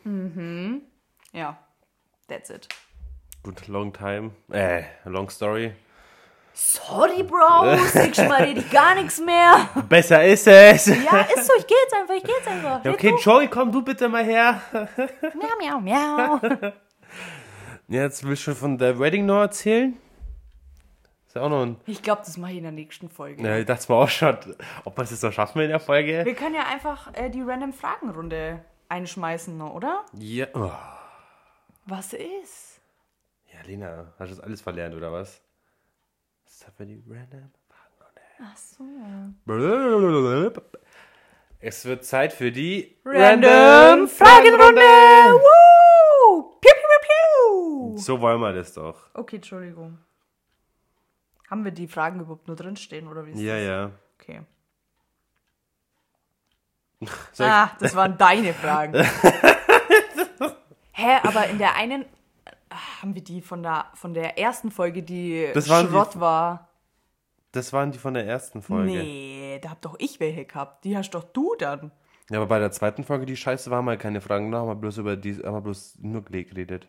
fucker. 0.02 0.80
Ja, 1.32 1.58
that's 2.28 2.50
it. 2.50 2.68
Gut, 3.42 3.68
long 3.68 3.92
time. 3.92 4.32
Äh, 4.50 4.82
long 5.04 5.30
story. 5.30 5.72
Sorry, 6.60 7.22
Bro, 7.22 7.74
ich 8.10 8.18
mal 8.28 8.42
rede 8.42 8.62
gar 8.62 8.96
nichts 8.96 9.20
mehr. 9.20 9.68
Besser 9.88 10.24
ist 10.24 10.46
es. 10.48 10.86
Ja, 10.86 11.20
ist 11.20 11.46
so, 11.46 11.52
ich 11.56 11.66
geh 11.68 11.74
jetzt 11.84 11.94
einfach, 11.94 12.14
ich 12.14 12.24
geh 12.24 12.32
jetzt 12.32 12.48
einfach. 12.48 12.84
Ja, 12.84 12.90
okay, 12.90 13.14
Joey, 13.22 13.46
komm 13.46 13.70
du 13.70 13.80
bitte 13.80 14.08
mal 14.08 14.24
her. 14.24 14.60
Miau, 14.72 15.80
miau, 15.80 15.80
miau. 15.80 16.40
Jetzt 17.90 18.26
willst 18.26 18.46
du 18.46 18.54
von 18.54 18.76
der 18.76 18.98
Wedding 18.98 19.24
noch 19.24 19.40
erzählen? 19.40 19.96
Ist 21.26 21.36
ja 21.36 21.42
auch 21.42 21.48
noch 21.48 21.62
ein. 21.62 21.76
Ich 21.86 22.02
glaube, 22.02 22.22
das 22.22 22.36
mache 22.36 22.50
ich 22.50 22.58
in 22.58 22.64
der 22.64 22.72
nächsten 22.72 23.08
Folge. 23.08 23.42
Ja, 23.42 23.56
ich 23.56 23.64
dachte 23.64 23.90
mir 23.90 23.96
auch 23.96 24.08
schon, 24.08 24.36
ob 24.84 24.98
wir 24.98 25.04
es 25.04 25.10
jetzt 25.10 25.22
noch 25.22 25.32
schaffen 25.32 25.62
in 25.62 25.68
der 25.68 25.80
Folge. 25.80 26.22
Wir 26.24 26.34
können 26.34 26.56
ja 26.56 26.66
einfach 26.66 27.14
äh, 27.14 27.30
die 27.30 27.40
random 27.40 27.72
Fragenrunde 27.72 28.62
einschmeißen, 28.88 29.60
oder? 29.62 30.04
Ja. 30.14 30.46
Oh. 30.54 30.72
Was 31.86 32.12
ist? 32.12 32.80
Ja, 33.52 33.60
Lena, 33.64 34.12
hast 34.18 34.30
du 34.30 34.36
das 34.36 34.40
alles 34.40 34.60
verlernt, 34.60 34.94
oder 34.94 35.12
was? 35.12 35.42
Haben 36.64 36.74
wir 36.78 36.86
die 36.86 37.04
random 37.08 37.50
Ach 38.40 38.56
so. 38.56 38.84
Fragenrunde? 39.46 40.62
Es 41.60 41.84
wird 41.84 42.04
Zeit 42.04 42.32
für 42.32 42.52
die 42.52 42.96
Random 43.04 44.06
Fragenrunde! 44.06 44.80
Woo! 44.80 46.42
Piu, 46.60 46.70
piu, 46.70 46.88
piu, 47.00 47.90
piu! 47.90 47.96
So 47.98 48.20
wollen 48.20 48.40
wir 48.40 48.52
das 48.52 48.74
doch. 48.74 49.10
Okay, 49.14 49.36
Entschuldigung. 49.36 49.98
Haben 51.50 51.64
wir 51.64 51.72
die 51.72 51.88
Fragen 51.88 52.20
überhaupt 52.20 52.46
nur 52.46 52.54
drinstehen, 52.56 53.08
oder 53.08 53.26
wie 53.26 53.32
ist 53.32 53.40
Ja, 53.40 53.54
das? 53.56 53.64
ja. 53.66 53.90
Okay. 54.20 54.42
Ich- 57.32 57.40
Ah, 57.40 57.70
das 57.80 57.94
waren 57.94 58.16
deine 58.18 58.52
Fragen. 58.54 58.94
Hä, 60.92 61.18
aber 61.22 61.46
in 61.48 61.58
der 61.58 61.76
einen 61.76 62.04
ah, 62.70 62.76
haben 63.02 63.14
wir 63.14 63.22
die 63.22 63.40
von 63.40 63.62
der, 63.62 63.86
von 63.94 64.14
der 64.14 64.38
ersten 64.38 64.70
Folge, 64.70 65.02
die 65.02 65.48
Das 65.54 65.68
waren 65.68 65.86
die- 65.86 65.92
Schrott 65.92 66.18
war. 66.18 66.68
Das 67.52 67.72
waren 67.72 67.92
die 67.92 67.98
von 67.98 68.14
der 68.14 68.26
ersten 68.26 68.60
Folge. 68.62 68.90
Nee, 68.90 69.58
da 69.62 69.70
hab 69.70 69.80
doch 69.80 69.94
ich 69.98 70.20
welche 70.20 70.44
gehabt. 70.44 70.84
Die 70.84 70.96
hast 70.96 71.10
doch 71.10 71.24
du 71.24 71.54
dann. 71.58 71.92
Ja, 72.30 72.38
aber 72.38 72.46
bei 72.46 72.58
der 72.58 72.70
zweiten 72.72 73.04
Folge, 73.04 73.24
die 73.24 73.36
Scheiße 73.36 73.70
war 73.70 73.80
mal 73.80 73.96
keine 73.96 74.20
Fragen, 74.20 74.50
da 74.52 74.58
haben 74.58 74.68
wir 74.68 74.74
bloß 74.74 74.98
über 74.98 75.16
die, 75.16 75.34
haben 75.36 75.54
wir 75.54 75.60
bloß 75.62 75.98
nur 76.02 76.22
geredet. 76.24 76.88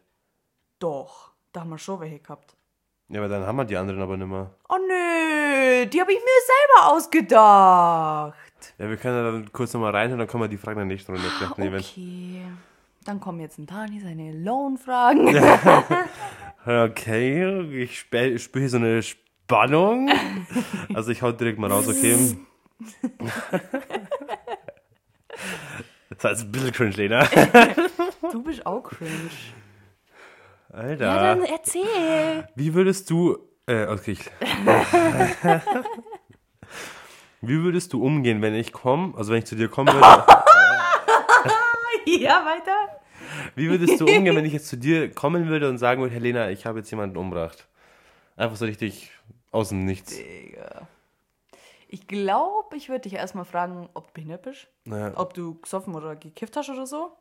Doch, 0.80 1.32
da 1.54 1.62
haben 1.62 1.70
wir 1.70 1.78
schon 1.78 2.02
welche 2.02 2.20
gehabt. 2.20 2.58
Ja, 3.08 3.20
aber 3.22 3.30
dann 3.30 3.46
haben 3.46 3.56
wir 3.56 3.64
die 3.66 3.78
anderen 3.78 4.02
aber 4.02 4.18
nicht 4.18 4.28
mehr. 4.28 4.54
Oh 4.68 4.76
nö, 4.76 5.19
die 5.86 6.02
habe 6.02 6.12
ich 6.12 6.20
mir 6.20 6.42
selber 6.80 6.94
ausgedacht. 6.94 8.74
Ja, 8.78 8.90
wir 8.90 8.98
können 8.98 9.16
ja 9.16 9.32
dann 9.32 9.52
kurz 9.52 9.74
nochmal 9.74 9.96
rein 9.96 10.12
und 10.12 10.20
dann 10.20 10.28
können 10.28 10.44
wir 10.44 10.48
die 10.48 10.58
Fragen 10.58 10.82
in 10.82 10.90
der 10.90 10.96
nächsten 10.96 11.14
Runde 11.14 11.30
vielleicht 11.38 11.58
nehmen. 11.58 11.80
Okay, 11.80 12.42
dann 13.06 13.20
kommen 13.20 13.40
jetzt 13.40 13.58
ein 13.58 13.66
Dani 13.66 14.00
seine 14.02 14.32
Loan-Fragen. 14.34 15.36
Okay, 16.66 17.62
ich 17.84 18.00
spüre 18.00 18.38
spür 18.38 18.60
hier 18.60 18.70
so 18.70 18.78
eine 18.78 19.02
Spannung. 19.02 20.12
Also 20.94 21.10
ich 21.12 21.22
hau 21.22 21.32
direkt 21.32 21.58
mal 21.58 21.72
raus, 21.72 21.88
okay? 21.88 22.36
Das 26.10 26.24
war 26.24 26.32
jetzt 26.32 26.44
ein 26.44 26.52
bisschen 26.52 26.72
cringe, 26.74 26.96
Lena. 26.96 27.28
Du 28.32 28.44
bist 28.44 28.66
auch 28.66 28.84
cringe. 28.84 29.30
Alter. 30.72 31.06
Ja, 31.06 31.24
dann 31.36 31.44
erzähl. 31.44 32.48
Wie 32.56 32.74
würdest 32.74 33.10
du. 33.10 33.38
Äh, 33.70 33.88
okay. 33.88 34.14
Ich, 34.14 34.26
Wie 37.42 37.62
würdest 37.62 37.94
du 37.94 38.04
umgehen, 38.04 38.42
wenn 38.42 38.56
ich 38.56 38.74
komme, 38.74 39.14
also 39.16 39.32
wenn 39.32 39.40
ich 39.40 39.46
zu 39.46 39.56
dir 39.56 39.70
kommen 39.70 39.94
würde? 39.94 40.26
Ja, 42.06 42.44
weiter. 42.44 43.00
Wie 43.56 43.70
würdest 43.70 44.02
du 44.02 44.06
umgehen, 44.06 44.36
wenn 44.36 44.46
ich 44.46 44.54
jetzt 44.54 44.68
zu 44.68 44.78
dir 44.78 45.14
kommen 45.14 45.48
würde 45.48 45.70
und 45.70 45.78
sagen 45.78 46.02
würde, 46.02 46.16
Helena, 46.16 46.50
ich 46.50 46.66
habe 46.66 46.80
jetzt 46.80 46.90
jemanden 46.90 47.18
umgebracht? 47.18 47.68
Einfach 48.36 48.56
so 48.58 48.66
richtig 48.66 49.12
aus 49.52 49.70
dem 49.70 49.86
Nichts. 49.86 50.18
Digga. 50.18 50.88
Ich 51.88 52.08
glaube, 52.08 52.76
ich 52.76 52.90
würde 52.90 53.02
dich 53.02 53.14
erstmal 53.14 53.46
fragen, 53.46 53.88
ob 53.94 54.08
du 54.08 54.14
behindert 54.14 54.42
bist. 54.42 54.68
Naja. 54.86 55.12
Ob 55.16 55.36
du 55.36 55.60
gesoffen 55.62 55.94
oder 55.94 56.16
gekifft 56.16 56.58
hast 56.58 56.70
oder 56.70 56.88
so. 56.88 57.12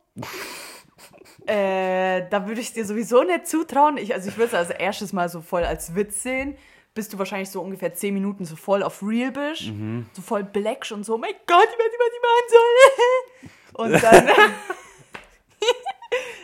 Äh, 1.47 2.29
da 2.29 2.47
würde 2.47 2.61
ich 2.61 2.73
dir 2.73 2.85
sowieso 2.85 3.23
nicht 3.23 3.47
zutrauen. 3.47 3.97
Ich, 3.97 4.15
also 4.15 4.29
ich 4.29 4.37
würde 4.37 4.49
es 4.49 4.55
als 4.55 4.71
erstes 4.71 5.13
mal 5.13 5.29
so 5.29 5.41
voll 5.41 5.65
als 5.65 5.95
Witz 5.95 6.23
sehen, 6.23 6.57
bis 6.95 7.09
du 7.09 7.19
wahrscheinlich 7.19 7.51
so 7.51 7.63
ungefähr 7.63 7.95
10 7.95 8.13
Minuten 8.13 8.45
so 8.45 8.57
voll 8.57 8.83
auf 8.83 9.03
Real 9.03 9.31
bist. 9.33 9.73
So 10.13 10.23
voll 10.23 10.45
blackst 10.45 10.93
und 10.93 11.05
so, 11.05 11.15
oh 11.15 11.19
mein 11.19 11.35
Gott, 11.47 11.69
ich 11.71 11.79
weiß 11.79 11.91
nicht, 11.91 12.01
was 12.01 12.15
ich 12.15 12.23
machen 12.29 12.49
soll. 12.51 12.63
und 13.85 14.03
dann, 14.03 14.27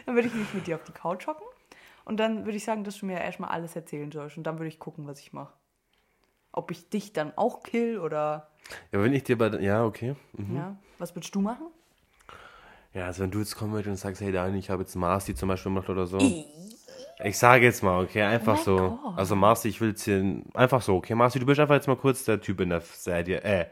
dann 0.07 0.15
würde 0.15 0.29
ich 0.29 0.35
mich 0.35 0.55
mit 0.55 0.67
dir 0.67 0.77
auf 0.77 0.85
die 0.85 0.93
Couch 0.93 1.27
hocken. 1.27 1.45
Und 2.05 2.19
dann 2.19 2.45
würde 2.45 2.57
ich 2.57 2.65
sagen, 2.65 2.85
dass 2.85 2.99
du 2.99 3.07
mir 3.07 3.21
erstmal 3.21 3.51
alles 3.51 3.75
erzählen 3.77 4.11
sollst. 4.13 4.37
Und 4.37 4.45
dann 4.45 4.59
würde 4.59 4.69
ich 4.69 4.79
gucken, 4.79 5.07
was 5.07 5.21
ich 5.21 5.33
mache. 5.33 5.53
Ob 6.53 6.71
ich 6.71 6.89
dich 6.89 7.13
dann 7.13 7.33
auch 7.37 7.63
kill 7.63 7.99
oder 7.99 8.51
Ja, 8.93 9.03
wenn 9.03 9.13
ich 9.13 9.25
dir 9.25 9.37
bei. 9.37 9.49
Ja, 9.61 9.85
okay. 9.85 10.15
Mhm. 10.33 10.57
ja. 10.57 10.77
Was 10.99 11.15
würdest 11.17 11.35
du 11.35 11.41
machen? 11.41 11.67
Ja, 12.95 13.07
also 13.07 13.23
wenn 13.25 13.31
du 13.33 13.41
jetzt 13.41 13.57
kommen 13.57 13.73
würdest 13.73 13.89
und 13.89 13.97
sagst, 13.97 14.21
hey 14.21 14.31
Dani, 14.31 14.59
ich 14.59 14.71
habe 14.71 14.83
jetzt 14.83 14.95
Marcy 14.95 15.35
zum 15.35 15.49
Beispiel 15.49 15.71
gemacht 15.73 15.91
oder 15.91 16.07
so. 16.07 16.19
Ich 17.23 17.39
sage 17.39 17.65
jetzt 17.65 17.83
mal, 17.83 18.03
okay, 18.03 18.23
einfach 18.23 18.59
Oh 18.61 18.65
so. 18.65 18.77
Gott. 18.77 19.19
Also 19.19 19.37
Marcy, 19.37 19.69
ich 19.69 19.81
will 19.81 19.91
jetzt 19.91 20.05
hier. 20.05 20.43
Einfach 20.55 20.81
so, 20.83 20.97
okay, 20.97 21.15
Marcy, 21.15 21.39
du 21.39 21.47
bist 21.47 21.61
einfach 21.61 21.75
jetzt 21.75 21.89
mal 21.89 21.97
kurz 21.97 22.25
der 22.25 22.41
Typ 22.41 22.61
in 22.61 22.71
der 22.71 22.81
Serie. 22.81 23.41
Äh, 23.43 23.67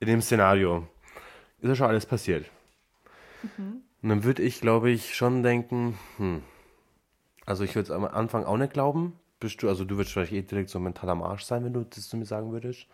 in 0.00 0.08
dem 0.08 0.20
Szenario. 0.20 0.86
Ist 1.60 1.68
ja 1.68 1.74
schon 1.76 1.86
alles 1.86 2.06
passiert. 2.06 2.46
Mhm. 3.42 3.82
Und 4.02 4.08
dann 4.08 4.24
würde 4.24 4.42
ich, 4.42 4.60
glaube 4.60 4.90
ich, 4.90 5.14
schon 5.14 5.42
denken, 5.42 5.98
hm. 6.16 6.42
Also 7.46 7.64
ich 7.64 7.74
würde 7.74 7.84
es 7.84 7.90
am 7.90 8.04
Anfang 8.04 8.44
auch 8.44 8.56
nicht 8.56 8.72
glauben. 8.72 9.18
Bist 9.40 9.62
du, 9.62 9.68
also 9.68 9.84
du 9.84 9.96
würdest 9.96 10.12
vielleicht 10.12 10.32
eh 10.32 10.42
direkt 10.42 10.70
so 10.70 10.78
mental 10.78 11.10
am 11.10 11.22
Arsch 11.22 11.44
sein, 11.44 11.64
wenn 11.64 11.72
du 11.72 11.84
das 11.84 12.08
zu 12.08 12.16
mir 12.16 12.24
sagen 12.24 12.52
würdest. 12.52 12.86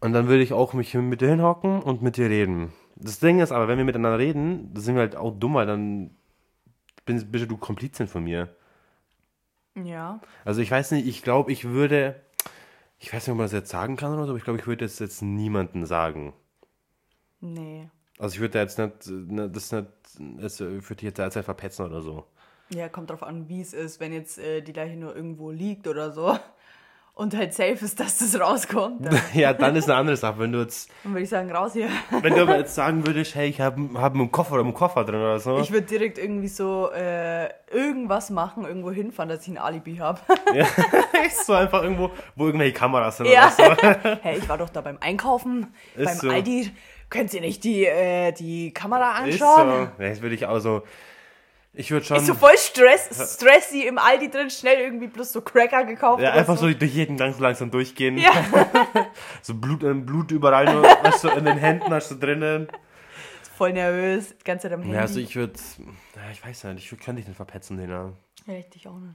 Und 0.00 0.12
dann 0.12 0.28
würde 0.28 0.42
ich 0.42 0.52
auch 0.52 0.74
mich 0.74 0.92
mit 0.94 1.20
dir 1.20 1.28
hinhocken 1.30 1.82
und 1.82 2.02
mit 2.02 2.16
dir 2.18 2.28
reden. 2.28 2.72
Das 3.00 3.20
Ding 3.20 3.40
ist 3.40 3.52
aber, 3.52 3.68
wenn 3.68 3.78
wir 3.78 3.84
miteinander 3.84 4.18
reden, 4.18 4.72
das 4.74 4.84
sind 4.84 4.94
wir 4.94 5.02
halt 5.02 5.16
auch 5.16 5.38
dumm, 5.38 5.54
weil 5.54 5.66
dann 5.66 6.10
bin, 7.06 7.30
bist 7.30 7.50
du 7.50 7.56
Komplizin 7.56 8.08
von 8.08 8.24
mir. 8.24 8.54
Ja. 9.74 10.20
Also 10.44 10.60
ich 10.60 10.70
weiß 10.70 10.90
nicht, 10.92 11.06
ich 11.06 11.22
glaube, 11.22 11.52
ich 11.52 11.64
würde, 11.64 12.20
ich 12.98 13.12
weiß 13.12 13.26
nicht, 13.26 13.32
ob 13.32 13.38
man 13.38 13.44
das 13.44 13.52
jetzt 13.52 13.70
sagen 13.70 13.96
kann 13.96 14.12
oder 14.12 14.24
so, 14.24 14.30
aber 14.30 14.38
ich 14.38 14.44
glaube, 14.44 14.58
ich 14.58 14.66
würde 14.66 14.84
das 14.84 14.98
jetzt 14.98 15.22
niemandem 15.22 15.86
sagen. 15.86 16.32
Nee. 17.40 17.88
Also 18.18 18.34
ich 18.34 18.40
würde 18.40 18.54
da 18.54 18.60
jetzt 18.60 18.78
nicht, 18.78 19.06
ne, 19.30 19.48
das 19.48 19.70
nicht, 19.70 19.86
das 20.38 20.58
würde 20.58 20.82
ich 20.90 21.02
jetzt 21.02 21.18
derzeit 21.18 21.44
verpetzen 21.44 21.86
oder 21.86 22.02
so. 22.02 22.26
Ja, 22.70 22.88
kommt 22.88 23.10
drauf 23.10 23.22
an, 23.22 23.48
wie 23.48 23.60
es 23.60 23.72
ist, 23.72 24.00
wenn 24.00 24.12
jetzt 24.12 24.38
äh, 24.38 24.60
die 24.60 24.72
Leiche 24.72 24.96
nur 24.96 25.14
irgendwo 25.14 25.50
liegt 25.50 25.86
oder 25.86 26.10
so. 26.10 26.36
Und 27.18 27.36
halt 27.36 27.52
safe 27.52 27.84
ist, 27.84 27.98
dass 28.00 28.18
das 28.18 28.40
rauskommt, 28.40 29.04
dann, 29.04 29.20
Ja, 29.34 29.52
dann 29.52 29.74
ist 29.76 29.90
eine 29.90 29.98
andere 29.98 30.16
Sache. 30.16 30.38
Wenn 30.38 30.52
du 30.52 30.60
jetzt, 30.60 30.88
dann 31.02 31.12
würde 31.12 31.24
ich 31.24 31.28
sagen, 31.28 31.50
raus 31.50 31.72
hier. 31.74 31.88
wenn 32.22 32.34
du 32.34 32.40
aber 32.42 32.56
jetzt 32.58 32.74
sagen 32.74 33.06
würdest, 33.06 33.34
hey, 33.34 33.48
ich 33.48 33.60
habe 33.60 33.88
hab 33.94 34.14
einen 34.14 34.30
Koffer 34.30 34.54
oder 34.54 34.62
einen 34.62 34.72
Koffer 34.72 35.04
drin 35.04 35.16
oder 35.20 35.38
so. 35.40 35.58
Ich 35.58 35.70
würde 35.72 35.86
direkt 35.86 36.16
irgendwie 36.16 36.48
so 36.48 36.90
äh, 36.92 37.48
irgendwas 37.72 38.30
machen, 38.30 38.64
irgendwo 38.64 38.90
hinfahren, 38.90 39.28
dass 39.28 39.42
ich 39.42 39.48
ein 39.48 39.58
Alibi 39.58 39.96
habe. 39.96 40.20
Ja, 40.54 40.64
so 41.44 41.52
einfach 41.52 41.82
irgendwo, 41.82 42.10
wo 42.36 42.46
irgendwelche 42.46 42.72
Kameras 42.74 43.18
sind 43.18 43.26
Ja. 43.26 43.52
oder 43.58 43.76
so. 44.02 44.18
hey, 44.22 44.38
ich 44.38 44.48
war 44.48 44.56
doch 44.56 44.70
da 44.70 44.80
beim 44.80 44.96
Einkaufen, 45.00 45.74
Ist 45.96 46.04
beim 46.06 46.16
so. 46.16 46.30
Aldi. 46.30 46.70
Könnt 47.10 47.32
ihr 47.34 47.40
nicht 47.40 47.64
die, 47.64 47.84
äh, 47.86 48.32
die 48.32 48.72
Kamera 48.72 49.24
Ist 49.26 49.38
so. 49.40 49.44
anschauen? 49.44 49.90
Das 49.98 50.22
würde 50.22 50.34
ich 50.34 50.46
auch 50.46 50.58
so. 50.60 50.82
Ich 51.80 51.92
würde 51.92 52.04
schon. 52.04 52.16
Ich 52.16 52.24
so 52.26 52.34
voll 52.34 52.56
Stress, 52.58 53.34
stressy 53.36 53.82
im 53.86 53.98
Aldi 53.98 54.30
drin, 54.30 54.50
schnell 54.50 54.80
irgendwie 54.80 55.06
bloß 55.06 55.32
so 55.32 55.40
Cracker 55.42 55.84
gekauft. 55.84 56.20
ja, 56.20 56.32
einfach 56.32 56.56
so. 56.56 56.66
so 56.68 56.74
durch 56.74 56.92
jeden 56.92 57.16
Gang 57.16 57.32
so 57.34 57.40
langsam 57.42 57.70
durchgehen. 57.70 58.18
Ja, 58.18 58.32
So 59.42 59.54
Blut, 59.54 59.84
äh, 59.84 59.94
Blut 59.94 60.32
überall 60.32 60.64
nur, 60.74 60.82
hast 61.04 61.22
du 61.22 61.28
in 61.28 61.44
den 61.44 61.56
Händen, 61.56 61.92
hast 61.94 62.10
du 62.10 62.16
drinnen. 62.16 62.66
voll 63.56 63.72
nervös, 63.72 64.34
die 64.40 64.44
ganze 64.44 64.64
Zeit 64.64 64.72
am 64.72 64.80
Handy. 64.82 64.96
Ja, 64.96 65.02
also 65.02 65.20
ich 65.20 65.36
würde, 65.36 65.52
ja, 66.16 66.30
ich 66.32 66.44
weiß 66.44 66.62
ja 66.64 66.74
nicht, 66.74 66.84
ich 66.84 66.90
würd- 66.98 67.04
könnte 67.04 67.20
dich 67.20 67.28
nicht 67.28 67.36
verpetzen, 67.36 67.76
Lena. 67.78 68.12
Ja, 68.46 68.54
ich 68.54 68.68
dich 68.70 68.88
auch 68.88 68.98
nicht. 68.98 69.14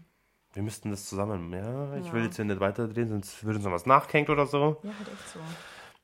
Wir 0.54 0.64
müssten 0.64 0.90
das 0.92 1.06
zusammen, 1.10 1.52
ja, 1.52 1.96
ich 1.98 2.06
Ja. 2.08 2.14
will 2.14 2.24
jetzt 2.24 2.38
hier 2.38 2.46
nicht 2.46 2.60
weiterdrehen, 2.62 3.10
sonst 3.10 3.44
würde 3.44 3.58
uns 3.58 3.66
noch 3.66 3.74
was 3.74 3.86
nachhängt 3.86 4.30
oder 4.30 4.46
so. 4.46 4.78
Ja, 4.84 4.90
halt 5.00 5.08
echt 5.12 5.30
so. 5.34 5.40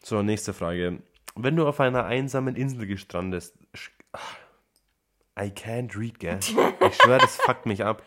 So, 0.03 0.23
nächste 0.23 0.53
Frage. 0.53 0.99
Wenn 1.35 1.55
du 1.55 1.65
auf 1.67 1.79
einer 1.79 2.03
einsamen 2.05 2.55
Insel 2.57 2.85
gestrandest, 2.85 3.55
sch- 3.75 3.91
I 5.39 5.49
can't 5.51 5.95
read, 5.97 6.19
gell? 6.19 6.39
Ich 6.39 6.95
schwöre, 7.01 7.19
das 7.19 7.37
fuckt 7.37 7.65
mich 7.65 7.83
ab. 7.85 8.03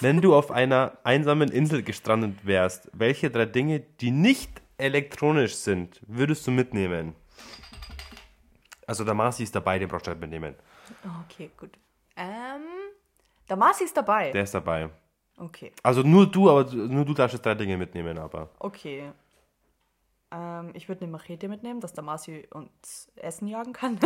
Wenn 0.00 0.20
du 0.20 0.34
auf 0.34 0.50
einer 0.50 0.98
einsamen 1.04 1.50
Insel 1.50 1.82
gestrandet 1.82 2.44
wärst, 2.44 2.90
welche 2.92 3.30
drei 3.30 3.44
Dinge, 3.44 3.80
die 3.80 4.10
nicht 4.10 4.62
elektronisch 4.78 5.54
sind, 5.54 6.00
würdest 6.06 6.46
du 6.46 6.50
mitnehmen? 6.50 7.14
Also 8.86 9.04
der 9.04 9.14
Marci 9.14 9.44
ist 9.44 9.54
dabei, 9.54 9.78
den 9.78 9.88
brauchst 9.88 10.06
du 10.06 10.10
nicht 10.10 10.20
mitnehmen. 10.20 10.54
Okay, 11.24 11.50
gut. 11.56 11.70
Ähm, 12.16 12.62
der 13.48 13.56
Marci 13.56 13.84
ist 13.84 13.96
dabei. 13.96 14.32
Der 14.32 14.42
ist 14.42 14.54
dabei. 14.54 14.88
Okay, 15.36 15.72
Also 15.82 16.02
nur 16.02 16.30
du, 16.30 16.50
aber 16.50 16.70
nur 16.72 17.04
du 17.04 17.14
darfst 17.14 17.34
jetzt 17.34 17.44
drei 17.46 17.54
Dinge 17.54 17.76
mitnehmen, 17.76 18.18
aber. 18.18 18.50
okay. 18.58 19.12
Ähm, 20.34 20.70
ich 20.72 20.88
würde 20.88 21.02
eine 21.02 21.10
Machete 21.10 21.46
mitnehmen, 21.48 21.80
dass 21.80 21.92
der 21.92 22.02
Marci 22.02 22.48
uns 22.52 23.10
Essen 23.16 23.48
jagen 23.48 23.72
kann. 23.74 23.98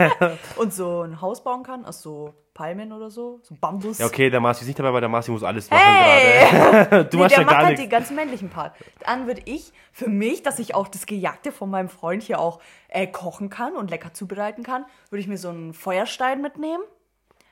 Und 0.56 0.74
so 0.74 1.02
ein 1.02 1.20
Haus 1.22 1.42
bauen 1.42 1.62
kann, 1.62 1.86
aus 1.86 2.02
so 2.02 2.34
Palmen 2.52 2.92
oder 2.92 3.10
so, 3.10 3.40
so 3.42 3.54
Bambus. 3.58 3.98
Ja, 3.98 4.06
okay, 4.06 4.28
der 4.28 4.40
Marci 4.40 4.62
ist 4.62 4.66
nicht 4.66 4.78
dabei, 4.78 4.92
weil 4.92 5.00
der 5.00 5.08
Marci 5.08 5.30
muss 5.30 5.42
alles 5.42 5.70
machen 5.70 5.82
Hey! 5.82 6.50
gerade. 6.50 7.04
Du 7.10 7.16
nee, 7.16 7.22
machst 7.22 7.36
der 7.36 7.40
ja 7.40 7.46
macht 7.46 7.56
gar 7.56 7.64
halt 7.66 7.78
den 7.78 7.88
ganzen 7.88 8.14
männlichen 8.14 8.50
Part. 8.50 8.76
Dann 9.06 9.26
würde 9.26 9.40
ich 9.46 9.72
für 9.92 10.08
mich, 10.08 10.42
dass 10.42 10.58
ich 10.58 10.74
auch 10.74 10.86
das 10.86 11.06
Gejagte 11.06 11.50
von 11.50 11.70
meinem 11.70 11.88
Freund 11.88 12.22
hier 12.22 12.40
auch 12.40 12.60
äh, 12.88 13.06
kochen 13.06 13.48
kann 13.48 13.74
und 13.74 13.90
lecker 13.90 14.12
zubereiten 14.12 14.62
kann, 14.62 14.84
würde 15.08 15.20
ich 15.20 15.28
mir 15.28 15.38
so 15.38 15.48
einen 15.48 15.72
Feuerstein 15.72 16.42
mitnehmen. 16.42 16.82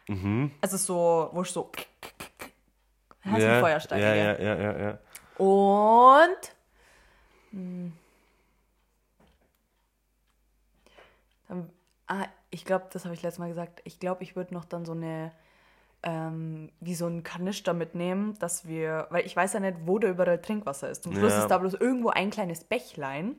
Mhm. 0.06 0.50
Also 0.60 0.76
so, 0.76 1.30
wo 1.32 1.42
ich 1.42 1.50
so. 1.50 1.70
Hast 3.24 3.40
du 3.42 3.48
einen 3.48 3.60
Feuerstein? 3.60 4.00
ja, 4.02 4.14
ja, 4.14 4.38
ja, 4.38 4.54
ja, 4.54 4.78
ja. 4.78 4.98
Und. 5.38 6.52
hm. 7.52 7.92
Dann, 11.48 11.68
ah, 12.06 12.26
ich 12.50 12.64
glaube, 12.64 12.86
das 12.92 13.04
habe 13.04 13.14
ich 13.14 13.22
letztes 13.22 13.38
Mal 13.38 13.48
gesagt. 13.48 13.80
Ich 13.84 13.98
glaube, 14.00 14.22
ich 14.22 14.36
würde 14.36 14.54
noch 14.54 14.64
dann 14.64 14.84
so 14.84 14.92
eine. 14.92 15.32
Ähm, 16.04 16.70
wie 16.78 16.94
so 16.94 17.06
einen 17.06 17.24
Kanister 17.24 17.74
mitnehmen, 17.74 18.38
dass 18.38 18.68
wir, 18.68 19.08
weil 19.10 19.26
ich 19.26 19.34
weiß 19.34 19.54
ja 19.54 19.58
nicht, 19.58 19.78
wo 19.84 19.98
da 19.98 20.06
überall 20.08 20.40
Trinkwasser 20.40 20.88
ist. 20.88 21.02
Zum 21.02 21.12
Schluss 21.12 21.32
Ja. 21.32 21.40
ist 21.40 21.48
da 21.48 21.58
bloß 21.58 21.74
irgendwo 21.74 22.10
ein 22.10 22.30
kleines 22.30 22.62
Bächlein. 22.62 23.34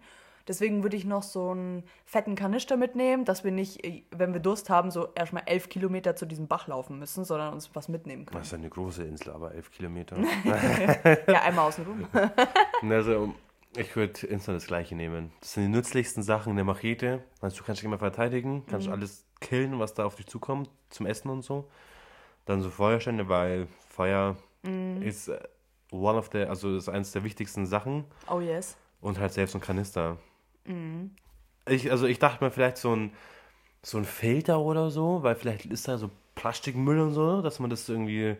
Deswegen 0.45 0.83
würde 0.83 0.97
ich 0.97 1.05
noch 1.05 1.23
so 1.23 1.51
einen 1.51 1.83
fetten 2.05 2.35
Kanister 2.35 2.75
mitnehmen, 2.75 3.23
dass 3.23 3.45
wir 3.45 3.51
nicht, 3.53 3.85
äh, 3.85 4.03
wenn 4.11 4.33
wir 4.33 4.41
Durst 4.41 4.69
haben, 4.69 4.91
so 4.91 5.07
erstmal 5.15 5.43
elf 5.45 5.69
Kilometer 5.69 6.17
zu 6.17 6.25
diesem 6.25 6.47
Bach 6.49 6.67
laufen 6.67 6.99
müssen, 6.99 7.23
sondern 7.23 7.53
uns 7.53 7.73
was 7.75 7.87
mitnehmen 7.87 8.25
können. 8.25 8.39
Das 8.39 8.47
ist 8.47 8.53
eine 8.55 8.69
große 8.69 9.03
Insel, 9.05 9.31
aber 9.31 9.53
elf 9.55 9.71
Kilometer. 9.71 10.17
Ja, 11.27 11.43
einmal 11.43 11.65
außen 11.65 11.85
rum. 11.85 12.07
also, 12.91 13.33
ich 13.75 13.95
würde 13.95 14.25
instant 14.27 14.55
das 14.57 14.67
gleiche 14.67 14.95
nehmen. 14.95 15.31
Das 15.41 15.53
sind 15.53 15.63
die 15.63 15.69
nützlichsten 15.69 16.23
Sachen, 16.23 16.51
eine 16.53 16.63
Machete. 16.63 17.23
Also, 17.41 17.57
du 17.57 17.63
kannst 17.63 17.81
dich 17.81 17.85
immer 17.85 17.99
verteidigen, 17.99 18.65
kannst 18.67 18.87
Mhm. 18.87 18.93
alles 18.93 19.25
killen, 19.41 19.79
was 19.79 19.93
da 19.93 20.05
auf 20.05 20.15
dich 20.15 20.27
zukommt, 20.27 20.69
zum 20.89 21.05
Essen 21.05 21.29
und 21.29 21.43
so. 21.43 21.69
Dann 22.45 22.61
so 22.61 22.69
Feuerstände, 22.69 23.29
weil 23.29 23.67
Feuer 23.89 24.37
Mhm. 24.63 25.01
ist 25.01 25.27
äh, 25.29 25.39
one 25.91 26.17
of 26.17 26.29
the, 26.31 26.39
also 26.39 26.75
ist 26.75 26.89
eines 26.89 27.11
der 27.11 27.23
wichtigsten 27.23 27.65
Sachen. 27.65 28.05
Oh 28.29 28.39
yes. 28.41 28.75
Und 29.01 29.19
halt 29.19 29.31
selbst 29.33 29.55
ein 29.55 29.61
Kanister. 29.61 30.17
Mhm. 30.65 31.11
Ich, 31.67 31.91
also 31.91 32.07
ich 32.07 32.19
dachte 32.19 32.43
mir 32.43 32.51
vielleicht 32.51 32.77
so 32.77 32.95
ein, 32.95 33.13
so 33.83 33.97
ein 33.97 34.05
Filter 34.05 34.59
oder 34.59 34.89
so, 34.89 35.23
weil 35.23 35.35
vielleicht 35.35 35.65
ist 35.67 35.87
da 35.87 35.97
so 35.97 36.09
Plastikmüll 36.35 36.99
und 36.99 37.13
so, 37.13 37.41
dass 37.41 37.59
man 37.59 37.69
das 37.69 37.87
irgendwie, 37.87 38.35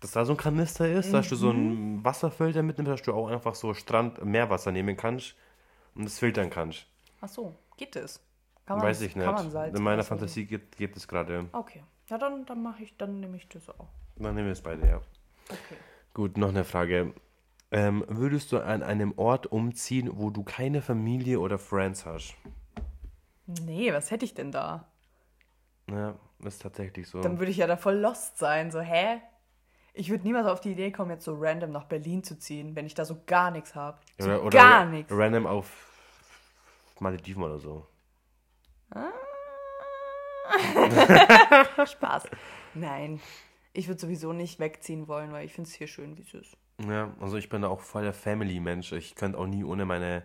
dass 0.00 0.12
da 0.12 0.24
so 0.24 0.32
ein 0.32 0.36
Kanister 0.38 0.90
ist, 0.90 1.12
dass 1.12 1.28
du 1.28 1.36
so 1.36 1.52
Mhm. 1.52 1.58
einen 1.58 2.04
Wasserfilter 2.04 2.62
mitnimmst, 2.62 2.90
dass 2.92 3.02
du 3.02 3.12
auch 3.14 3.28
einfach 3.28 3.54
so 3.54 3.74
Strand 3.74 4.24
Meerwasser 4.24 4.72
nehmen 4.72 4.96
kannst 4.96 5.34
und 5.94 6.04
das 6.04 6.18
filtern 6.18 6.50
kannst. 6.50 6.86
Ach 7.20 7.28
so, 7.28 7.54
geht 7.76 7.96
das? 7.96 8.20
Kann 8.66 8.78
man, 8.78 8.86
Weiß 8.86 9.00
ich 9.02 9.14
nicht. 9.16 9.24
Kann 9.24 9.34
man 9.34 9.50
Salz 9.50 9.76
In 9.76 9.82
meiner? 9.82 10.04
Fantasie 10.04 10.46
gibt, 10.46 10.76
gibt 10.76 10.96
es 10.96 11.06
gerade. 11.08 11.46
Okay. 11.52 11.82
Ja, 12.08 12.18
dann, 12.18 12.46
dann 12.46 12.62
mache 12.62 12.82
ich, 12.82 12.96
dann 12.96 13.20
nehme 13.20 13.36
ich 13.36 13.48
das 13.48 13.68
auch. 13.68 13.88
Dann 14.16 14.34
nehmen 14.34 14.46
wir 14.46 14.52
es 14.52 14.62
beide, 14.62 14.86
ja. 14.86 14.96
Okay. 15.48 15.76
Gut, 16.14 16.36
noch 16.38 16.48
eine 16.48 16.64
Frage. 16.64 17.14
Ähm, 17.72 18.04
würdest 18.08 18.50
du 18.52 18.58
an 18.58 18.82
einem 18.82 19.12
Ort 19.16 19.46
umziehen, 19.46 20.10
wo 20.14 20.30
du 20.30 20.42
keine 20.42 20.82
Familie 20.82 21.38
oder 21.40 21.58
Friends 21.58 22.04
hast? 22.06 22.34
Nee, 23.46 23.92
was 23.92 24.10
hätte 24.10 24.24
ich 24.24 24.34
denn 24.34 24.50
da? 24.52 24.86
Ja, 25.88 26.14
ist 26.44 26.62
tatsächlich 26.62 27.08
so. 27.08 27.20
Dann 27.20 27.38
würde 27.38 27.50
ich 27.50 27.58
ja 27.58 27.66
da 27.66 27.76
voll 27.76 27.96
lost 27.96 28.38
sein. 28.38 28.70
So, 28.70 28.80
hä? 28.80 29.20
Ich 29.92 30.10
würde 30.10 30.24
niemals 30.24 30.46
auf 30.46 30.60
die 30.60 30.72
Idee 30.72 30.92
kommen, 30.92 31.10
jetzt 31.10 31.24
so 31.24 31.36
random 31.38 31.72
nach 31.72 31.84
Berlin 31.84 32.22
zu 32.22 32.38
ziehen, 32.38 32.76
wenn 32.76 32.86
ich 32.86 32.94
da 32.94 33.04
so 33.04 33.22
gar 33.26 33.50
nichts 33.50 33.74
habe. 33.74 33.98
So 34.18 34.26
Oder, 34.26 34.44
oder 34.44 34.58
gar 34.58 34.86
nichts. 34.86 35.12
Random 35.12 35.46
auf 35.46 35.90
Malediven 37.00 37.42
oder 37.42 37.58
so. 37.58 37.86
Spaß. 41.86 42.28
Nein. 42.74 43.20
Ich 43.72 43.88
würde 43.88 44.00
sowieso 44.00 44.32
nicht 44.32 44.58
wegziehen 44.58 45.08
wollen, 45.08 45.32
weil 45.32 45.46
ich 45.46 45.52
finde 45.52 45.68
es 45.68 45.74
hier 45.74 45.86
schön, 45.86 46.16
wie 46.16 46.22
es 46.22 46.34
ist. 46.34 46.56
Ja, 46.88 47.14
also 47.20 47.36
ich 47.36 47.48
bin 47.48 47.62
da 47.62 47.68
auch 47.68 47.80
voll 47.80 48.02
der 48.02 48.12
Family-Mensch. 48.12 48.92
Ich 48.92 49.14
könnte 49.14 49.38
auch 49.38 49.46
nie 49.46 49.64
ohne 49.64 49.84
meine 49.84 50.24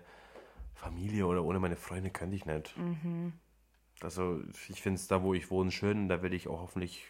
Familie 0.74 1.28
oder 1.28 1.43
ohne 1.43 1.59
meine 1.59 1.76
Freunde 1.76 2.09
könnte 2.09 2.36
ich 2.36 2.45
nicht. 2.45 2.76
Mhm. 2.78 3.34
Also 4.01 4.39
ich 4.70 4.82
finde 4.82 4.99
es 4.99 5.07
da, 5.07 5.22
wo 5.22 5.34
ich 5.34 5.51
wohne, 5.51 5.72
schön. 5.72 6.09
Da 6.09 6.22
werde 6.22 6.36
ich 6.36 6.47
auch 6.47 6.61
hoffentlich 6.61 7.05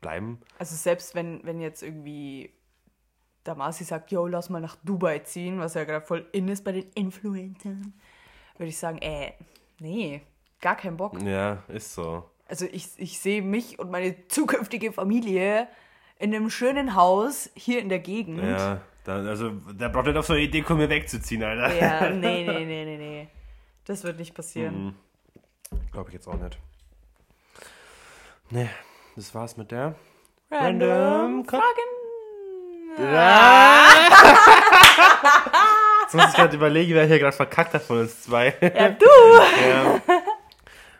bleiben. 0.00 0.40
Also 0.58 0.74
selbst 0.76 1.14
wenn, 1.14 1.44
wenn 1.44 1.60
jetzt 1.60 1.82
irgendwie 1.82 2.50
der 3.46 3.54
Marci 3.54 3.84
sagt, 3.84 4.10
yo, 4.10 4.26
lass 4.26 4.50
mal 4.50 4.60
nach 4.60 4.76
Dubai 4.84 5.20
ziehen, 5.20 5.58
was 5.58 5.74
ja 5.74 5.84
gerade 5.84 6.04
voll 6.04 6.26
in 6.32 6.48
ist 6.48 6.64
bei 6.64 6.72
den 6.72 6.90
Influencern, 6.94 7.94
würde 8.56 8.68
ich 8.68 8.78
sagen, 8.78 8.98
äh, 8.98 9.32
nee, 9.78 10.22
gar 10.60 10.76
keinen 10.76 10.96
Bock. 10.96 11.20
Ja, 11.22 11.62
ist 11.68 11.94
so. 11.94 12.24
Also 12.46 12.66
ich, 12.70 12.88
ich 12.96 13.18
sehe 13.18 13.42
mich 13.42 13.78
und 13.78 13.90
meine 13.90 14.26
zukünftige 14.28 14.92
Familie 14.92 15.68
in 16.18 16.34
einem 16.34 16.50
schönen 16.50 16.94
Haus 16.94 17.50
hier 17.54 17.80
in 17.80 17.88
der 17.88 18.00
Gegend. 18.00 18.42
Ja, 18.42 18.82
dann, 19.04 19.26
also 19.26 19.50
der 19.50 19.88
braucht 19.88 20.06
nicht 20.06 20.16
auf 20.16 20.26
so 20.26 20.34
eine 20.34 20.42
Idee 20.42 20.62
kommen, 20.62 20.80
mir 20.80 20.88
wegzuziehen, 20.88 21.42
Alter. 21.42 21.74
Ja, 21.74 22.10
nee, 22.10 22.44
nee, 22.44 22.64
nee, 22.64 22.84
nee, 22.84 22.96
nee. 22.96 23.28
Das 23.84 24.04
wird 24.04 24.18
nicht 24.18 24.34
passieren. 24.34 24.84
Mhm. 24.84 24.94
Glaube 25.92 26.10
ich 26.10 26.14
jetzt 26.14 26.28
auch 26.28 26.38
nicht. 26.38 26.58
Nee, 28.50 28.68
das 29.16 29.34
war's 29.34 29.56
mit 29.56 29.70
der. 29.70 29.94
Random 30.50 31.44
Fragen. 31.44 31.62
Jetzt 36.02 36.14
muss 36.14 36.28
ich 36.30 36.34
gerade 36.34 36.56
überlegen, 36.56 36.94
wer 36.94 37.06
hier 37.06 37.18
gerade 37.18 37.36
verkackt 37.36 37.74
hat 37.74 37.82
von 37.82 38.00
uns 38.00 38.22
zwei. 38.22 38.54
Ja, 38.60 38.88
du! 38.90 39.06
Ja. 39.68 40.00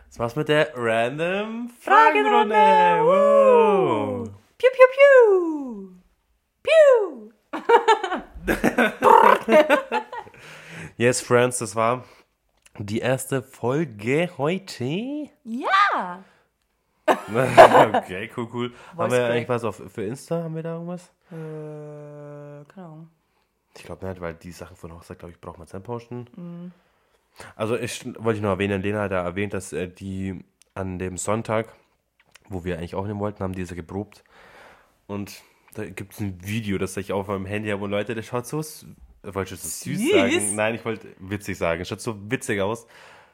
Das 0.07 0.19
war's 0.19 0.35
mit 0.35 0.49
der 0.49 0.71
Random 0.75 1.69
Fragenrunde. 1.79 2.55
Fragenrunde. 2.55 3.05
Wow. 3.05 4.29
Piu, 4.57 4.69
piu, 4.73 4.87
piu! 4.95 5.89
Piu! 6.63 7.31
Yes, 10.97 11.21
Friends, 11.21 11.59
das 11.59 11.75
war 11.75 12.03
die 12.77 12.99
erste 12.99 13.41
Folge 13.41 14.29
heute. 14.37 15.29
Ja! 15.43 16.23
Okay, 17.93 18.29
cool, 18.35 18.47
cool. 18.53 18.73
Haben 18.97 19.11
wir 19.11 19.25
eigentlich 19.25 19.49
was 19.49 19.63
auf, 19.63 19.81
für 19.87 20.03
Insta? 20.03 20.43
Haben 20.43 20.55
wir 20.55 20.63
da 20.63 20.73
irgendwas? 20.73 21.11
Äh, 21.31 22.65
keine 22.73 22.87
Ahnung. 22.87 23.09
Ich 23.77 23.83
glaube 23.83 24.05
nicht, 24.05 24.19
weil 24.19 24.33
die 24.33 24.51
Sachen 24.51 24.75
von 24.75 24.93
Hochzeit, 24.93 25.19
glaube 25.19 25.33
ich, 25.33 25.39
braucht 25.39 25.57
man 25.57 25.67
selbst 25.67 25.85
posten. 25.85 26.27
Mhm. 26.35 26.71
Also 27.55 27.77
ich 27.77 28.05
wollte 28.19 28.37
ich 28.37 28.43
noch 28.43 28.49
erwähnen, 28.49 28.81
Lena 28.81 29.03
hat 29.03 29.11
da 29.11 29.23
erwähnt, 29.23 29.53
dass 29.53 29.71
äh, 29.71 29.87
die 29.87 30.43
an 30.73 30.99
dem 30.99 31.17
Sonntag, 31.17 31.73
wo 32.49 32.63
wir 32.65 32.77
eigentlich 32.77 32.95
aufnehmen 32.95 33.19
wollten, 33.19 33.43
haben 33.43 33.53
diese 33.53 33.75
geprobt. 33.75 34.23
Und 35.07 35.41
da 35.73 35.85
gibt 35.85 36.13
es 36.13 36.19
ein 36.19 36.37
Video, 36.43 36.77
das 36.77 36.97
ich 36.97 37.13
auf 37.13 37.27
meinem 37.27 37.45
Handy 37.45 37.69
habe. 37.69 37.83
Und 37.83 37.91
Leute, 37.91 38.13
das 38.13 38.25
schaut 38.25 38.45
so 38.45 38.61
wollte 39.23 39.53
ich 39.53 39.61
das 39.61 39.81
süß, 39.81 39.99
Süß? 39.99 40.11
sagen? 40.11 40.55
Nein, 40.55 40.75
ich 40.75 40.85
wollte 40.85 41.07
witzig 41.19 41.57
sagen. 41.57 41.81
Es 41.81 41.89
schaut 41.89 42.01
so 42.01 42.17
witzig 42.29 42.59
aus. 42.61 42.87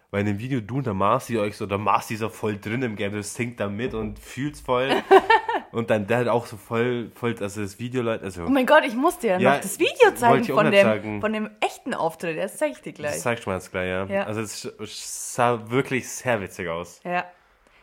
Weil 0.09 0.21
in 0.21 0.27
dem 0.27 0.39
Video 0.39 0.61
du 0.61 0.77
und 0.77 0.85
der 0.85 0.93
Marci 0.93 1.37
euch 1.37 1.57
so, 1.57 1.65
der 1.65 1.77
Marci 1.77 2.13
ist 2.13 2.21
so 2.21 2.29
voll 2.29 2.57
drin 2.57 2.81
im 2.81 2.95
Game, 2.95 3.11
der 3.11 3.23
singt 3.23 3.59
da 3.59 3.67
mit 3.67 3.93
und 3.93 4.19
fühlt's 4.19 4.61
voll. 4.61 4.89
und 5.73 5.89
dann 5.89 6.07
der 6.07 6.19
hat 6.19 6.27
auch 6.29 6.45
so 6.45 6.55
voll, 6.55 7.11
voll, 7.13 7.35
also 7.41 7.61
das 7.61 7.77
Video, 7.77 8.01
Leute, 8.01 8.23
also 8.23 8.45
Oh 8.45 8.49
mein 8.49 8.65
Gott, 8.65 8.83
ich 8.85 8.95
muss 8.95 9.17
dir 9.19 9.37
Ja, 9.37 9.55
noch 9.55 9.61
das 9.61 9.79
Video 9.79 10.13
zeigen 10.15 10.43
ich 10.43 10.51
von 10.51 10.71
dem, 10.71 10.85
sagen. 10.85 11.21
von 11.21 11.33
dem 11.33 11.49
echten 11.59 11.93
Auftritt. 11.93 12.37
Das 12.37 12.55
zeige 12.57 12.73
ich 12.73 12.81
dir 12.81 12.93
gleich. 12.93 13.13
das 13.15 13.23
zeigst 13.23 13.45
du 13.45 13.49
mir 13.49 13.57
jetzt 13.57 13.71
gleich, 13.71 13.89
ja. 13.89 14.05
Ja. 14.05 14.23
Also 14.23 14.41
es 14.41 14.63
es 14.63 15.33
sah 15.35 15.69
wirklich 15.69 16.07
sehr 16.07 16.39
witzig 16.39 16.69
aus. 16.69 17.01
Ja. 17.03 17.25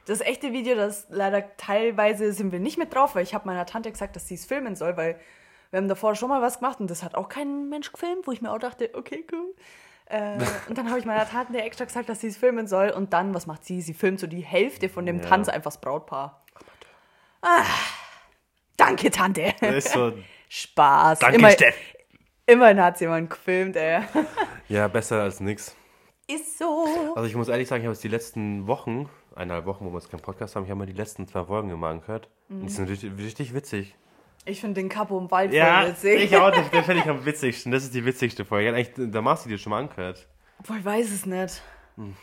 Das 0.07 0.21
echte 0.21 0.53
Video, 0.53 0.77
das 0.77 1.07
leider 1.11 1.57
teilweise 1.57 2.33
sind 2.33 2.53
wir 2.53 2.61
nicht 2.61 2.79
mit 2.79 2.95
drauf, 2.95 3.15
weil 3.15 3.23
ich 3.23 3.35
habe 3.35 3.47
meiner 3.47 3.67
Tante 3.67 3.91
gesagt, 3.91 4.17
dass 4.17 4.29
sie 4.29 4.35
es 4.35 4.47
filmen 4.47 4.77
soll, 4.77 4.97
weil 4.97 5.19
wir 5.71 5.79
haben 5.79 5.89
davor 5.89 6.15
schon 6.15 6.29
mal 6.31 6.41
was 6.41 6.59
gemacht 6.61 6.81
und 6.81 6.91
das 6.91 7.03
hat 7.03 7.15
auch 7.15 7.29
kein 7.29 7.69
Mensch 7.69 7.93
gefilmt, 7.93 8.27
wo 8.27 8.33
ich 8.33 8.41
mir 8.41 8.51
auch 8.53 8.59
dachte, 8.59 8.91
okay, 8.95 9.27
cool. 9.33 9.55
Äh, 10.07 10.39
und 10.69 10.77
dann 10.77 10.89
habe 10.91 10.99
ich 10.99 11.05
meiner 11.07 11.29
Tante 11.29 11.61
extra 11.63 11.85
gesagt, 11.87 12.09
dass 12.09 12.21
sie 12.21 12.29
es 12.29 12.37
filmen 12.37 12.67
soll 12.67 12.91
und 12.91 13.13
dann, 13.13 13.33
was 13.35 13.47
macht 13.47 13.65
sie? 13.65 13.81
Sie 13.81 13.95
filmt 13.95 14.21
so 14.21 14.27
die 14.27 14.43
Hälfte 14.43 14.89
von 14.89 15.07
dem 15.07 15.21
Ja. 15.21 15.25
Tanz 15.29 15.49
einfach 15.49 15.71
das 15.73 15.81
Brautpaar. 15.81 16.45
Ah, 17.43 17.65
danke, 18.77 19.11
Tante. 19.11 19.55
Das 19.61 19.85
ist 19.87 19.93
so, 19.93 20.13
Spaß. 20.49 21.19
danke, 21.21 21.37
Immer, 21.39 21.51
Steff. 21.51 21.75
immerhin 22.47 22.81
hat 22.83 23.01
jemand 23.01 23.31
gefilmt, 23.31 23.77
ey. 23.77 24.03
Ja, 24.69 24.89
besser 24.89 25.23
als 25.23 25.41
nix. 25.41 25.75
Ist 26.27 26.59
so. 26.59 27.13
Also 27.15 27.29
ich 27.29 27.35
muss 27.35 27.49
ehrlich 27.49 27.69
sagen, 27.69 27.83
ich 27.83 27.87
habe 27.87 27.93
jetzt 27.95 28.05
die 28.05 28.09
letzten 28.09 28.67
Wochen, 28.67 29.11
eineinhalb 29.35 29.67
Wochen, 29.67 29.85
wo 29.85 29.91
wir 29.91 29.99
jetzt 29.99 30.11
keinen 30.11 30.21
Podcast 30.23 30.57
haben, 30.57 30.65
ich 30.65 30.71
habe 30.71 30.81
mir 30.81 30.87
die 30.87 30.93
letzten 30.95 31.27
zwei 31.29 31.45
Folgen 31.45 31.71
immer 31.71 31.89
angehört. 31.89 32.31
Und 32.49 32.63
die 32.67 32.69
sind 32.73 32.89
richtig, 32.89 33.13
richtig 33.19 33.55
witzig. 33.55 33.95
Ich 34.47 34.61
finde 34.61 34.81
den 34.81 34.89
Capo 34.91 35.19
im 35.19 35.31
Wald 35.31 35.53
Ja, 35.53 35.81
voll 35.83 35.91
witzig. 35.91 36.23
ich 36.25 36.37
auch 36.37 36.55
nicht. 36.55 36.69
Den 36.73 36.85
finde 36.85 37.03
ich 37.03 37.09
am 37.09 37.25
witzigsten. 37.25 37.73
Das 37.73 37.83
ist 37.85 37.95
die 37.95 38.05
witzigste 38.05 38.45
Folge. 38.45 38.79
Ja, 38.79 38.85
da 39.07 39.23
machst 39.23 39.47
du 39.47 39.49
dir 39.49 39.57
schon 39.59 39.71
mal 39.71 39.79
angehört. 39.79 40.27
Boah, 40.67 40.77
ich 40.79 40.85
weiß 40.85 41.11
es 41.11 41.25
nicht. 41.27 41.63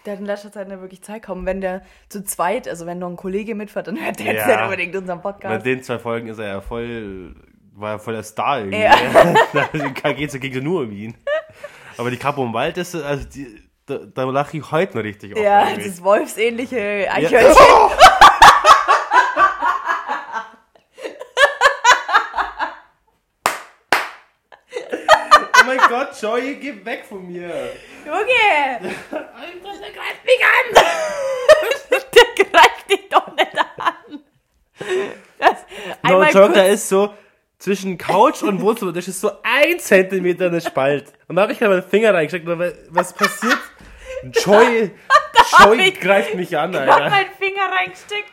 Der 0.05 0.13
hat 0.13 0.19
in 0.19 0.26
letzter 0.26 0.51
Zeit 0.51 0.67
nicht 0.67 0.82
wirklich 0.82 1.01
Zeit 1.01 1.24
gehabt. 1.24 1.45
Wenn 1.45 1.61
der 1.61 1.82
zu 2.09 2.24
zweit, 2.24 2.67
also 2.67 2.86
wenn 2.86 2.99
noch 2.99 3.09
ein 3.09 3.15
Kollege 3.15 3.55
mitfährt, 3.55 3.88
dann 3.88 3.99
hört 4.03 4.19
der 4.19 4.26
jetzt 4.34 4.45
Ja. 4.45 4.55
nicht 4.55 4.63
unbedingt 4.65 4.95
unseren 4.95 5.22
Bei 5.22 5.32
Podcast. 5.32 5.65
den 5.65 5.82
zwei 5.82 5.97
Folgen 5.97 6.28
ist 6.28 6.39
er 6.39 6.47
ja 6.47 6.61
voll, 6.61 7.34
war 7.74 7.91
er 7.93 7.99
voll 7.99 8.13
der 8.13 8.24
Star 8.24 8.59
irgendwie. 8.59 8.82
Ja. 8.82 8.95
da 10.03 10.11
geht 10.13 10.34
es 10.34 10.39
ging 10.39 10.63
nur 10.63 10.82
um 10.82 10.91
ihn. 10.91 11.15
Aber 11.97 12.11
die 12.11 12.17
Kapo 12.17 12.43
im 12.43 12.53
Wald 12.53 12.78
ist, 12.78 12.95
also 12.95 13.26
die, 13.30 13.61
da, 13.86 13.99
da 14.13 14.24
lache 14.26 14.57
ich 14.57 14.72
heute 14.72 14.97
noch 14.97 15.03
richtig 15.05 15.34
auf. 15.36 15.41
Ja, 15.41 15.69
irgendwie. 15.69 15.88
das 15.89 16.03
wolfsähnliche 16.03 17.07
Eichhörnchen. 17.09 17.55
Oh 17.55 17.91
mein 25.65 25.80
Gott, 25.89 26.11
Joey, 26.22 26.55
geh 26.55 26.86
weg 26.86 27.03
von 27.07 27.28
mir. 27.28 27.49
Junge! 28.05 28.93
Alter, 29.11 29.80
der 29.80 29.91
greift 29.91 30.24
mich 30.24 30.41
an! 30.45 30.84
der 31.89 32.45
greift 32.45 32.91
dich 32.91 33.09
doch 33.09 33.36
nicht 33.36 33.57
an! 33.57 34.24
Das, 35.39 35.65
No 36.03 36.24
joke, 36.26 36.53
da 36.53 36.65
ist 36.65 36.88
so 36.88 37.13
zwischen 37.57 37.97
Couch 37.97 38.43
und 38.43 38.61
Wohnzimmer, 38.61 38.91
das 38.91 39.07
ist 39.07 39.19
so 39.22 39.32
ein 39.41 39.80
Zentimeter 39.80 40.45
eine 40.47 40.61
Spalt. 40.61 41.11
Und 41.28 41.38
da 41.38 41.43
habe 41.43 41.53
ich 41.53 41.59
gerade 41.59 41.76
meinen 41.78 41.89
Finger 41.89 42.13
reingesteckt. 42.13 42.47
Was 42.89 43.13
passiert? 43.13 43.57
Joey, 44.43 44.91
Joey 45.59 45.89
ich- 45.89 45.99
greift 45.99 46.36
mich 46.36 46.55
an, 46.55 46.74
ich 46.74 46.80
hab 46.80 46.89
Alter. 46.89 47.09
meinen 47.09 47.32
Finger 47.39 47.72
reingesteckt. 47.72 48.32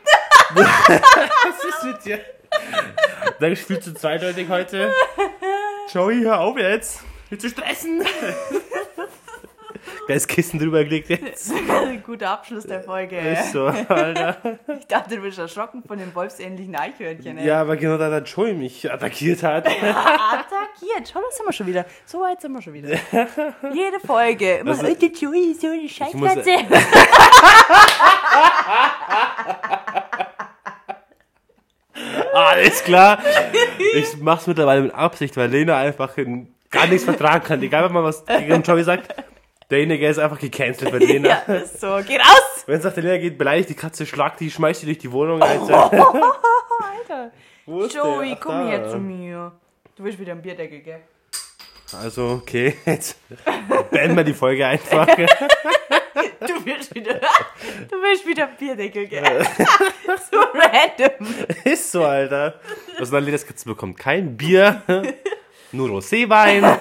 Was 0.55 1.64
ist 1.64 1.84
mit 1.84 2.05
dir? 2.05 2.20
Dann 3.41 3.57
spielst 3.57 3.86
du 3.86 3.95
zweideutig 3.95 4.47
heute. 4.49 4.93
Joey, 5.93 6.22
hör 6.22 6.41
auf 6.41 6.59
jetzt. 6.59 7.03
Willst 7.31 7.45
du 7.45 7.49
stressen? 7.51 8.03
Ist 10.09 10.26
Kissen 10.29 10.59
drüber 10.59 10.83
gelegt 10.85 11.11
jetzt. 11.11 11.53
Guter 12.07 12.31
Abschluss 12.31 12.64
der 12.64 12.83
Folge. 12.83 13.18
Ist 13.18 13.53
so, 13.53 13.66
Alter. 13.66 14.59
Ich 14.79 14.87
dachte, 14.87 15.16
du 15.16 15.20
bist 15.22 15.39
erschrocken 15.39 15.83
von 15.87 15.99
dem 15.99 16.14
wolfsähnlichen 16.14 16.74
Eichhörnchen. 16.76 17.37
Ey. 17.39 17.47
Ja, 17.47 17.61
aber 17.61 17.76
genau 17.76 17.99
da 17.99 18.09
der 18.09 18.22
Joey 18.22 18.55
mich 18.55 18.91
attackiert 18.91 19.43
hat. 19.43 19.66
Attackiert. 19.66 21.11
Schau, 21.12 21.20
da 21.20 21.26
sind 21.31 21.47
wir 21.47 21.53
schon 21.53 21.66
wieder. 21.66 21.85
So 22.07 22.20
weit 22.20 22.41
sind 22.41 22.53
wir 22.53 22.62
schon 22.62 22.72
wieder. 22.72 22.89
Jede 23.74 24.01
Folge. 24.05 24.55
Immer, 24.57 24.70
Also- 24.70 24.95
der 24.95 25.09
Joey 25.11 25.51
ist 25.53 25.61
so 25.61 25.66
eine 25.68 25.89
Scheißkatze. 25.89 26.51
Alles 32.35 32.85
klar. 32.85 33.18
Ich 33.95 34.16
mach's 34.20 34.47
mittlerweile 34.47 34.83
mit 34.83 34.95
Absicht, 34.95 35.37
weil 35.37 35.51
Lena 35.51 35.76
einfach 35.79 36.16
in- 36.18 36.55
gar 36.71 36.87
nichts 36.87 37.05
vertragen 37.05 37.45
kann. 37.45 37.62
Egal, 37.62 37.85
wenn 37.85 37.93
man 37.93 38.05
was 38.05 38.25
gegen 38.25 38.62
Joey 38.62 38.85
sagt, 38.85 39.14
derjenige 39.71 40.09
ist 40.09 40.19
einfach 40.19 40.39
gecancelt 40.39 40.91
bei 40.91 40.99
Lena. 40.99 41.29
Ja, 41.47 41.55
ist 41.55 41.81
so. 41.81 41.99
Geh 42.07 42.16
raus! 42.16 42.64
Wenn 42.66 42.79
es 42.79 42.85
nach 42.85 42.93
der 42.93 43.03
Lena 43.03 43.19
geht, 43.19 43.39
beleidigt 43.39 43.71
die 43.71 43.75
Katze, 43.75 44.07
schlagt 44.07 44.41
die, 44.41 44.51
schmeißt 44.51 44.83
die 44.83 44.87
durch 44.87 44.99
die 44.99 45.11
Wohnung, 45.12 45.43
Alter. 45.43 45.93
Alter. 46.83 47.33
Joey, 47.66 48.37
komm 48.41 48.53
da. 48.53 48.69
her 48.69 48.89
zu 48.89 48.99
mir. 48.99 49.53
Du 49.97 50.05
willst 50.05 50.19
wieder 50.19 50.33
einen 50.33 50.43
Bierdeckel, 50.43 50.81
gell? 50.81 51.01
Also, 52.01 52.41
okay, 52.43 52.77
jetzt 52.85 53.19
beenden 53.91 54.16
wir 54.16 54.25
die 54.25 54.35
Folge 54.35 54.66
einfach. 54.66 55.07
Du 56.41 56.64
willst 56.64 56.95
wieder, 56.95 57.14
du 57.14 57.97
willst 58.01 58.27
wieder 58.27 58.47
einen 58.47 58.57
Bierdeckel, 58.57 59.07
gell? 59.09 59.47
so 60.31 60.39
random. 60.39 61.35
Ist 61.64 61.91
so, 61.91 62.05
Alter. 62.05 62.61
Dann 62.99 63.25
Lenas 63.25 63.45
Katze 63.47 63.64
bekommt 63.66 63.99
kein 63.99 64.37
Bier, 64.37 64.83
nur 65.73 65.89
Roséwein. 65.91 66.64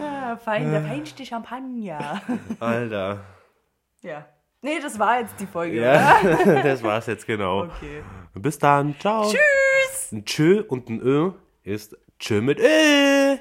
Ah, 0.00 0.36
fein, 0.36 0.70
der 0.70 0.82
feinste 0.82 1.24
Champagner. 1.24 2.20
Alter. 2.60 3.20
Ja. 4.02 4.26
Nee, 4.62 4.80
das 4.80 4.98
war 4.98 5.20
jetzt 5.20 5.38
die 5.38 5.46
Folge, 5.46 5.80
Ja, 5.82 6.20
das 6.62 6.82
war's 6.82 7.06
jetzt 7.06 7.26
genau. 7.26 7.62
oder? 7.62 7.72
Okay. 7.76 8.02
Bis 8.34 8.58
dann, 8.58 8.94
ciao. 8.98 9.24
Tschüss! 9.30 10.12
Ein 10.12 10.24
Tschö 10.24 10.62
und 10.66 10.88
ein 10.88 11.00
Ö 11.00 11.32
ist 11.62 11.96
Tschö 12.18 12.40
mit 12.40 12.58
Ö. 12.58 13.36